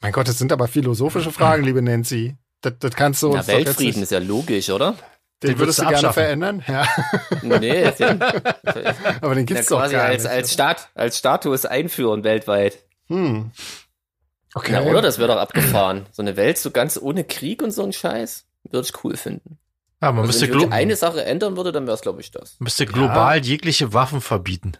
Mein 0.00 0.12
Gott, 0.12 0.28
das 0.28 0.38
sind 0.38 0.52
aber 0.52 0.68
philosophische 0.68 1.32
Fragen, 1.32 1.64
liebe 1.64 1.82
Nancy. 1.82 2.36
Das, 2.62 2.74
das 2.80 2.94
kannst 2.94 3.22
du 3.22 3.28
Ja, 3.32 3.38
uns 3.38 3.46
jetzt 3.46 3.56
Weltfrieden 3.66 4.02
ist 4.02 4.12
ja 4.12 4.18
logisch, 4.18 4.70
oder? 4.70 4.92
Den 5.42 5.50
Den 5.50 5.58
würdest 5.58 5.58
würdest 5.58 5.78
du 5.78 5.82
gerne 5.82 5.96
abschaffen. 6.08 6.22
verändern? 6.22 6.64
Ja, 6.66 6.86
Nee, 7.42 7.90
den, 7.92 8.22
aber 9.20 9.34
den 9.34 9.46
ja, 9.46 9.54
gibt's 9.54 9.66
doch 9.66 9.78
quasi 9.78 9.94
gar 9.94 10.04
als, 10.06 10.22
nicht. 10.22 10.32
als, 10.32 10.52
Staat, 10.52 10.88
als 10.94 11.18
Status 11.18 11.66
einführen 11.66 12.24
weltweit. 12.24 12.78
hm. 13.08 13.50
Okay. 14.54 14.72
Ja, 14.72 14.82
oder? 14.84 15.02
Das 15.02 15.18
wäre 15.18 15.28
doch 15.28 15.36
abgefahren. 15.40 16.06
So 16.12 16.22
eine 16.22 16.36
Welt 16.38 16.56
so 16.56 16.70
ganz 16.70 16.96
ohne 17.00 17.24
Krieg 17.24 17.60
und 17.62 17.72
so 17.72 17.82
ein 17.82 17.92
Scheiß. 17.92 18.46
Würde 18.70 18.88
ich 18.88 19.04
cool 19.04 19.14
finden. 19.16 19.58
Ja, 20.00 20.12
man 20.12 20.24
Also 20.24 20.28
müsste, 20.46 20.48
wenn 20.50 20.60
ich 20.68 20.72
eine 20.72 20.96
Sache 20.96 21.24
ändern 21.26 21.56
würde, 21.58 21.72
dann 21.72 21.84
wäre 21.86 21.94
es, 21.94 22.00
glaube 22.00 22.22
ich, 22.22 22.30
das. 22.30 22.56
müsste 22.58 22.86
global 22.86 23.44
jegliche 23.44 23.92
Waffen 23.92 24.22
verbieten. 24.22 24.72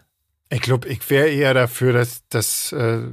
Ich 0.49 0.61
glaube, 0.61 0.87
ich 0.87 1.07
wäre 1.11 1.27
eher 1.27 1.53
dafür, 1.53 1.93
dass, 1.93 2.27
dass, 2.29 2.71
äh, 2.71 3.03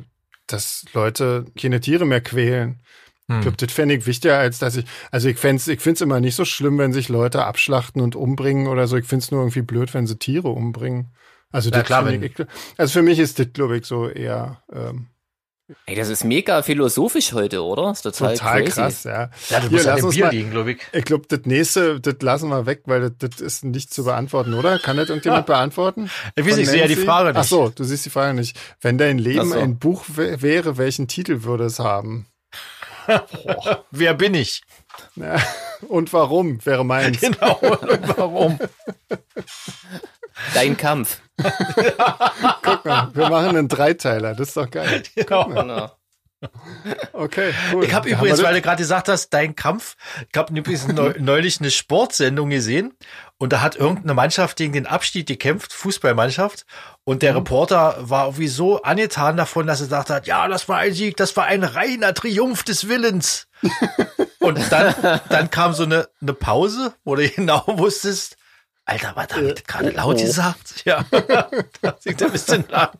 dass 0.47 0.87
Leute 0.95 1.45
keine 1.61 1.81
Tiere 1.81 2.07
mehr 2.07 2.23
quälen. 2.23 2.81
Hm. 3.29 3.37
Ich 3.39 3.43
glaube, 3.43 3.57
das 3.57 3.73
fände 3.73 3.95
ich 3.95 4.07
wichtiger, 4.07 4.39
als 4.39 4.59
dass 4.59 4.77
ich, 4.77 4.85
also 5.11 5.29
ich 5.29 5.39
fände 5.39 5.57
es 5.61 5.69
ich 5.69 5.81
find's 5.81 6.01
immer 6.01 6.21
nicht 6.21 6.35
so 6.35 6.45
schlimm, 6.45 6.77
wenn 6.79 6.93
sich 6.93 7.09
Leute 7.09 7.45
abschlachten 7.45 8.03
und 8.03 8.17
umbringen 8.17 8.67
oder 8.67 8.87
so. 8.87 8.97
Ich 8.97 9.07
finde 9.07 9.23
es 9.25 9.31
nur 9.31 9.41
irgendwie 9.41 9.63
blöd, 9.63 9.95
wenn 9.95 10.07
sie 10.07 10.19
Tiere 10.19 10.49
umbringen. 10.49 11.15
Also, 11.51 11.71
Na 11.73 11.83
klar, 11.83 12.07
ich, 12.11 12.33
also 12.77 12.93
für 12.93 13.03
mich 13.03 13.19
ist 13.21 13.39
das, 13.39 13.47
glaube 13.53 13.79
ich, 13.79 13.87
so 13.87 14.09
eher 14.09 14.63
ähm, 14.73 15.09
Ey, 15.87 15.95
das 15.97 16.11
ist 16.11 16.25
mega 16.25 16.61
philosophisch 16.63 17.33
heute, 17.33 17.63
oder? 17.65 17.85
Das 17.85 17.99
ist 17.99 18.03
total, 18.03 18.37
total 18.37 18.63
crazy. 18.65 18.71
krass, 18.73 19.05
ja. 19.05 19.31
Ja, 19.49 19.61
du 19.61 19.69
Hier, 19.69 19.71
musst 19.71 19.87
an 19.87 19.95
lass 19.95 20.01
dem 20.03 20.11
Bier 20.11 20.25
mal- 20.27 20.31
liegen, 20.35 20.51
glaube 20.51 20.73
ich. 20.73 20.79
Ich 20.93 21.05
glaube, 21.07 21.25
das 21.27 21.41
nächste, 21.47 22.01
das 22.01 22.17
lassen 22.21 22.51
wir 22.51 22.67
weg, 22.67 22.83
weil 22.85 23.09
das, 23.11 23.31
das 23.31 23.41
ist 23.41 23.65
nicht 23.65 23.95
zu 23.95 24.05
beantworten, 24.05 24.53
oder? 24.53 24.79
Kann 24.79 24.99
das 24.99 25.09
irgendjemand 25.09 25.47
beantworten? 25.47 26.11
Ich 26.37 26.45
weiß 26.45 26.59
ich 26.59 26.69
sehe 26.69 26.81
ja 26.83 26.87
die? 26.87 26.97
Frage 26.97 27.29
nicht. 27.31 27.39
Ach 27.39 27.45
so, 27.45 27.71
du 27.75 27.83
siehst 27.83 28.05
die 28.05 28.11
Frage 28.11 28.35
nicht. 28.35 28.59
Wenn 28.83 28.99
dein 28.99 29.17
Leben 29.17 29.49
so. 29.49 29.59
ein 29.59 29.79
Buch 29.79 30.05
wä- 30.15 30.43
wäre, 30.43 30.77
welchen 30.77 31.09
Titel 31.09 31.45
würde 31.45 31.65
es 31.65 31.79
haben? 31.79 32.27
Wer 33.91 34.15
bin 34.15 34.35
ich? 34.35 34.63
Ja. 35.17 35.37
Und 35.89 36.13
warum 36.13 36.65
wäre 36.65 36.85
meins? 36.85 37.21
Genau. 37.21 37.55
Und 37.57 38.17
warum? 38.17 38.59
Dein 40.55 40.77
Kampf. 40.77 41.21
Guck 42.63 42.85
mal, 42.85 43.11
wir 43.15 43.29
machen 43.29 43.57
einen 43.57 43.69
Dreiteiler, 43.69 44.35
das 44.35 44.49
ist 44.49 44.57
doch 44.57 44.71
geil. 44.71 45.03
Genau. 45.15 45.91
Okay, 47.13 47.53
cool. 47.73 47.85
Ich 47.85 47.95
habe 47.95 48.09
übrigens, 48.09 48.43
weil 48.43 48.55
du 48.55 48.63
gerade 48.63 48.83
gesagt 48.83 49.09
hast, 49.09 49.31
dein 49.31 49.55
Kampf, 49.55 49.97
ich 50.31 50.39
habe 50.39 50.57
übrigens 50.57 50.89
neu, 50.89 51.15
neulich 51.19 51.61
eine 51.61 51.71
Sportsendung 51.71 52.51
gesehen 52.51 52.95
und 53.39 53.53
da 53.53 53.61
hat 53.61 53.77
irgendeine 53.77 54.15
Mannschaft 54.15 54.57
gegen 54.57 54.73
den 54.73 54.87
Abstieg 54.87 55.27
gekämpft, 55.27 55.73
Fußballmannschaft, 55.73 56.67
und 57.05 57.23
der 57.23 57.37
Reporter 57.37 57.97
war 57.99 58.27
irgendwie 58.27 58.49
so 58.49 58.83
angetan 58.83 59.37
davon, 59.37 59.67
dass 59.67 59.81
er 59.81 59.87
gesagt 59.87 60.11
hat, 60.11 60.27
ja, 60.27 60.49
das 60.49 60.69
war 60.69 60.79
ein 60.79 60.95
Sieg, 60.95 61.17
das 61.17 61.37
war 61.37 61.45
ein 61.45 61.65
reiner 61.65 62.15
Triumph 62.15 62.63
des 62.65 62.89
Willens. 62.89 63.47
und 64.41 64.61
dann, 64.71 65.21
dann 65.29 65.51
kam 65.51 65.73
so 65.75 65.85
eine, 65.85 66.09
eine 66.21 66.35
Pause, 66.35 66.95
wo 67.05 67.15
du 67.15 67.29
genau 67.37 67.63
wusstest, 67.67 68.37
Alter, 68.87 69.13
was 69.15 69.29
habe 69.35 69.55
ich 69.57 69.67
gerade 69.67 69.91
laut 69.91 70.19
gesagt? 70.19 70.85
Ja, 70.85 71.07
da 71.11 71.49
er 71.83 72.27
ein 72.27 72.33
bisschen 72.33 72.65
lang. 72.69 72.91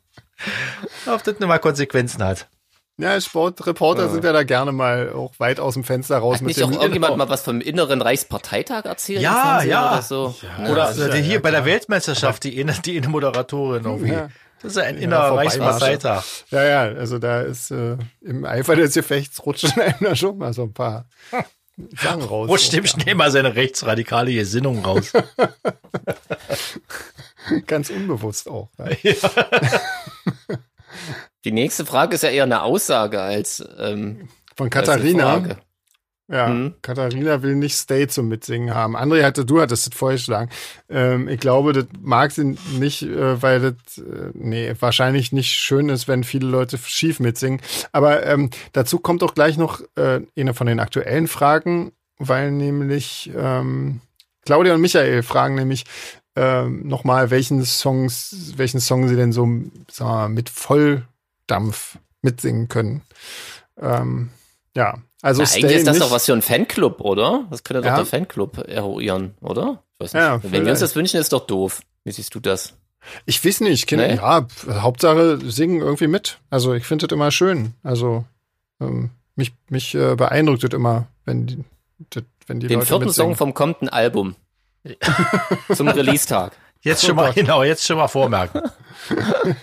Ob 1.07 1.23
das 1.23 1.39
nicht 1.39 1.47
mal 1.47 1.59
Konsequenzen 1.59 2.25
hat. 2.25 2.49
Ja, 2.97 3.21
Sportreporter 3.21 4.09
sind 4.09 4.25
ja 4.25 4.33
da 4.33 4.45
gerne 4.45 4.71
mal 4.71 5.13
auch 5.13 5.33
weit 5.39 5.59
aus 5.59 5.75
dem 5.75 5.83
Fenster 5.83 6.19
raus 6.19 6.37
Hat 6.37 6.43
mit 6.43 6.57
nicht 6.57 6.65
auch 6.65 6.71
dem 6.71 6.81
irgendjemand 6.81 7.17
mal 7.17 7.29
was 7.29 7.43
vom 7.43 7.61
inneren 7.61 8.01
Reichsparteitag 8.01 8.85
erzählt? 8.85 9.21
Ja, 9.21 9.63
ja. 9.65 9.93
Oder 9.93 10.03
so? 10.03 10.35
Oder 10.61 10.75
das 10.77 10.97
ist 10.99 11.03
also 11.03 11.17
ja- 11.17 11.23
hier 11.23 11.35
ja, 11.35 11.41
bei 11.41 11.51
der. 11.51 11.65
Weltmeisterschaft, 11.65 12.45
die 12.45 12.61
eine, 12.61 12.73
die 12.73 13.01
Moderatorin 13.01 13.85
irgendwie. 13.85 14.13
Ja. 14.13 14.29
Das 14.63 14.73
ist 14.73 14.77
ja 14.79 14.85
ein 14.85 14.97
Ja, 14.97 15.03
innerer. 15.03 15.37
Reichsparteitag. 15.37 16.25
Ja, 16.51 16.63
ja, 16.65 16.81
also 16.83 17.19
da 17.19 17.41
ist 17.43 17.71
äh, 17.71 17.97
im 18.23 18.45
Eifer 18.45 18.77
des 18.77 18.95
Gefechts 18.95 19.45
rutschen 19.45 19.73
einem 19.81 19.95
da 20.01 20.15
schon 20.15 20.39
mal 20.39 20.55
so 20.55 20.63
ein 20.63 20.73
paar 20.73 21.05
Sachen 22.01 22.23
raus. 22.23 22.49
Rutscht 22.49 22.73
dem 22.73 22.87
schnell 22.87 23.17
mal 23.17 23.31
seine 23.31 23.57
rechtsradikale 23.57 24.33
Gesinnung 24.33 24.85
raus. 24.85 25.13
Ganz 27.67 27.91
unbewusst 27.91 28.49
auch. 28.49 28.69
Ja. 29.03 29.13
Die 31.45 31.53
nächste 31.53 31.85
Frage 31.85 32.15
ist 32.15 32.23
ja 32.23 32.31
eher 32.31 32.45
eine 32.45 32.63
Aussage 32.63 33.21
als 33.21 33.65
ähm, 33.79 34.29
Von 34.57 34.73
als 34.73 34.89
eine 34.89 34.99
Katharina. 34.99 35.33
Frage. 35.33 35.57
Ja, 36.27 36.49
Mhm. 36.49 36.75
Katharina 36.81 37.43
will 37.43 37.55
nicht 37.55 37.77
Stay 37.77 38.09
zum 38.09 38.29
Mitsingen 38.29 38.75
haben. 38.75 38.97
André 38.97 39.23
hatte, 39.25 39.45
du 39.45 39.61
hattest 39.61 39.87
das 39.87 39.95
vorgeschlagen. 39.95 40.49
Ähm, 40.89 41.29
ich 41.29 41.39
glaube, 41.39 41.75
das 41.75 41.85
mag 42.01 42.33
sie 42.33 42.57
nicht, 42.79 43.03
äh, 43.03 43.43
weil 43.43 43.61
das, 43.61 43.99
äh, 43.99 44.31
nee, 44.33 44.73
wahrscheinlich 44.81 45.33
nicht 45.33 45.53
schön 45.53 45.91
ist, 45.91 46.09
wenn 46.09 46.25
viele 46.25 46.47
Leute 46.49 46.79
schief 46.79 47.21
mitsingen. 47.21 47.61
Aber 47.93 48.25
ähm, 48.25 48.49
dazu 48.73 48.99
kommt 49.01 49.23
auch 49.23 49.35
gleich 49.35 49.59
noch 49.59 49.83
äh, 49.97 50.23
eine 50.39 50.55
von 50.55 50.67
den 50.67 50.81
aktuellen 50.81 51.29
Fragen, 51.29 51.93
weil 52.17 52.51
nämlich 52.53 53.31
ähm, 53.37 54.01
Claudia 54.47 54.75
und 54.75 54.81
Michael 54.81 55.23
fragen 55.23 55.57
nämlich 55.57 55.85
ähm, 56.37 56.89
nochmal, 56.89 57.31
welchen 57.31 57.63
Songs, 57.67 58.55
welchen 58.57 58.81
Song 58.81 59.09
sie 59.09 59.17
denn 59.17 59.33
so, 59.33 59.43
sagen 59.91 60.11
wir 60.11 60.15
mal, 60.15 60.29
mit 60.31 60.49
Volldampf 61.49 61.99
mitsingen 62.23 62.69
können. 62.69 63.03
Ähm, 63.81 64.31
ja, 64.77 64.99
also 65.23 65.43
Na, 65.43 65.47
Stay 65.47 65.61
eigentlich 65.63 65.77
ist 65.79 65.87
das 65.87 65.99
doch 65.99 66.11
was 66.11 66.27
für 66.27 66.33
ein 66.33 66.43
Fanclub, 66.43 67.01
oder? 67.01 67.47
Das 67.51 67.65
könnte 67.65 67.83
doch 67.83 67.89
Ja. 67.89 67.97
der 67.97 68.07
Fanclub 68.07 68.59
eruieren, 68.69 69.35
oder? 69.41 69.83
Ich 69.95 70.01
weiß 70.01 70.15
nicht. 70.15 70.23
Ja, 70.23 70.43
Wenn 70.43 70.53
wir 70.53 70.59
uns 70.61 70.65
vielleicht. 70.67 70.83
das 70.83 70.97
wünschen, 70.97 71.21
ist 71.21 71.33
doch 71.33 71.47
doof. 71.47 71.83
Wie 72.05 72.13
siehst 72.13 72.35
du 72.35 72.41
das? 72.41 72.75
Ich 73.27 73.45
weiß 73.45 73.61
nicht, 73.61 73.87
Kinder, 73.87 74.09
Nee? 74.09 74.15
ja, 74.17 74.47
Hauptsache 74.81 75.39
singen 75.51 75.81
irgendwie 75.83 76.07
mit. 76.07 76.39
Also 76.51 76.73
ich 76.73 76.85
finde 76.87 77.07
das 77.07 77.15
immer 77.15 77.31
schön. 77.31 77.75
Also 77.83 78.25
ähm, 78.81 79.11
mich, 79.37 79.53
mich 79.69 79.95
äh, 79.95 80.15
beeindruckt 80.17 80.65
das 80.65 80.73
immer, 80.73 81.07
wenn 81.27 81.47
die, 81.47 81.65
das, 82.11 82.25
wenn 82.47 82.61
die 82.61 82.67
Den 82.69 82.79
Leute 82.79 82.87
vierten 82.89 83.05
mitsingen. 83.07 83.31
Song 83.33 83.37
vom 83.37 83.55
kommenden 83.55 83.89
Album. 83.91 84.37
Zum 85.75 85.89
Release-Tag. 85.89 86.53
Jetzt 86.83 87.05
Oh 87.05 87.09
schon 87.09 87.17
mal, 87.17 87.33
genau, 87.33 87.63
jetzt 87.63 87.87
schon 87.87 87.97
mal 87.99 88.09
vormerken. 88.09 88.63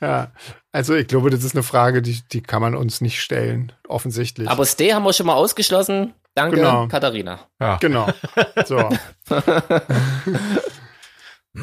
Ja, 0.00 0.30
also 0.74 0.94
ich 0.94 1.06
glaube, 1.06 1.30
das 1.30 1.44
ist 1.44 1.54
eine 1.54 1.62
Frage, 1.62 2.02
die, 2.02 2.20
die 2.32 2.42
kann 2.42 2.60
man 2.60 2.74
uns 2.74 3.00
nicht 3.00 3.20
stellen, 3.20 3.70
offensichtlich. 3.86 4.48
Aber 4.48 4.66
Stay 4.66 4.90
haben 4.90 5.04
wir 5.04 5.12
schon 5.12 5.26
mal 5.26 5.34
ausgeschlossen. 5.34 6.14
Danke, 6.34 6.56
Genau. 6.56 6.88
Katharina. 6.88 7.38
Ja. 7.60 7.76
Genau. 7.76 8.08
So. 8.66 8.78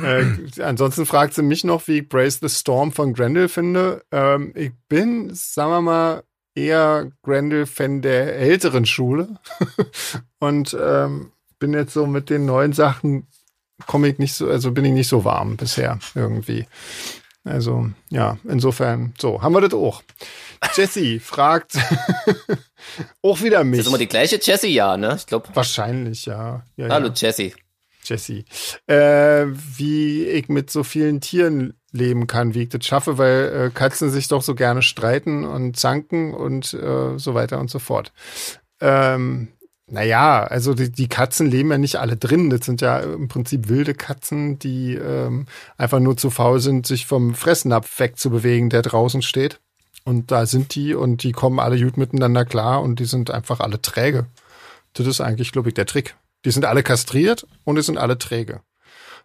äh, 0.02 0.24
ansonsten 0.62 1.06
fragt 1.06 1.34
sie 1.34 1.44
mich 1.44 1.66
noch, 1.66 1.90
wie 1.90 1.98
ich 2.00 2.08
Brace 2.08 2.40
the 2.42 2.48
Storm 2.48 2.94
von 2.94 3.14
Grendel 3.14 3.50
finde. 3.50 4.06
Ähm, 4.14 4.54
ich 4.56 4.72
bin, 4.88 5.32
sagen 5.34 5.72
wir 5.72 5.82
mal, 5.82 6.24
eher 6.56 7.12
Grendel-Fan 7.24 8.02
der 8.02 8.38
älteren 8.38 8.86
Schule. 8.86 9.28
Und 10.40 10.74
ähm, 10.82 11.34
bin 11.60 11.74
jetzt 11.74 11.92
so 11.94 12.08
mit 12.08 12.30
den 12.30 12.46
neuen 12.46 12.72
Sachen, 12.72 13.28
komme 13.88 14.08
ich 14.08 14.20
nicht 14.20 14.36
so, 14.36 14.48
also 14.48 14.72
bin 14.72 14.86
ich 14.86 14.94
nicht 14.94 15.10
so 15.10 15.26
warm 15.26 15.58
bisher 15.58 16.00
irgendwie. 16.16 16.66
Also, 17.44 17.90
ja, 18.10 18.38
insofern, 18.44 19.14
so, 19.20 19.42
haben 19.42 19.54
wir 19.54 19.62
das 19.62 19.74
auch. 19.74 20.04
Jesse 20.76 21.20
fragt 21.22 21.74
auch 23.24 23.42
wieder 23.42 23.62
Ist 23.62 23.68
mich. 23.68 23.80
das 23.80 23.88
immer 23.88 23.98
die 23.98 24.08
gleiche 24.08 24.40
Jessie? 24.42 24.74
Ja, 24.74 24.96
ne? 24.96 25.16
Ich 25.18 25.26
glaube. 25.26 25.50
Wahrscheinlich, 25.54 26.26
ja. 26.26 26.64
ja 26.76 26.90
Hallo, 26.90 27.08
ja. 27.08 27.14
Jessie. 27.16 27.54
Jesse. 28.04 28.44
Äh, 28.88 29.48
wie 29.78 30.26
ich 30.26 30.50
mit 30.50 30.70
so 30.70 30.84
vielen 30.84 31.22
Tieren 31.22 31.74
leben 31.92 32.28
kann, 32.28 32.54
wie 32.54 32.64
ich 32.64 32.70
das 32.70 32.86
schaffe, 32.86 33.18
weil 33.18 33.68
äh, 33.68 33.70
Katzen 33.72 34.10
sich 34.10 34.28
doch 34.28 34.42
so 34.42 34.56
gerne 34.56 34.82
streiten 34.82 35.46
und 35.46 35.78
zanken 35.78 36.34
und 36.34 36.74
äh, 36.74 37.18
so 37.18 37.34
weiter 37.34 37.60
und 37.60 37.70
so 37.70 37.80
fort. 37.80 38.14
Ähm, 38.80 39.50
naja, 39.92 40.44
also 40.44 40.74
die, 40.74 40.90
die 40.90 41.08
Katzen 41.10 41.52
leben 41.52 41.70
ja 41.70 41.78
nicht 41.78 41.98
alle 41.98 42.16
drin. 42.16 42.50
Das 42.50 42.66
sind 42.66 42.82
ja 42.82 43.00
im 43.00 43.28
Prinzip 43.28 43.68
wilde 43.68 43.94
Katzen, 43.94 44.58
die 44.58 44.96
ähm, 44.96 45.48
einfach 45.78 46.00
nur 46.00 46.16
zu 46.16 46.30
faul 46.30 46.60
sind, 46.62 46.88
sich 46.88 47.06
vom 47.06 47.36
Fressnapf 47.36 48.00
wegzubewegen, 48.00 48.70
der 48.70 48.82
draußen 48.82 49.22
steht. 49.22 49.60
Und 50.06 50.32
da 50.32 50.46
sind 50.46 50.74
die 50.76 50.96
und 50.96 51.24
die 51.24 51.34
kommen 51.34 51.60
alle 51.60 51.80
gut 51.80 51.98
miteinander 51.98 52.46
klar 52.46 52.82
und 52.82 53.00
die 53.00 53.06
sind 53.06 53.32
einfach 53.32 53.60
alle 53.60 53.82
träge. 53.82 54.26
Das 54.94 55.08
ist 55.08 55.22
eigentlich, 55.22 55.52
glaube 55.52 55.70
ich, 55.70 55.76
der 55.76 55.86
Trick. 55.86 56.16
Die 56.46 56.52
sind 56.52 56.66
alle 56.66 56.84
kastriert 56.84 57.46
und 57.66 57.76
die 57.76 57.84
sind 57.84 57.98
alle 57.98 58.18
träge. 58.18 58.62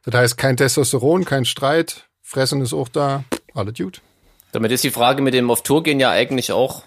Das 0.05 0.15
heißt, 0.15 0.37
kein 0.37 0.57
Testosteron, 0.57 1.25
kein 1.25 1.45
Streit, 1.45 2.09
Fressen 2.23 2.61
ist 2.61 2.75
auch 2.75 2.89
da, 2.89 3.25
alle 3.55 3.73
gut. 3.73 4.03
Damit 4.53 4.73
ist 4.73 4.85
die 4.85 4.91
Frage 4.91 5.23
mit 5.23 5.33
dem 5.33 5.51
auf 5.51 5.63
Tour 5.63 5.83
gehen 5.83 6.01
ja 6.01 6.11
eigentlich 6.11 6.51
auch 6.51 6.83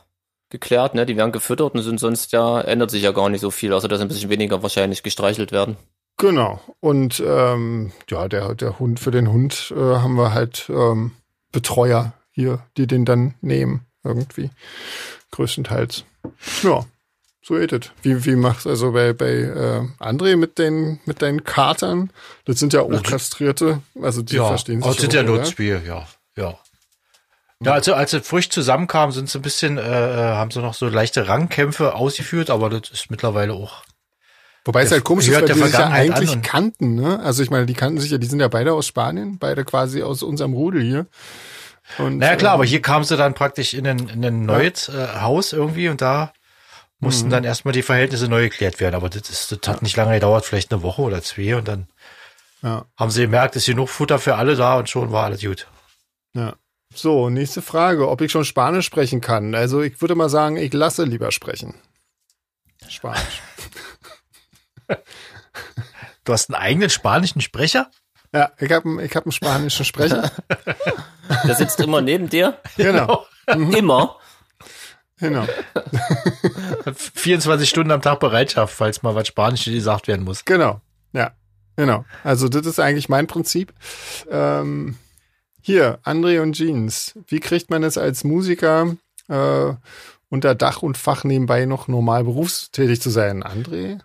geklärt, 0.49 0.95
ne? 0.95 1.05
Die 1.05 1.17
werden 1.17 1.31
gefüttert 1.31 1.73
und 1.73 1.81
sind 1.81 1.99
sonst 1.99 2.31
ja, 2.31 2.61
ändert 2.61 2.91
sich 2.91 3.03
ja 3.03 3.11
gar 3.11 3.29
nicht 3.29 3.41
so 3.41 3.51
viel, 3.51 3.73
außer 3.73 3.87
dass 3.87 4.01
ein 4.01 4.07
bisschen 4.07 4.29
weniger 4.29 4.63
wahrscheinlich 4.63 5.03
gestreichelt 5.03 5.51
werden. 5.51 5.77
Genau. 6.17 6.59
Und 6.81 7.23
ähm, 7.25 7.91
ja, 8.09 8.27
der, 8.27 8.53
der 8.55 8.77
Hund, 8.79 8.99
für 8.99 9.11
den 9.11 9.31
Hund 9.31 9.73
äh, 9.75 9.79
haben 9.79 10.15
wir 10.15 10.33
halt 10.33 10.69
ähm, 10.69 11.11
Betreuer 11.51 12.13
hier, 12.31 12.59
die 12.77 12.87
den 12.87 13.05
dann 13.05 13.35
nehmen, 13.41 13.85
irgendwie. 14.03 14.49
Größtenteils. 15.31 16.03
Ja, 16.63 16.85
so 17.41 17.55
es. 17.55 17.91
Wie, 18.01 18.25
wie 18.25 18.35
machst 18.35 18.65
du 18.65 18.69
also 18.69 18.91
bei, 18.91 19.13
bei 19.13 19.31
äh, 19.31 19.81
André 19.99 20.35
mit 20.35 20.57
den, 20.59 20.99
mit 21.05 21.21
deinen 21.21 21.43
Katern? 21.43 22.11
Das 22.45 22.59
sind 22.59 22.73
ja 22.73 22.81
auch 22.81 23.03
kastrierte, 23.03 23.81
also 24.01 24.21
die 24.21 24.35
ja, 24.35 24.47
verstehen 24.47 24.81
sich 24.81 24.91
das 24.91 25.01
sind 25.01 25.13
ja 25.13 25.23
nur? 25.23 25.45
Spiel, 25.45 25.81
ja, 25.85 26.07
ja. 26.35 26.59
Ja, 27.61 27.73
also 27.73 27.93
als 27.93 28.11
sie 28.11 28.21
frisch 28.21 28.49
zusammenkamen, 28.49 29.11
sind 29.11 29.29
sie 29.29 29.37
ein 29.37 29.41
bisschen, 29.41 29.77
äh, 29.77 29.81
haben 29.81 30.49
sie 30.51 30.61
noch 30.61 30.73
so 30.73 30.87
leichte 30.87 31.27
Rangkämpfe 31.27 31.93
ausgeführt, 31.93 32.49
aber 32.49 32.69
das 32.69 32.89
ist 32.89 33.11
mittlerweile 33.11 33.53
auch. 33.53 33.83
Wobei 34.65 34.83
es 34.83 34.91
halt 34.91 35.03
komisch 35.03 35.27
ist, 35.27 35.35
weil 35.41 35.47
die 35.47 35.53
sich 35.53 35.73
ja 35.73 35.89
eigentlich 35.89 36.41
kannten, 36.41 36.95
ne? 36.95 37.19
Also 37.21 37.43
ich 37.43 37.49
meine, 37.49 37.65
die 37.65 37.73
kannten 37.73 37.99
sich 37.99 38.11
ja, 38.11 38.17
die 38.17 38.27
sind 38.27 38.39
ja 38.39 38.47
beide 38.47 38.73
aus 38.73 38.87
Spanien, 38.87 39.39
beide 39.39 39.65
quasi 39.65 40.03
aus 40.03 40.23
unserem 40.23 40.53
Rudel 40.53 40.81
hier. 40.81 41.07
Und, 41.97 42.17
Naja 42.19 42.35
klar, 42.35 42.51
äh, 42.51 42.55
aber 42.55 42.65
hier 42.65 42.81
kamen 42.81 43.03
sie 43.03 43.17
dann 43.17 43.33
praktisch 43.33 43.73
in 43.73 43.87
ein, 43.87 44.07
in 44.09 44.23
ein 44.23 44.45
neues 44.45 44.89
äh, 44.89 45.07
Haus 45.21 45.53
irgendwie 45.53 45.89
und 45.89 46.01
da 46.01 46.31
mussten 46.99 47.27
Mhm. 47.27 47.31
dann 47.31 47.43
erstmal 47.45 47.71
die 47.73 47.81
Verhältnisse 47.81 48.27
neu 48.27 48.43
geklärt 48.43 48.79
werden. 48.79 48.95
Aber 48.95 49.09
das, 49.09 49.29
ist, 49.29 49.51
das 49.51 49.59
hat 49.67 49.81
nicht 49.81 49.95
lange 49.97 50.13
gedauert, 50.13 50.45
vielleicht 50.45 50.71
eine 50.71 50.83
Woche 50.83 51.01
oder 51.01 51.21
zwei 51.23 51.55
und 51.55 51.67
dann 51.67 51.87
Ja. 52.61 52.85
haben 52.97 53.09
sie 53.11 53.21
gemerkt, 53.23 53.55
ist 53.55 53.65
genug 53.65 53.89
Futter 53.89 54.19
für 54.19 54.35
alle 54.35 54.55
da 54.55 54.77
und 54.77 54.89
schon 54.89 55.11
war 55.11 55.25
alles 55.25 55.41
gut. 55.41 55.67
Ja. 56.33 56.53
So, 56.93 57.29
nächste 57.29 57.61
Frage, 57.61 58.09
ob 58.09 58.21
ich 58.21 58.31
schon 58.31 58.45
Spanisch 58.45 58.85
sprechen 58.85 59.21
kann. 59.21 59.53
Also 59.53 59.81
ich 59.81 60.01
würde 60.01 60.15
mal 60.15 60.29
sagen, 60.29 60.57
ich 60.57 60.73
lasse 60.73 61.03
lieber 61.03 61.31
sprechen. 61.31 61.75
Spanisch. 62.87 63.41
Du 66.25 66.33
hast 66.33 66.53
einen 66.53 66.61
eigenen 66.61 66.91
spanischen 66.91 67.41
Sprecher? 67.41 67.89
Ja, 68.31 68.51
ich 68.59 68.71
habe 68.71 69.03
ich 69.03 69.15
hab 69.15 69.25
einen 69.25 69.31
spanischen 69.31 69.83
Sprecher. 69.83 70.31
Der 71.43 71.55
sitzt 71.55 71.79
immer 71.79 72.01
neben 72.01 72.29
dir. 72.29 72.59
Genau. 72.77 73.25
Immer. 73.47 74.17
Genau. 75.17 75.47
24 76.93 77.67
Stunden 77.67 77.89
am 77.89 78.03
Tag 78.03 78.19
Bereitschaft, 78.19 78.75
falls 78.75 79.01
mal 79.01 79.15
was 79.15 79.27
Spanisches 79.27 79.73
gesagt 79.73 80.07
werden 80.07 80.23
muss. 80.23 80.45
Genau. 80.45 80.81
Ja. 81.13 81.31
Genau. 81.77 82.05
Also 82.23 82.47
das 82.47 82.67
ist 82.67 82.79
eigentlich 82.79 83.09
mein 83.09 83.25
Prinzip. 83.25 83.73
Ähm, 84.29 84.99
hier, 85.61 85.99
André 86.03 86.41
und 86.41 86.53
Jeans. 86.53 87.13
Wie 87.27 87.39
kriegt 87.39 87.69
man 87.69 87.83
es 87.83 87.97
als 87.97 88.23
Musiker 88.23 88.95
äh, 89.27 89.73
unter 90.29 90.55
Dach 90.55 90.81
und 90.81 90.97
Fach 90.97 91.23
nebenbei 91.23 91.65
noch 91.65 91.87
normal 91.87 92.23
berufstätig 92.23 93.01
zu 93.01 93.09
sein? 93.09 93.43
André? 93.43 93.99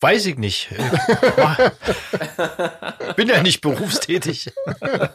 Weiß 0.00 0.26
ich 0.26 0.38
nicht. 0.38 0.70
Bin 3.16 3.28
ja 3.28 3.42
nicht 3.42 3.60
berufstätig. 3.60 4.52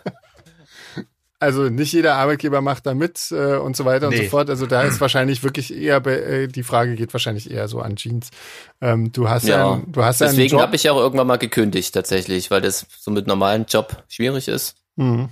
Also 1.38 1.64
nicht 1.70 1.92
jeder 1.92 2.16
Arbeitgeber 2.16 2.62
macht 2.62 2.86
da 2.86 2.94
mit 2.94 3.30
äh, 3.32 3.58
und 3.58 3.76
so 3.76 3.84
weiter 3.84 4.08
und 4.08 4.14
Nee. 4.16 4.24
so 4.24 4.30
fort. 4.30 4.50
Also 4.50 4.66
da 4.66 4.84
ist 4.84 5.02
wahrscheinlich 5.02 5.44
wirklich 5.44 5.76
eher, 5.76 6.00
be- 6.00 6.22
äh, 6.24 6.48
die 6.48 6.64
Frage 6.64 6.96
geht 6.96 7.14
wahrscheinlich 7.14 7.52
eher 7.52 7.68
so 7.68 7.82
an 7.82 7.98
Jeans. 7.98 8.30
Ähm, 8.80 9.12
du 9.12 9.30
hast 9.30 9.46
ja, 9.46 9.74
einen, 9.74 9.92
du 9.92 10.02
hast 10.04 10.22
Deswegen 10.22 10.60
habe 10.62 10.78
ich 10.78 10.84
ja 10.84 10.94
auch 10.94 10.98
irgendwann 10.98 11.28
mal 11.28 11.38
gekündigt 11.38 11.94
tatsächlich, 11.94 12.52
weil 12.52 12.62
das 12.62 12.88
so 13.00 13.12
mit 13.12 13.28
normalen 13.28 13.66
Job 13.68 14.04
schwierig 14.08 14.48
ist. 14.48 14.76
Mhm. 14.96 15.28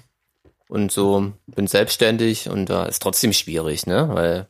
Und 0.69 0.91
so 0.91 1.33
bin 1.47 1.67
selbstständig 1.67 2.49
und 2.49 2.67
da 2.67 2.85
ist 2.85 3.01
trotzdem 3.01 3.33
schwierig, 3.33 3.85
ne? 3.85 4.09
Weil 4.11 4.47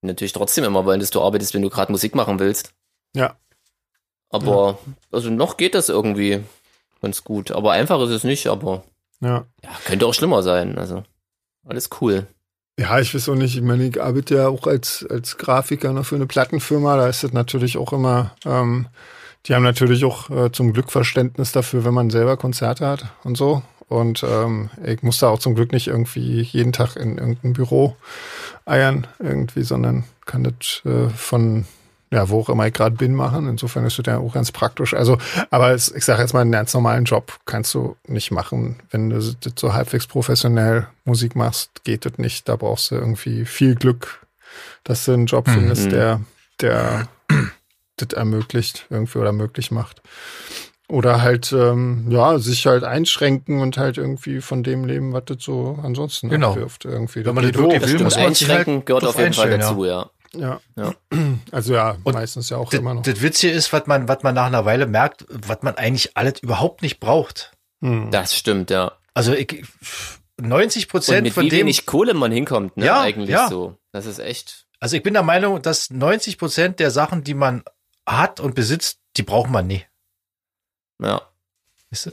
natürlich 0.00 0.32
trotzdem 0.32 0.64
immer 0.64 0.84
wollen, 0.84 1.00
dass 1.00 1.10
du 1.10 1.22
arbeitest, 1.22 1.54
wenn 1.54 1.62
du 1.62 1.70
gerade 1.70 1.92
Musik 1.92 2.14
machen 2.14 2.38
willst. 2.38 2.72
Ja. 3.14 3.36
Aber 4.30 4.78
also 5.10 5.30
noch 5.30 5.56
geht 5.56 5.74
das 5.74 5.88
irgendwie 5.88 6.42
ganz 7.00 7.22
gut. 7.22 7.50
Aber 7.52 7.72
einfach 7.72 8.00
ist 8.02 8.10
es 8.10 8.24
nicht, 8.24 8.46
aber 8.46 8.82
Ja. 9.20 9.46
ja, 9.62 9.70
könnte 9.84 10.06
auch 10.06 10.14
schlimmer 10.14 10.42
sein. 10.42 10.78
Also 10.78 11.04
alles 11.66 11.90
cool. 12.00 12.26
Ja, 12.78 12.98
ich 12.98 13.14
weiß 13.14 13.28
auch 13.28 13.34
nicht. 13.34 13.54
Ich 13.54 13.62
meine, 13.62 13.86
ich 13.86 14.02
arbeite 14.02 14.36
ja 14.36 14.48
auch 14.48 14.66
als, 14.66 15.06
als 15.08 15.36
Grafiker 15.36 15.92
noch 15.92 16.06
für 16.06 16.16
eine 16.16 16.26
Plattenfirma. 16.26 16.96
Da 16.96 17.06
ist 17.06 17.22
es 17.22 17.32
natürlich 17.32 17.76
auch 17.76 17.92
immer, 17.92 18.34
ähm, 18.46 18.88
die 19.46 19.54
haben 19.54 19.62
natürlich 19.62 20.04
auch 20.04 20.30
äh, 20.30 20.50
zum 20.50 20.72
Glück 20.72 20.90
Verständnis 20.90 21.52
dafür, 21.52 21.84
wenn 21.84 21.94
man 21.94 22.10
selber 22.10 22.36
Konzerte 22.36 22.86
hat 22.86 23.04
und 23.24 23.36
so. 23.36 23.62
Und 23.92 24.24
ähm, 24.24 24.70
ich 24.84 25.02
muss 25.02 25.18
da 25.18 25.28
auch 25.28 25.38
zum 25.38 25.54
Glück 25.54 25.72
nicht 25.72 25.88
irgendwie 25.88 26.40
jeden 26.42 26.72
Tag 26.72 26.96
in 26.96 27.18
irgendein 27.18 27.52
Büro 27.52 27.96
eiern 28.64 29.06
irgendwie, 29.18 29.62
sondern 29.62 30.04
kann 30.24 30.44
das 30.44 30.82
äh, 30.84 31.08
von 31.10 31.66
ja, 32.10 32.28
wo 32.28 32.40
auch 32.40 32.50
immer 32.50 32.66
ich 32.66 32.74
gerade 32.74 32.94
bin, 32.94 33.14
machen. 33.14 33.48
Insofern 33.48 33.86
ist 33.86 33.98
das 33.98 34.04
ja 34.06 34.18
auch 34.18 34.34
ganz 34.34 34.52
praktisch. 34.52 34.92
Also, 34.92 35.16
aber 35.50 35.70
es, 35.70 35.90
ich 35.90 36.04
sage 36.04 36.20
jetzt 36.20 36.34
mal, 36.34 36.42
einen 36.42 36.52
ganz 36.52 36.74
normalen 36.74 37.04
Job 37.04 37.38
kannst 37.46 37.72
du 37.72 37.96
nicht 38.06 38.30
machen. 38.30 38.76
Wenn 38.90 39.08
du 39.08 39.16
das 39.16 39.52
so 39.58 39.72
halbwegs 39.72 40.06
professionell 40.06 40.86
Musik 41.06 41.36
machst, 41.36 41.84
geht 41.84 42.04
das 42.04 42.18
nicht. 42.18 42.50
Da 42.50 42.56
brauchst 42.56 42.90
du 42.90 42.96
irgendwie 42.96 43.46
viel 43.46 43.76
Glück, 43.76 44.26
dass 44.84 45.06
du 45.06 45.12
einen 45.12 45.24
Job 45.24 45.46
Mhm. 45.46 45.52
findest, 45.52 45.90
der, 45.90 46.20
der 46.60 47.08
das 47.96 48.12
ermöglicht, 48.12 48.86
irgendwie 48.90 49.18
oder 49.18 49.32
möglich 49.32 49.70
macht. 49.70 50.02
Oder 50.92 51.22
halt, 51.22 51.52
ähm, 51.52 52.06
ja, 52.10 52.38
sich 52.38 52.66
halt 52.66 52.84
einschränken 52.84 53.60
und 53.62 53.78
halt 53.78 53.96
irgendwie 53.96 54.42
von 54.42 54.62
dem 54.62 54.84
leben, 54.84 55.14
was 55.14 55.24
das 55.24 55.38
so 55.40 55.78
ansonsten 55.82 56.28
Genau. 56.28 56.50
abwirft. 56.50 56.84
Irgendwie. 56.84 57.24
Wenn 57.24 57.34
man 57.34 57.44
das 57.50 57.54
wirklich 57.54 57.82
will, 57.88 58.02
muss 58.04 58.16
man 58.18 58.34
sich 58.34 58.48
halt 58.48 58.58
einschränken 58.58 58.84
gehört 58.84 59.04
auf 59.04 59.18
jeden 59.18 59.32
Fall 59.32 59.58
dazu, 59.58 59.84
ja. 59.86 60.10
Ja. 60.34 60.60
Ja. 60.76 60.94
Also 61.50 61.72
ja, 61.74 61.96
Und 62.04 62.12
meistens 62.14 62.50
ja 62.50 62.58
auch 62.58 62.68
Das, 62.70 62.80
immer 62.80 62.92
noch. 62.94 63.02
das 63.02 63.22
Witzige 63.22 63.52
ist, 63.54 63.72
was 63.72 63.86
man, 63.86 64.06
was 64.08 64.22
man 64.22 64.34
nach 64.34 64.46
einer 64.46 64.64
Weile 64.66 64.86
merkt, 64.86 65.24
was 65.30 65.58
man 65.62 65.76
eigentlich 65.76 66.14
alles 66.16 66.40
überhaupt 66.42 66.82
nicht 66.82 67.00
braucht. 67.00 67.52
Hm. 67.82 68.10
Das 68.10 68.36
stimmt, 68.36 68.70
ja. 68.70 68.92
Also 69.14 69.32
ich, 69.32 69.64
90 70.40 70.84
Und 70.84 70.90
Prozent 70.90 71.22
mit 71.24 71.32
von 71.32 71.44
wie 71.44 71.48
dem, 71.48 71.60
wenig 71.60 71.86
Kohle 71.86 72.14
man 72.14 72.32
hinkommt, 72.32 72.76
ne? 72.76 72.84
Ja, 72.86 73.00
Eigentlich 73.00 73.30
ja. 73.30 73.48
so. 73.48 73.76
Das 73.92 74.06
ist 74.06 74.18
echt. 74.18 74.66
also 74.80 74.96
ich 74.96 75.02
bin 75.02 75.14
der 75.14 75.22
Meinung, 75.22 75.60
dass 75.62 75.90
90 75.90 76.38
Prozent 76.38 76.80
der 76.80 76.90
Sachen, 76.90 77.24
die 77.24 77.34
man 77.34 77.62
hat 78.06 78.40
und 78.40 78.54
besitzt, 78.54 78.98
die 79.16 79.22
braucht 79.22 79.50
man 79.50 79.66
nie. 79.66 79.84
Ja. 81.02 81.22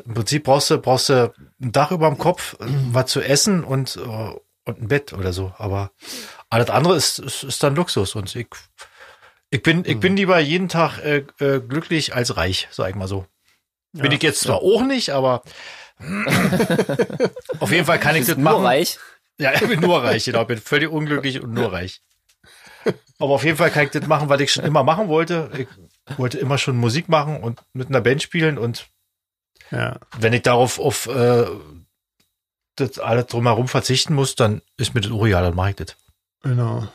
Im 0.05 0.13
Prinzip 0.13 0.43
brauchst 0.43 0.69
du, 0.69 0.77
brauchst 0.77 1.07
du 1.09 1.33
ein 1.61 1.71
Dach 1.71 1.91
über 1.91 2.09
dem 2.09 2.17
Kopf, 2.17 2.55
was 2.59 3.09
zu 3.11 3.21
essen 3.21 3.63
und, 3.63 3.95
äh, 3.95 3.99
und 4.65 4.81
ein 4.81 4.87
Bett 4.89 5.13
oder 5.13 5.31
so. 5.31 5.53
Aber 5.57 5.91
alles 6.49 6.69
andere 6.69 6.95
ist, 6.97 7.19
ist, 7.19 7.43
ist 7.43 7.63
dann 7.63 7.75
Luxus. 7.75 8.13
Und 8.15 8.35
ich, 8.35 8.47
ich 9.51 9.63
bin, 9.63 9.85
ich 9.85 9.99
bin 9.99 10.17
lieber 10.17 10.37
jeden 10.39 10.67
Tag 10.67 10.99
äh, 10.99 11.23
äh, 11.39 11.61
glücklich 11.61 12.13
als 12.13 12.35
reich, 12.35 12.67
sag 12.71 12.89
ich 12.89 12.95
mal 12.95 13.07
so. 13.07 13.25
Bin 13.93 14.11
Ja. 14.11 14.17
ich 14.17 14.23
jetzt 14.23 14.41
zwar 14.41 14.57
auch 14.57 14.83
nicht, 14.83 15.11
aber 15.11 15.43
auf 17.59 17.71
jeden 17.71 17.85
Fall 17.85 17.99
kann 17.99 18.15
ich 18.15 18.25
das 18.25 18.35
nur 18.37 18.43
machen. 18.43 18.65
reich. 18.65 18.97
Ja, 19.39 19.53
ich 19.53 19.65
bin 19.65 19.79
nur 19.79 20.03
reich, 20.03 20.25
genau. 20.25 20.41
Ich 20.41 20.47
bin 20.47 20.57
völlig 20.59 20.89
unglücklich 20.89 21.41
und 21.41 21.53
nur 21.53 21.71
reich. 21.73 22.01
Aber 23.19 23.31
auf 23.33 23.43
jeden 23.43 23.57
Fall 23.57 23.71
kann 23.71 23.85
ich 23.85 23.91
das 23.91 24.05
machen, 24.07 24.29
was 24.29 24.39
ich 24.41 24.51
schon 24.51 24.65
immer 24.65 24.83
machen 24.83 25.07
wollte. 25.07 25.49
Ich 25.57 25.67
wollte 26.17 26.37
immer 26.39 26.57
schon 26.57 26.77
Musik 26.77 27.09
machen 27.09 27.37
und 27.37 27.61
mit 27.73 27.89
einer 27.89 28.01
Band 28.01 28.21
spielen 28.21 28.57
und 28.57 28.87
Ja. 29.71 29.99
wenn 30.17 30.33
ich 30.33 30.41
darauf 30.41 30.79
auf 30.79 31.07
äh, 31.07 31.45
das 32.75 32.99
alles 32.99 33.27
drumherum 33.27 33.67
verzichten 33.67 34.13
muss, 34.13 34.35
dann 34.35 34.61
ist 34.77 34.95
mir 34.95 35.01
das 35.01 35.11
egal, 35.11 35.43
dann 35.43 35.55
mache 35.55 35.71
ich 35.71 35.75
das. 35.75 35.97
Genau. 36.43 36.87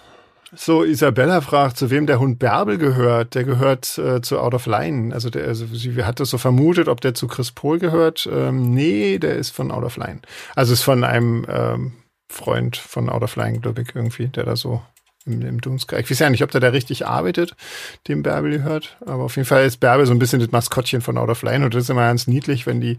So, 0.56 0.84
Isabella 0.84 1.40
fragt, 1.40 1.76
zu 1.76 1.90
wem 1.90 2.06
der 2.06 2.20
Hund 2.20 2.38
Bärbel 2.38 2.78
gehört. 2.78 3.34
Der 3.34 3.42
gehört 3.44 3.98
äh, 3.98 4.22
zu 4.22 4.38
Out 4.38 4.54
of 4.54 4.66
Line. 4.66 5.12
Also, 5.12 5.28
der, 5.28 5.48
also 5.48 5.66
sie 5.66 6.04
hat 6.04 6.20
das 6.20 6.30
so 6.30 6.38
vermutet, 6.38 6.86
ob 6.86 7.00
der 7.00 7.12
zu 7.14 7.26
Chris 7.26 7.50
Pohl 7.50 7.80
gehört. 7.80 8.28
Ähm, 8.30 8.72
nee, 8.72 9.18
der 9.18 9.34
ist 9.34 9.50
von 9.50 9.72
Out 9.72 9.82
of 9.82 9.96
Line. 9.96 10.20
Also 10.54 10.72
ist 10.72 10.82
von 10.82 11.02
einem 11.02 11.44
ähm, 11.48 11.92
Freund 12.30 12.76
von 12.76 13.08
Out 13.10 13.22
of 13.24 13.34
Line, 13.36 13.58
glaube 13.60 13.82
ich, 13.82 13.94
irgendwie, 13.96 14.28
der 14.28 14.44
da 14.44 14.54
so 14.54 14.80
im, 15.26 15.42
im 15.42 15.60
Dunstkreis. 15.60 16.02
Ich 16.04 16.10
weiß 16.10 16.18
ja 16.20 16.30
nicht, 16.30 16.42
ob 16.42 16.50
der 16.50 16.60
da 16.60 16.68
richtig 16.68 17.06
arbeitet, 17.06 17.56
dem 18.08 18.22
Bärbel 18.22 18.50
gehört. 18.50 18.96
Aber 19.04 19.24
auf 19.24 19.36
jeden 19.36 19.46
Fall 19.46 19.64
ist 19.64 19.80
Bärbel 19.80 20.06
so 20.06 20.12
ein 20.12 20.18
bisschen 20.18 20.40
das 20.40 20.52
Maskottchen 20.52 21.00
von 21.00 21.18
Out 21.18 21.30
of 21.30 21.42
Line. 21.42 21.64
Und 21.64 21.74
das 21.74 21.84
ist 21.84 21.90
immer 21.90 22.06
ganz 22.06 22.26
niedlich, 22.26 22.66
wenn 22.66 22.80
die 22.80 22.98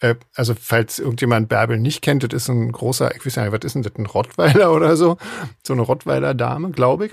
äh, 0.00 0.14
also 0.34 0.54
falls 0.58 0.98
irgendjemand 0.98 1.48
Bärbel 1.48 1.78
nicht 1.78 2.02
kennt, 2.02 2.22
das 2.22 2.32
ist 2.32 2.48
ein 2.48 2.70
großer, 2.70 3.14
ich 3.14 3.24
weiß 3.24 3.36
nicht, 3.36 3.52
was 3.52 3.60
ist 3.64 3.74
denn 3.74 3.82
das, 3.82 3.94
ein 3.96 4.06
Rottweiler 4.06 4.72
oder 4.74 4.96
so? 4.96 5.16
So 5.62 5.72
eine 5.72 5.82
Rottweiler-Dame, 5.82 6.70
glaube 6.70 7.06
ich. 7.06 7.12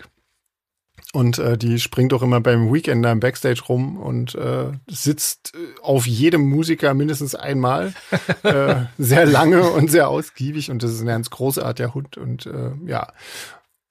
Und 1.11 1.37
äh, 1.37 1.57
die 1.59 1.79
springt 1.79 2.11
auch 2.13 2.23
immer 2.23 2.41
beim 2.41 2.73
Weekender 2.73 3.11
im 3.11 3.19
Backstage 3.19 3.61
rum 3.69 3.97
und 3.97 4.33
äh, 4.33 4.71
sitzt 4.87 5.53
äh, 5.53 5.81
auf 5.81 6.07
jedem 6.07 6.49
Musiker 6.49 6.95
mindestens 6.95 7.35
einmal. 7.35 7.93
äh, 8.43 8.75
sehr 8.97 9.27
lange 9.27 9.63
und 9.63 9.91
sehr 9.91 10.09
ausgiebig 10.09 10.71
und 10.71 10.81
das 10.81 10.91
ist 10.91 11.01
ein 11.01 11.07
ganz 11.07 11.29
großartiger 11.29 11.93
Hund 11.93 12.17
und 12.17 12.47
äh, 12.47 12.71
ja. 12.85 13.13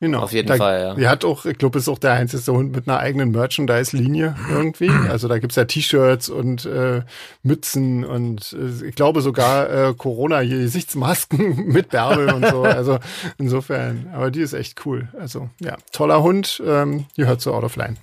Genau. 0.03 0.19
Auf 0.19 0.33
jeden 0.33 0.49
da, 0.49 0.57
Fall, 0.57 0.81
ja. 0.81 0.95
Die 0.97 1.07
hat 1.07 1.25
auch, 1.25 1.45
ich 1.45 1.59
glaube, 1.59 1.79
ist 1.79 1.89
auch 1.89 2.01
der 2.01 2.15
einzige 2.15 2.51
Hund 2.51 2.75
mit 2.75 2.89
einer 2.89 2.99
eigenen 2.99 3.31
Merchandise-Linie 3.31 4.35
irgendwie. 4.51 4.91
Also 5.09 5.29
da 5.29 5.39
gibt's 5.39 5.55
ja 5.55 5.65
T-Shirts 5.65 6.29
und 6.29 6.67
äh, 6.67 7.03
Mützen 7.45 8.05
und 8.05 8.53
äh, 8.53 8.89
ich 8.89 8.97
glaube 8.97 9.21
sogar 9.21 9.71
äh, 9.71 9.95
Corona 9.95 10.41
hier 10.41 10.59
Gesichtsmasken 10.59 11.67
mit 11.69 11.91
Bärbel 11.91 12.33
und 12.33 12.45
so. 12.45 12.65
Also 12.65 12.99
insofern, 13.39 14.09
aber 14.13 14.33
die 14.33 14.41
ist 14.41 14.55
echt 14.55 14.85
cool. 14.87 15.07
Also 15.21 15.51
ja, 15.61 15.77
toller 15.93 16.21
Hund, 16.21 16.61
ähm, 16.67 17.07
gehört 17.17 17.41
zu 17.41 17.55
Out 17.55 17.63
of 17.63 17.77
Line. 17.77 17.95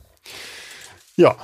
Ja, 1.18 1.36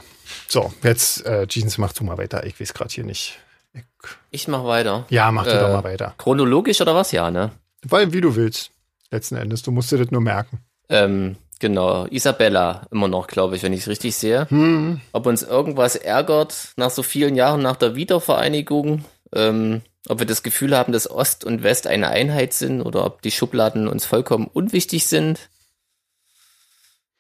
so, 0.48 0.72
jetzt 0.84 1.26
äh, 1.26 1.48
Jeans, 1.48 1.78
mach 1.80 1.92
du 1.92 2.06
mal 2.06 2.18
weiter. 2.18 2.46
Ich 2.46 2.62
weiß 2.62 2.74
gerade 2.74 2.94
hier 2.94 3.04
nicht. 3.04 3.38
Ich, 3.74 3.84
Ich 4.32 4.48
mach 4.48 4.64
weiter. 4.64 5.06
ja, 5.10 5.30
mach 5.32 5.44
du 5.44 5.52
Äh, 5.52 5.60
doch 5.60 5.74
mal 5.74 5.84
weiter. 5.84 6.14
Chronologisch 6.18 6.80
oder 6.80 6.96
was? 6.96 7.12
Ja, 7.12 7.30
ne? 7.30 7.52
Weil, 7.84 8.14
wie 8.14 8.22
du 8.22 8.38
willst, 8.38 8.72
letzten 9.12 9.36
Endes. 9.36 9.62
Du 9.62 9.72
musst 9.72 9.92
dir 9.92 9.98
das 9.98 10.12
nur 10.12 10.22
merken. 10.22 10.60
Ähm, 10.90 11.38
genau. 11.60 12.06
Isabella 12.06 12.88
immer 12.92 13.08
noch, 13.08 13.28
glaube 13.28 13.56
ich, 13.56 13.64
wenn 13.64 13.74
ich 13.74 13.82
es 13.82 13.88
richtig 13.88 14.16
sehe. 14.16 14.50
Hm, 14.50 15.02
Ob 15.12 15.26
uns 15.26 15.44
irgendwas 15.44 15.96
ärgert 15.96 16.70
nach 16.78 16.92
so 16.92 17.04
vielen 17.04 17.36
Jahren 17.36 17.62
nach 17.62 17.76
der 17.76 17.96
Wiedervereinigung. 17.96 19.06
Ähm, 19.34 19.82
ob 20.08 20.20
wir 20.20 20.28
das 20.28 20.44
Gefühl 20.44 20.78
haben, 20.78 20.94
dass 20.94 21.10
Ost 21.10 21.44
und 21.44 21.64
West 21.64 21.88
eine 21.88 22.10
Einheit 22.10 22.54
sind 22.54 22.82
oder 22.82 23.06
ob 23.06 23.22
die 23.24 23.32
Schubladen 23.32 23.88
uns 23.88 24.06
vollkommen 24.06 24.46
unwichtig 24.46 25.08
sind. 25.08 25.50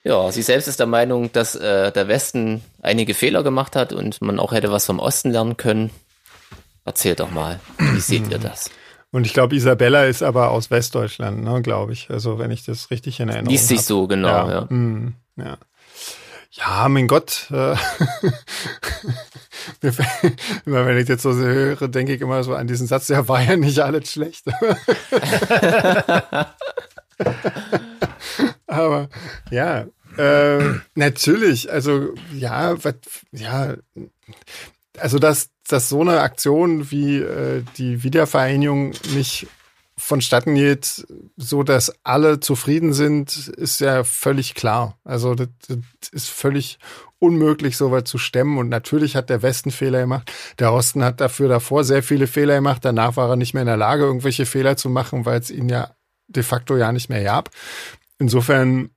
Ja, 0.03 0.31
sie 0.31 0.43
selbst 0.43 0.67
ist 0.67 0.79
der 0.79 0.85
Meinung, 0.85 1.31
dass 1.31 1.55
äh, 1.55 1.91
der 1.91 2.07
Westen 2.07 2.63
einige 2.83 3.15
Fehler 3.15 3.41
gemacht 3.41 3.75
hat 3.75 3.91
und 3.91 4.21
man 4.21 4.39
auch 4.39 4.51
hätte 4.51 4.71
was 4.71 4.85
vom 4.85 4.99
Osten 4.99 5.31
lernen 5.31 5.57
können. 5.57 5.89
Erzählt 6.83 7.21
doch 7.21 7.31
mal, 7.31 7.59
wie 7.79 7.99
seht 7.99 8.29
ihr 8.29 8.37
das? 8.37 8.69
Und 9.11 9.25
ich 9.25 9.33
glaube, 9.33 9.55
Isabella 9.55 10.05
ist 10.05 10.23
aber 10.23 10.51
aus 10.51 10.71
Westdeutschland, 10.71 11.43
ne, 11.43 11.61
glaube 11.61 11.93
ich. 11.93 12.09
Also 12.09 12.37
wenn 12.37 12.51
ich 12.51 12.65
das 12.65 12.91
richtig 12.91 13.19
in 13.19 13.29
Erinnerung 13.29 13.51
Liest 13.51 13.67
sich 13.69 13.77
hab. 13.79 13.85
so, 13.85 14.07
genau, 14.07 14.27
ja. 14.27 14.49
Ja. 14.49 14.61
mm, 14.69 15.15
ja. 15.37 15.57
Ja, 16.51 16.87
mein 16.87 17.07
Gott. 17.07 17.47
Äh, 17.51 17.75
immer 20.65 20.85
wenn 20.85 20.97
ich 20.97 21.09
jetzt 21.09 21.23
so 21.23 21.33
höre, 21.33 21.87
denke 21.89 22.13
ich 22.13 22.21
immer 22.21 22.43
so 22.43 22.55
an 22.55 22.67
diesen 22.67 22.87
Satz, 22.87 23.07
der 23.07 23.27
war 23.27 23.41
ja 23.41 23.57
nicht 23.57 23.79
alles 23.79 24.11
schlecht. 24.11 24.45
Aber 28.67 29.09
ja, 29.51 29.85
äh, 30.17 30.75
natürlich, 30.95 31.71
also 31.71 32.13
ja, 32.33 32.81
wat, 32.83 32.99
ja, 33.31 33.75
also 34.99 35.19
dass, 35.19 35.49
dass 35.67 35.89
so 35.89 36.01
eine 36.01 36.21
Aktion 36.21 36.91
wie 36.91 37.17
äh, 37.17 37.63
die 37.77 38.03
Wiedervereinigung 38.03 38.91
nicht 39.13 39.47
vonstatten 39.97 40.55
geht, 40.55 41.05
so 41.37 41.63
dass 41.63 41.93
alle 42.03 42.39
zufrieden 42.41 42.93
sind, 42.93 43.47
ist 43.47 43.79
ja 43.79 44.03
völlig 44.03 44.53
klar. 44.53 44.97
Also 45.05 45.35
das, 45.35 45.47
das 45.67 46.09
ist 46.11 46.29
völlig 46.29 46.79
unmöglich, 47.19 47.77
so 47.77 47.91
weit 47.91 48.07
zu 48.07 48.17
stemmen. 48.17 48.57
Und 48.57 48.69
natürlich 48.69 49.15
hat 49.15 49.29
der 49.29 49.41
Westen 49.41 49.71
Fehler 49.71 50.01
gemacht. 50.01 50.31
Der 50.59 50.73
Osten 50.73 51.03
hat 51.03 51.21
dafür 51.21 51.47
davor 51.47 51.83
sehr 51.83 52.03
viele 52.03 52.27
Fehler 52.27 52.55
gemacht. 52.55 52.83
Danach 52.83 53.15
war 53.15 53.29
er 53.29 53.35
nicht 53.37 53.53
mehr 53.53 53.63
in 53.63 53.67
der 53.67 53.77
Lage, 53.77 54.03
irgendwelche 54.03 54.45
Fehler 54.45 54.75
zu 54.75 54.89
machen, 54.89 55.25
weil 55.25 55.39
es 55.39 55.49
ihn 55.49 55.69
ja 55.69 55.95
de 56.27 56.43
facto 56.43 56.75
ja 56.75 56.91
nicht 56.91 57.09
mehr 57.09 57.23
gab. 57.23 57.49
Insofern 58.17 58.89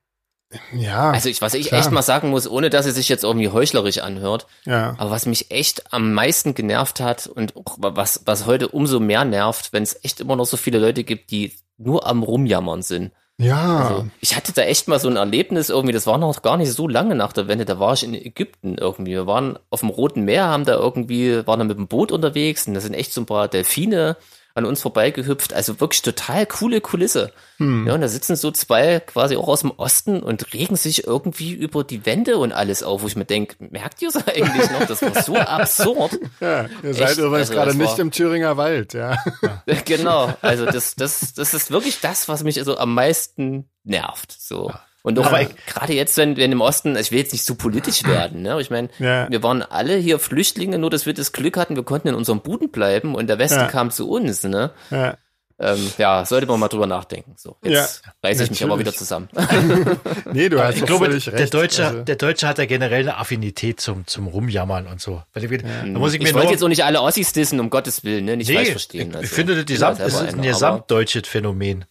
ja. 0.72 1.10
Also 1.10 1.28
ich, 1.28 1.42
was 1.42 1.54
ich 1.54 1.68
klar. 1.68 1.80
echt 1.80 1.90
mal 1.90 2.02
sagen 2.02 2.30
muss, 2.30 2.48
ohne 2.48 2.70
dass 2.70 2.86
es 2.86 2.94
sich 2.94 3.08
jetzt 3.08 3.24
irgendwie 3.24 3.48
heuchlerisch 3.48 3.98
anhört, 3.98 4.46
ja. 4.64 4.94
aber 4.98 5.10
was 5.10 5.26
mich 5.26 5.50
echt 5.50 5.92
am 5.92 6.14
meisten 6.14 6.54
genervt 6.54 7.00
hat 7.00 7.26
und 7.26 7.52
was, 7.76 8.22
was 8.24 8.46
heute 8.46 8.68
umso 8.68 9.00
mehr 9.00 9.24
nervt, 9.24 9.72
wenn 9.72 9.82
es 9.82 10.02
echt 10.04 10.20
immer 10.20 10.36
noch 10.36 10.46
so 10.46 10.56
viele 10.56 10.78
Leute 10.78 11.04
gibt, 11.04 11.30
die 11.30 11.52
nur 11.76 12.06
am 12.06 12.22
Rumjammern 12.22 12.82
sind. 12.82 13.12
Ja. 13.40 13.78
Also 13.78 14.06
ich 14.20 14.34
hatte 14.34 14.52
da 14.52 14.62
echt 14.62 14.88
mal 14.88 14.98
so 14.98 15.08
ein 15.08 15.16
Erlebnis 15.16 15.68
irgendwie, 15.68 15.92
das 15.92 16.08
war 16.08 16.18
noch 16.18 16.42
gar 16.42 16.56
nicht 16.56 16.72
so 16.72 16.88
lange 16.88 17.14
nach 17.14 17.32
der 17.32 17.46
Wende, 17.46 17.64
da 17.64 17.78
war 17.78 17.92
ich 17.92 18.02
in 18.02 18.14
Ägypten 18.14 18.76
irgendwie. 18.78 19.12
Wir 19.12 19.26
waren 19.26 19.58
auf 19.70 19.80
dem 19.80 19.90
Roten 19.90 20.24
Meer, 20.24 20.46
haben 20.46 20.64
da 20.64 20.74
irgendwie, 20.74 21.46
waren 21.46 21.60
da 21.60 21.64
mit 21.64 21.78
dem 21.78 21.86
Boot 21.86 22.10
unterwegs 22.10 22.66
und 22.66 22.74
da 22.74 22.80
sind 22.80 22.94
echt 22.94 23.12
so 23.12 23.20
ein 23.20 23.26
paar 23.26 23.46
Delfine 23.46 24.16
an 24.54 24.64
uns 24.64 24.82
vorbeigehüpft. 24.82 25.52
Also 25.52 25.80
wirklich 25.80 26.02
total 26.02 26.46
coole 26.46 26.80
Kulisse. 26.80 27.32
Hm. 27.58 27.86
Ja, 27.86 27.94
und 27.94 28.00
da 28.00 28.08
sitzen 28.08 28.36
so 28.36 28.50
zwei 28.50 29.00
quasi 29.00 29.36
auch 29.36 29.48
aus 29.48 29.60
dem 29.60 29.70
Osten 29.70 30.22
und 30.22 30.52
regen 30.52 30.76
sich 30.76 31.06
irgendwie 31.06 31.52
über 31.52 31.84
die 31.84 32.04
Wände 32.06 32.38
und 32.38 32.52
alles 32.52 32.82
auf, 32.82 33.02
wo 33.02 33.06
ich 33.06 33.16
mir 33.16 33.24
denke, 33.24 33.56
merkt 33.58 34.02
ihr 34.02 34.08
es 34.08 34.16
eigentlich 34.28 34.70
noch? 34.70 34.86
Das 34.86 35.02
war 35.02 35.22
so 35.22 35.36
absurd. 35.36 36.18
Ja, 36.40 36.66
ihr 36.82 36.94
seid 36.94 37.10
Echt, 37.10 37.18
übrigens 37.18 37.50
also 37.50 37.54
gerade 37.54 37.76
nicht 37.76 37.98
im 37.98 38.10
Thüringer 38.10 38.56
Wald, 38.56 38.94
ja. 38.94 39.16
genau. 39.84 40.34
Also 40.42 40.66
das, 40.66 40.94
das, 40.94 41.34
das 41.34 41.54
ist 41.54 41.70
wirklich 41.70 42.00
das, 42.00 42.28
was 42.28 42.42
mich 42.42 42.58
also 42.58 42.78
am 42.78 42.94
meisten 42.94 43.68
nervt. 43.84 44.32
So. 44.32 44.70
Ja. 44.70 44.82
Und 45.08 45.18
auch 45.18 45.30
gerade 45.66 45.94
jetzt, 45.94 46.18
wenn, 46.18 46.36
wenn 46.36 46.52
im 46.52 46.60
Osten, 46.60 46.94
ich 46.96 47.10
will 47.10 47.18
jetzt 47.18 47.32
nicht 47.32 47.44
so 47.44 47.54
politisch 47.54 48.04
werden, 48.04 48.42
ne? 48.42 48.60
Ich 48.60 48.68
meine, 48.68 48.90
ja. 48.98 49.26
wir 49.30 49.42
waren 49.42 49.62
alle 49.62 49.96
hier 49.96 50.18
Flüchtlinge, 50.18 50.78
nur 50.78 50.90
dass 50.90 51.06
wir 51.06 51.14
das 51.14 51.32
Glück 51.32 51.56
hatten, 51.56 51.76
wir 51.76 51.82
konnten 51.82 52.08
in 52.08 52.14
unserem 52.14 52.40
Buden 52.40 52.70
bleiben 52.70 53.14
und 53.14 53.26
der 53.26 53.38
Westen 53.38 53.60
ja. 53.60 53.68
kam 53.68 53.90
zu 53.90 54.10
uns, 54.10 54.44
ne? 54.44 54.70
Ja. 54.90 55.16
Ähm, 55.60 55.90
ja, 55.96 56.26
sollte 56.26 56.46
man 56.46 56.60
mal 56.60 56.68
drüber 56.68 56.86
nachdenken. 56.86 57.36
So, 57.36 57.56
jetzt 57.64 58.02
ja, 58.04 58.12
reiße 58.22 58.44
ich 58.44 58.50
mich 58.50 58.62
aber 58.62 58.78
wieder 58.78 58.92
zusammen. 58.92 59.28
nee, 60.32 60.50
du 60.50 60.62
hast 60.62 60.76
ich 60.76 60.84
glaube, 60.84 61.12
recht. 61.12 61.26
Der 61.26 61.46
Deutsche, 61.46 61.86
also. 61.86 62.02
der 62.02 62.16
Deutsche 62.16 62.46
hat 62.46 62.58
ja 62.58 62.66
generell 62.66 63.00
eine 63.00 63.16
Affinität 63.16 63.80
zum, 63.80 64.06
zum 64.06 64.26
Rumjammern 64.28 64.86
und 64.86 65.00
so. 65.00 65.22
Da 65.32 65.40
muss 65.40 66.12
ich 66.12 66.20
mir 66.20 66.28
ich 66.28 66.34
wollte 66.34 66.52
jetzt 66.52 66.62
auch 66.62 66.68
nicht 66.68 66.84
alle 66.84 67.00
Ossis 67.00 67.32
dissen, 67.32 67.58
um 67.60 67.70
Gottes 67.70 68.04
Willen, 68.04 68.26
ne? 68.26 68.36
Nicht 68.36 68.48
nee, 68.48 68.56
falsch 68.56 68.70
verstehen. 68.70 69.14
Also. 69.14 69.24
Ich 69.24 69.30
finde, 69.30 69.56
das, 69.56 69.64
Gesamt, 69.64 70.00
ist 70.00 70.20
ein 70.20 70.42
gesamtdeutsches 70.42 71.26
Phänomen. 71.26 71.86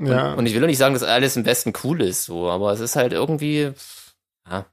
Ja. 0.00 0.32
Und, 0.32 0.40
und 0.40 0.46
ich 0.46 0.54
will 0.54 0.62
auch 0.62 0.68
nicht 0.68 0.78
sagen, 0.78 0.94
dass 0.94 1.02
alles 1.02 1.36
im 1.36 1.44
Westen 1.44 1.72
cool 1.84 2.00
ist, 2.02 2.24
so, 2.24 2.48
aber 2.50 2.72
es 2.72 2.80
ist 2.80 2.96
halt 2.96 3.12
irgendwie, 3.12 3.72
ja. 4.48 4.66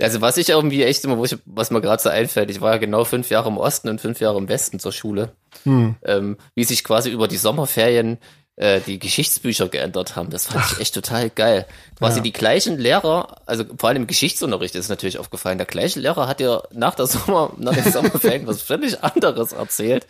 Also 0.00 0.20
was 0.20 0.36
ich 0.38 0.48
irgendwie 0.48 0.82
echt 0.82 1.04
immer, 1.04 1.18
wo 1.18 1.24
ich, 1.24 1.36
was 1.44 1.70
mir 1.70 1.80
gerade 1.80 2.02
so 2.02 2.08
einfällt, 2.08 2.50
ich 2.50 2.60
war 2.60 2.72
ja 2.72 2.78
genau 2.78 3.04
fünf 3.04 3.30
Jahre 3.30 3.48
im 3.48 3.58
Osten 3.58 3.88
und 3.88 4.00
fünf 4.00 4.20
Jahre 4.20 4.38
im 4.38 4.48
Westen 4.48 4.80
zur 4.80 4.90
Schule, 4.90 5.32
hm. 5.62 5.94
ähm, 6.02 6.36
wie 6.56 6.64
sich 6.64 6.82
quasi 6.82 7.10
über 7.10 7.28
die 7.28 7.36
Sommerferien 7.36 8.18
äh, 8.56 8.80
die 8.80 8.98
Geschichtsbücher 8.98 9.68
geändert 9.68 10.14
haben. 10.14 10.30
Das 10.30 10.46
fand 10.46 10.64
ich 10.70 10.80
echt 10.80 10.94
total 10.94 11.28
geil. 11.28 11.66
Quasi 11.98 12.18
ja. 12.18 12.22
die 12.22 12.32
gleichen 12.32 12.78
Lehrer, 12.78 13.40
also 13.46 13.64
vor 13.76 13.88
allem 13.88 14.02
im 14.02 14.06
Geschichtsunterricht 14.06 14.74
ist 14.76 14.88
natürlich 14.88 15.18
aufgefallen, 15.18 15.58
der 15.58 15.66
gleiche 15.66 15.98
Lehrer 15.98 16.28
hat 16.28 16.40
ja 16.40 16.62
nach 16.72 16.94
der 16.94 17.06
Sommer, 17.06 17.52
nach 17.56 17.74
den 17.74 17.90
Sommerferien 17.92 18.46
was 18.46 18.62
völlig 18.62 19.02
anderes 19.02 19.52
erzählt. 19.52 20.06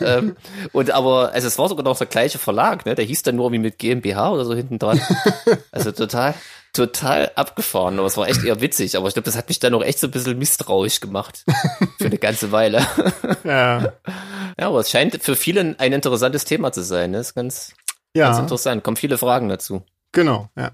ähm, 0.00 0.36
und 0.72 0.90
aber, 0.90 1.32
also 1.32 1.48
es 1.48 1.58
war 1.58 1.68
sogar 1.68 1.84
noch 1.84 1.96
der 1.96 2.06
gleiche 2.06 2.38
Verlag, 2.38 2.84
ne? 2.84 2.94
Der 2.94 3.04
hieß 3.04 3.22
dann 3.22 3.36
nur 3.36 3.52
wie 3.52 3.58
mit 3.58 3.78
GmbH 3.78 4.32
oder 4.32 4.44
so 4.44 4.54
hinten 4.54 4.78
dran. 4.78 5.00
Also 5.72 5.92
total, 5.92 6.34
total 6.78 7.32
abgefahren, 7.34 7.98
aber 7.98 8.06
es 8.06 8.16
war 8.16 8.28
echt 8.28 8.44
eher 8.44 8.60
witzig. 8.60 8.96
Aber 8.96 9.08
ich 9.08 9.14
glaube, 9.14 9.26
das 9.26 9.36
hat 9.36 9.48
mich 9.48 9.58
dann 9.58 9.74
auch 9.74 9.82
echt 9.82 9.98
so 9.98 10.06
ein 10.06 10.10
bisschen 10.12 10.38
misstrauisch 10.38 11.00
gemacht. 11.00 11.44
Für 11.98 12.06
eine 12.06 12.18
ganze 12.18 12.52
Weile. 12.52 12.86
Ja. 13.44 13.92
Ja, 14.58 14.68
aber 14.68 14.80
es 14.80 14.90
scheint 14.90 15.22
für 15.22 15.36
viele 15.36 15.76
ein 15.78 15.92
interessantes 15.92 16.44
Thema 16.44 16.72
zu 16.72 16.82
sein. 16.82 17.12
Das 17.12 17.28
ist 17.28 17.34
ganz, 17.34 17.74
ja. 18.14 18.26
ganz 18.26 18.38
interessant. 18.38 18.82
Kommen 18.82 18.96
viele 18.96 19.16
Fragen 19.16 19.48
dazu. 19.48 19.82
Genau, 20.12 20.48
ja. 20.56 20.72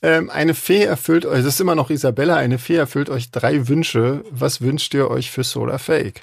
Ähm, 0.00 0.30
eine 0.30 0.54
Fee 0.54 0.82
erfüllt 0.82 1.26
euch, 1.26 1.38
das 1.38 1.54
ist 1.54 1.60
immer 1.60 1.74
noch 1.74 1.90
Isabella, 1.90 2.36
eine 2.36 2.58
Fee 2.58 2.76
erfüllt 2.76 3.10
euch 3.10 3.30
drei 3.30 3.68
Wünsche. 3.68 4.24
Was 4.30 4.60
wünscht 4.60 4.94
ihr 4.94 5.10
euch 5.10 5.30
für 5.30 5.44
Solar 5.44 5.78
Fake? 5.78 6.22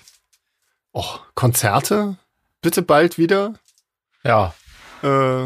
Och, 0.93 1.21
Konzerte? 1.35 2.17
Bitte 2.61 2.81
bald 2.81 3.17
wieder? 3.17 3.53
Ja. 4.23 4.53
Äh, 5.03 5.45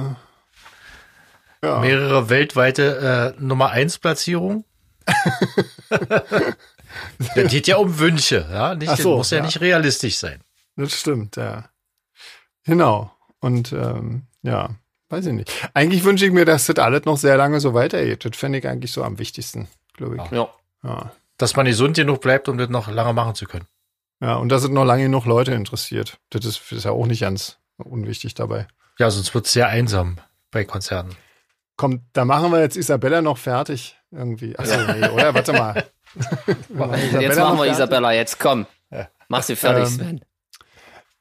ja. 1.64 1.80
Mehrere 1.80 2.30
weltweite 2.30 3.36
äh, 3.38 3.42
Nummer 3.42 3.70
1 3.72 4.00
Platzierungen. 4.00 4.66
das 5.90 7.52
geht 7.52 7.68
ja 7.68 7.78
um 7.78 8.00
Wünsche, 8.00 8.48
ja. 8.52 8.76
Nicht, 8.76 8.98
so, 8.98 9.18
muss 9.18 9.32
ja, 9.32 9.38
ja, 9.38 9.46
nicht 9.46 9.62
realistisch 9.62 10.18
sein. 10.18 10.42
Das 10.76 10.94
stimmt, 10.94 11.36
ja. 11.38 11.70
Genau. 12.66 13.12
Und 13.40 13.74
ähm, 13.74 14.24
ja, 14.42 14.70
weiß 15.10 15.26
ich 15.28 15.34
nicht. 15.34 15.52
Eigentlich 15.74 16.04
wünsche 16.04 16.26
ich 16.26 16.32
mir, 16.32 16.46
dass 16.46 16.66
das 16.66 16.78
alles 16.78 17.06
noch 17.06 17.18
sehr 17.18 17.38
lange 17.38 17.60
so 17.60 17.74
weitergeht. 17.74 18.26
Das 18.26 18.38
fände 18.38 18.60
ich 18.60 18.68
eigentlich 18.68 18.92
so 18.92 19.04
am 19.04 19.20
wichtigsten, 19.20 19.68
glaube 19.94 20.18
ich. 20.18 20.32
Ja. 20.32 20.50
ja. 20.84 21.12
Dass 21.38 21.56
man 21.56 21.66
gesund 21.66 21.96
genug 21.96 22.22
bleibt, 22.22 22.48
um 22.48 22.58
das 22.58 22.70
noch 22.70 22.90
lange 22.90 23.14
machen 23.14 23.36
zu 23.36 23.46
können. 23.46 23.68
Ja, 24.22 24.36
und 24.36 24.50
dass 24.50 24.64
es 24.64 24.70
noch 24.70 24.86
lange 24.86 25.04
genug 25.04 25.26
Leute 25.26 25.54
interessiert. 25.54 26.18
Das 26.30 26.46
ist, 26.46 26.62
das 26.70 26.80
ist 26.80 26.84
ja 26.86 26.92
auch 26.92 27.06
nicht 27.06 27.22
ganz 27.22 27.58
unwichtig 27.78 28.34
dabei. 28.36 28.68
Ja, 28.98 29.12
sonst 29.12 29.34
wird 29.34 29.48
es 29.48 29.54
sehr 29.54 29.68
einsam 29.68 30.18
bei 30.52 30.64
Konzerten. 30.64 31.16
Komm, 31.76 32.02
da 32.14 32.26
machen 32.26 32.52
wir 32.52 32.60
jetzt 32.60 32.78
Isabella 32.78 33.22
noch 33.22 33.38
fertig 33.38 33.98
irgendwie. 34.12 34.58
Achso, 34.58 34.76
nee, 34.94 35.08
oder? 35.10 35.34
Warte 35.34 35.54
mal. 35.54 35.86
jetzt 36.16 36.70
machen 37.40 37.58
wir 37.58 37.66
Isabella, 37.66 38.12
jetzt 38.14 38.40
komm. 38.40 38.68
Mach 39.28 39.42
sie 39.42 39.56
fertig, 39.56 39.86
ähm, 39.86 39.90
Sven. 39.90 40.22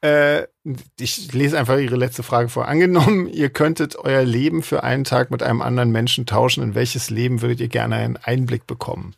Äh, 0.02 0.48
ich 0.98 1.32
lese 1.32 1.58
einfach 1.58 1.78
Ihre 1.78 1.96
letzte 1.96 2.22
Frage 2.22 2.48
vor. 2.48 2.68
Angenommen, 2.68 3.28
ihr 3.28 3.50
könntet 3.50 3.96
euer 3.96 4.22
Leben 4.22 4.62
für 4.62 4.82
einen 4.82 5.04
Tag 5.04 5.30
mit 5.30 5.42
einem 5.42 5.62
anderen 5.62 5.90
Menschen 5.92 6.26
tauschen. 6.26 6.62
In 6.62 6.74
welches 6.74 7.08
Leben 7.08 7.40
würdet 7.40 7.60
ihr 7.60 7.68
gerne 7.68 7.96
einen 7.96 8.16
Einblick 8.16 8.66
bekommen? 8.66 9.14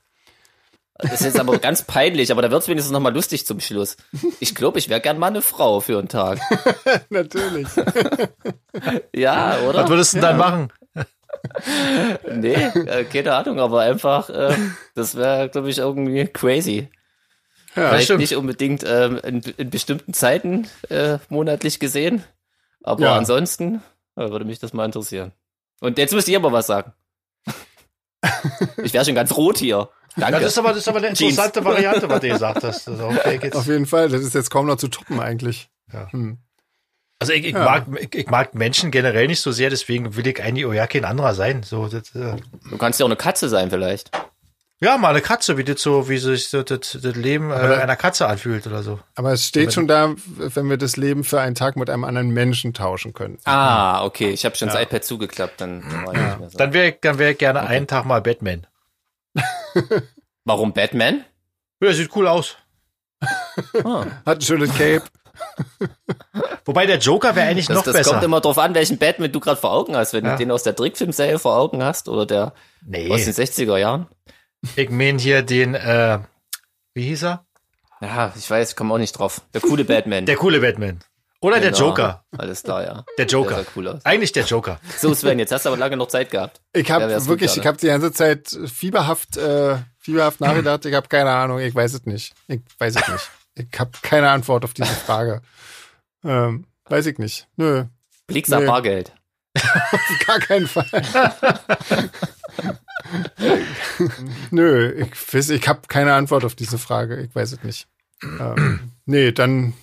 Das 0.99 1.13
ist 1.15 1.25
jetzt 1.25 1.41
aber 1.41 1.59
ganz 1.59 1.83
peinlich, 1.83 2.31
aber 2.31 2.41
da 2.41 2.53
wird 2.53 2.63
es 2.63 2.69
wenigstens 2.69 2.93
nochmal 2.93 3.13
lustig 3.13 3.47
zum 3.47 3.59
Schluss. 3.59 3.97
Ich 4.39 4.55
glaube, 4.55 4.79
ich 4.79 4.89
wäre 4.89 5.01
gern 5.01 5.19
mal 5.19 5.27
eine 5.27 5.43
Frau 5.43 5.81
für 5.81 5.99
einen 5.99 6.09
Tag. 6.09 6.39
Natürlich. 7.11 7.67
ja, 9.13 9.59
oder? 9.63 9.83
Was 9.83 9.91
würdest 9.91 10.15
du 10.15 10.19
ja. 10.19 10.23
dann 10.23 10.37
machen? 10.37 10.73
nee, 12.31 12.55
äh, 12.55 13.05
keine 13.05 13.35
Ahnung, 13.35 13.61
aber 13.61 13.81
einfach, 13.81 14.29
äh, 14.31 14.55
das 14.95 15.15
wäre, 15.17 15.49
glaube 15.49 15.71
ich, 15.71 15.79
irgendwie 15.79 16.27
crazy. 16.27 16.89
Ja, 17.75 17.89
Vielleicht 17.89 18.05
stimmt. 18.05 18.21
nicht 18.21 18.37
unbedingt 18.37 18.85
ähm, 18.87 19.19
in, 19.25 19.41
in, 19.57 19.71
bestimmten 19.71 20.15
Zeiten 20.15 20.69
äh, 20.91 21.19
monatlich 21.29 21.81
gesehen, 21.81 22.23
aber 22.83 23.05
ja. 23.05 23.17
ansonsten 23.17 23.83
äh, 24.17 24.31
würde 24.31 24.45
mich 24.45 24.61
das 24.61 24.73
mal 24.73 24.85
interessieren. 24.85 25.33
Und 25.81 25.99
jetzt 25.99 26.15
müsst 26.15 26.29
ihr 26.29 26.39
aber 26.39 26.53
was 26.53 26.69
sagen. 26.69 26.93
ich 28.83 28.95
wäre 28.95 29.05
schon 29.05 29.17
ganz 29.17 29.37
rot 29.37 29.59
hier. 29.59 29.89
Danke. 30.17 30.41
Das 30.41 30.53
ist 30.53 30.59
aber, 30.59 30.69
das 30.69 30.79
ist 30.79 30.89
aber 30.89 30.99
eine 30.99 31.09
interessante 31.09 31.61
Jeans. 31.61 31.67
Variante, 31.67 32.09
was 32.09 32.21
du 32.21 32.29
gesagt 32.29 32.63
hast. 32.63 32.89
Also, 32.89 33.09
okay, 33.09 33.53
Auf 33.53 33.67
jeden 33.67 33.87
Fall, 33.87 34.09
das 34.09 34.23
ist 34.23 34.35
jetzt 34.35 34.51
kaum 34.51 34.67
noch 34.67 34.77
zu 34.77 34.89
toppen 34.89 35.19
eigentlich. 35.19 35.69
Ja. 35.93 36.11
Hm. 36.13 36.39
Also 37.21 37.33
ich, 37.33 37.45
ich, 37.45 37.55
ja. 37.55 37.65
mag, 37.65 37.87
ich, 38.01 38.15
ich, 38.15 38.27
mag 38.27 38.55
Menschen 38.55 38.91
generell 38.91 39.27
nicht 39.27 39.41
so 39.41 39.53
sehr, 39.53 39.71
deswegen 39.71 40.17
will 40.17 40.27
ich 40.27 40.43
eigentlich 40.43 40.67
auch 40.67 40.75
ja 40.75 40.87
kein 40.87 41.05
anderer 41.05 41.35
sein. 41.35 41.63
So, 41.63 41.87
das, 41.87 42.15
äh. 42.15 42.37
Du 42.71 42.77
kannst 42.77 43.01
ja 43.01 43.07
auch 43.07 43.09
eine 43.09 43.17
Katze 43.17 43.49
sein 43.49 43.71
vielleicht. 43.71 44.11
Ja, 44.81 44.99
mal 44.99 45.11
eine 45.11 45.23
Katze, 45.23 45.57
wie 45.57 45.65
das 45.65 45.81
so, 45.81 46.09
wie 46.09 46.19
sich 46.19 46.51
das, 46.51 46.65
das, 46.67 46.99
das 47.01 47.17
Leben 47.17 47.51
äh, 47.51 47.55
einer 47.55 47.97
Katze 47.97 48.27
anfühlt 48.27 48.67
oder 48.67 48.83
so. 48.83 48.99
Aber 49.15 49.33
es 49.33 49.47
steht 49.47 49.73
schon 49.73 49.87
da, 49.87 50.15
wenn 50.27 50.69
wir 50.69 50.77
das 50.77 50.97
Leben 50.97 51.25
für 51.25 51.41
einen 51.41 51.55
Tag 51.55 51.77
mit 51.77 51.89
einem 51.89 52.05
anderen 52.05 52.31
Menschen 52.31 52.75
tauschen 52.75 53.15
können. 53.15 53.39
Ah, 53.45 54.05
okay. 54.05 54.31
Ich 54.31 54.45
habe 54.45 54.57
schon 54.57 54.69
ja. 54.69 54.75
das 54.75 54.83
iPad 54.83 55.05
zugeklappt, 55.05 55.61
dann 55.61 55.83
war 56.05 56.15
ja. 56.15 56.39
so. 56.51 56.59
Dann 56.59 56.73
wäre 56.73 56.97
dann 57.01 57.19
wär 57.19 57.31
ich 57.31 57.39
gerne 57.39 57.61
okay. 57.61 57.69
einen 57.69 57.87
Tag 57.87 58.05
mal 58.05 58.21
Batman. 58.21 58.67
Warum 60.45 60.75
Batman? 60.75 61.25
Ja, 61.81 61.93
sieht 61.93 62.15
cool 62.15 62.27
aus. 62.27 62.57
Ah. 63.85 64.07
Hat 64.27 64.39
ein 64.39 64.41
schönes 64.43 64.71
Cape. 64.77 65.05
Wobei 66.65 66.87
der 66.87 66.99
Joker 66.99 67.37
wäre 67.37 67.49
eigentlich 67.49 67.67
das, 67.67 67.77
noch 67.77 67.85
das 67.85 67.93
besser. 67.93 68.05
Das 68.05 68.13
kommt 68.13 68.25
immer 68.25 68.41
drauf 68.41 68.59
an, 68.59 68.75
welchen 68.75 68.99
Batman 68.99 69.33
du 69.33 69.41
gerade 69.41 69.61
vor 69.61 69.73
Augen 69.73 69.97
hast. 69.97 70.13
Wenn 70.13 70.25
ja. 70.25 70.33
du 70.33 70.39
den 70.39 70.51
aus 70.51 70.63
der 70.63 70.75
Trickfilmserie 70.75 71.39
vor 71.39 71.57
Augen 71.57 71.83
hast 71.83 72.09
oder 72.09 72.27
der 72.27 72.53
nee. 72.85 73.11
aus 73.11 73.25
den 73.25 73.35
60er 73.35 73.77
Jahren. 73.77 74.07
Ich 74.77 74.91
mein 74.91 75.19
hier 75.19 75.43
den, 75.43 75.75
äh, 75.75 76.21
wie 76.95 77.05
hieß 77.05 77.25
er? 77.25 77.45
Ja, 78.01 78.33
ich 78.37 78.49
weiß, 78.49 78.71
ich 78.71 78.77
komme 78.77 78.95
auch 78.95 78.99
nicht 78.99 79.13
drauf. 79.13 79.43
Der 79.53 79.61
coole 79.61 79.85
Batman. 79.85 80.27
Der 80.27 80.37
coole 80.37 80.61
Batman. 80.61 81.01
Oder 81.41 81.61
der 81.61 81.73
Genau. 81.73 81.89
Joker. 81.89 82.25
Alles 82.39 82.63
klar, 82.63 82.83
ja. 82.85 83.05
Der 83.19 83.27
Joker. 83.27 83.57
Der 83.57 83.67
cool 83.77 83.89
aus. 83.89 84.01
Eigentlich 84.05 84.33
der 84.33 84.45
Joker. 84.45 84.81
So, 84.97 85.13
Sven, 85.13 85.39
jetzt 85.39 85.53
hast 85.53 85.67
du 85.67 85.69
aber 85.69 85.77
lange 85.77 85.99
noch 85.99 86.09
Zeit 86.09 86.31
gehabt. 86.31 86.63
Ich 86.73 86.91
habe 86.91 87.05
wirklich, 87.27 87.55
ich 87.55 87.67
habe 87.67 87.77
die 87.77 87.89
ganze 87.89 88.13
Zeit 88.13 88.59
fieberhaft, 88.65 89.37
äh, 89.37 89.77
fieberhaft 89.99 90.41
nachgedacht. 90.41 90.87
Ich 90.87 90.95
habe 90.95 91.07
keine 91.09 91.31
Ahnung. 91.31 91.59
Ich 91.59 91.75
weiß 91.75 91.93
es 91.93 92.07
nicht. 92.07 92.33
Ich 92.49 92.63
weiß 92.79 92.97
es 92.97 93.09
nicht. 93.09 93.31
Ich 93.57 93.69
habe 93.79 93.91
keine 94.03 94.31
Antwort 94.31 94.65
auf 94.65 94.75
diese 94.75 94.93
Frage. 94.93 95.43
Ähm, 96.27 96.67
weiß 96.87 97.05
ich 97.05 97.19
nicht. 97.19 97.49
Nö, 97.57 97.85
Blixer 98.27 98.61
Nee. 98.61 98.67
Bargeld. 98.67 99.13
auf 99.93 100.01
gar 100.27 100.39
keinen 100.39 100.67
Fall. 100.67 100.87
Nö, 104.51 104.93
ich 105.03 105.35
weiß, 105.35 105.51
ich 105.51 105.69
habe 105.69 105.83
keine 105.89 106.15
Antwort 106.15 106.45
auf 106.47 106.55
diese 106.55 106.79
Frage. 106.79 107.21
Ich 107.21 107.35
weiß 107.35 107.53
es 107.53 107.63
nicht. 107.63 107.87
Ähm, 108.23 108.91
nee, 109.05 109.33
dann 109.33 109.75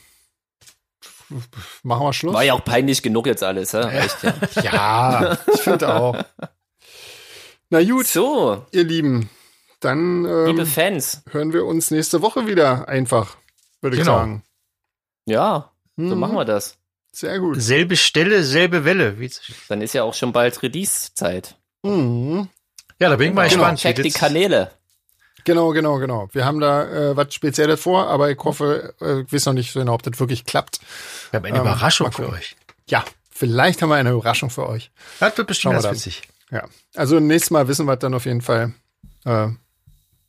machen 1.84 2.06
wir 2.08 2.14
Schluss. 2.14 2.34
War 2.34 2.44
ja 2.44 2.54
auch 2.54 2.66
peinlich 2.66 3.04
genug 3.04 3.28
jetzt 3.28 3.44
alles, 3.44 3.74
hä? 3.74 3.82
Echt, 3.82 4.24
ja. 4.24 4.34
Ja, 4.64 5.38
ich 5.54 5.62
finde 5.62 5.94
auch. 5.94 6.18
Na 7.70 7.84
gut, 7.84 8.08
So, 8.08 8.66
ihr 8.72 8.84
Lieben, 8.84 9.30
dann 9.80 10.26
ähm, 10.26 10.46
liebe 10.48 10.66
Fans. 10.66 11.22
hören 11.30 11.54
wir 11.54 11.66
uns 11.66 11.92
nächste 11.92 12.22
Woche 12.22 12.48
wieder 12.48 12.90
einfach, 12.90 13.38
würde 13.82 13.98
ich 13.98 14.04
Genau. 14.04 14.18
sagen. 14.18 14.44
Ja, 15.26 15.72
so 15.98 16.04
Mhm. 16.04 16.20
machen 16.20 16.36
wir 16.36 16.46
das. 16.46 16.78
Sehr 17.12 17.40
gut. 17.40 17.62
Selbe 17.62 17.98
Stelle, 17.98 18.44
selbe 18.44 18.86
Welle. 18.86 19.20
Wie- 19.20 19.32
Dann 19.68 19.82
ist 19.82 19.94
ja 19.94 20.04
auch 20.04 20.14
schon 20.14 20.32
bald 20.32 20.62
Release-Zeit. 20.64 21.56
Mhm. 21.84 22.48
Ja, 23.00 23.10
da 23.10 23.16
bin 23.18 23.30
ich 23.30 23.34
mal 23.34 23.48
Genau. 23.50 23.62
gespannt. 23.62 23.80
Check 23.80 24.02
die 24.02 24.12
Kanäle. 24.12 24.72
Genau, 25.44 25.70
genau, 25.72 25.98
genau. 25.98 26.30
Wir 26.34 26.46
haben 26.46 26.60
da 26.60 26.84
äh, 27.12 27.18
was 27.18 27.34
Spezielles 27.34 27.82
vor, 27.82 28.08
aber 28.08 28.30
ich 28.30 28.38
hoffe, 28.40 28.94
äh, 29.02 29.22
ich 29.22 29.34
weiß 29.34 29.48
noch 29.48 29.54
nicht 29.54 29.72
so 29.74 29.80
genau, 29.80 29.96
ob 29.96 30.04
das 30.04 30.20
wirklich 30.20 30.46
klappt. 30.46 30.80
Wir 31.32 31.40
haben 31.40 31.46
eine 31.46 31.56
Ähm, 31.58 31.62
Überraschung 31.64 32.12
für 32.12 32.30
euch. 32.30 32.56
Ja, 32.88 33.04
vielleicht 33.32 33.82
haben 33.82 33.90
wir 33.90 33.96
eine 33.96 34.12
Überraschung 34.12 34.50
für 34.52 34.70
euch. 34.70 34.92
Das 35.20 35.36
wird 35.38 35.48
bestimmt 35.48 35.74
Schauen 35.74 35.84
wir 35.84 35.90
ganz 35.90 36.06
witzig. 36.06 36.22
Ja, 36.52 36.66
also 36.96 37.20
nächstes 37.20 37.50
Mal 37.50 37.68
wissen 37.68 37.88
wir 37.88 37.96
dann 37.96 38.14
auf 38.14 38.26
jeden 38.26 38.42
Fall. 38.42 38.74
Äh, 39.26 39.48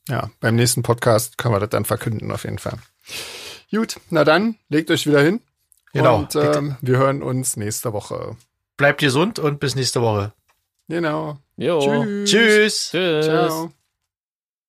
ja, 0.09 0.31
beim 0.39 0.55
nächsten 0.55 0.81
Podcast 0.81 1.37
können 1.37 1.53
wir 1.53 1.59
das 1.59 1.69
dann 1.69 1.85
verkünden 1.85 2.31
auf 2.31 2.43
jeden 2.43 2.57
Fall. 2.59 2.79
Gut, 3.73 3.99
na 4.11 4.23
dann, 4.23 4.55
legt 4.69 4.91
euch 4.91 5.07
wieder 5.07 5.21
hin. 5.21 5.41
Genau. 5.93 6.17
Und 6.17 6.35
ähm, 6.35 6.77
wir 6.81 6.97
hören 6.97 7.23
uns 7.23 7.57
nächste 7.57 7.91
Woche. 7.91 8.37
Bleibt 8.77 8.99
gesund 8.99 9.39
und 9.39 9.59
bis 9.59 9.75
nächste 9.75 10.01
Woche. 10.01 10.33
Genau. 10.87 11.39
Jo. 11.57 11.79
Tschüss. 11.79 12.29
Tschüss. 12.29 12.89
Tschüss. 12.91 13.25
Ciao. 13.25 13.71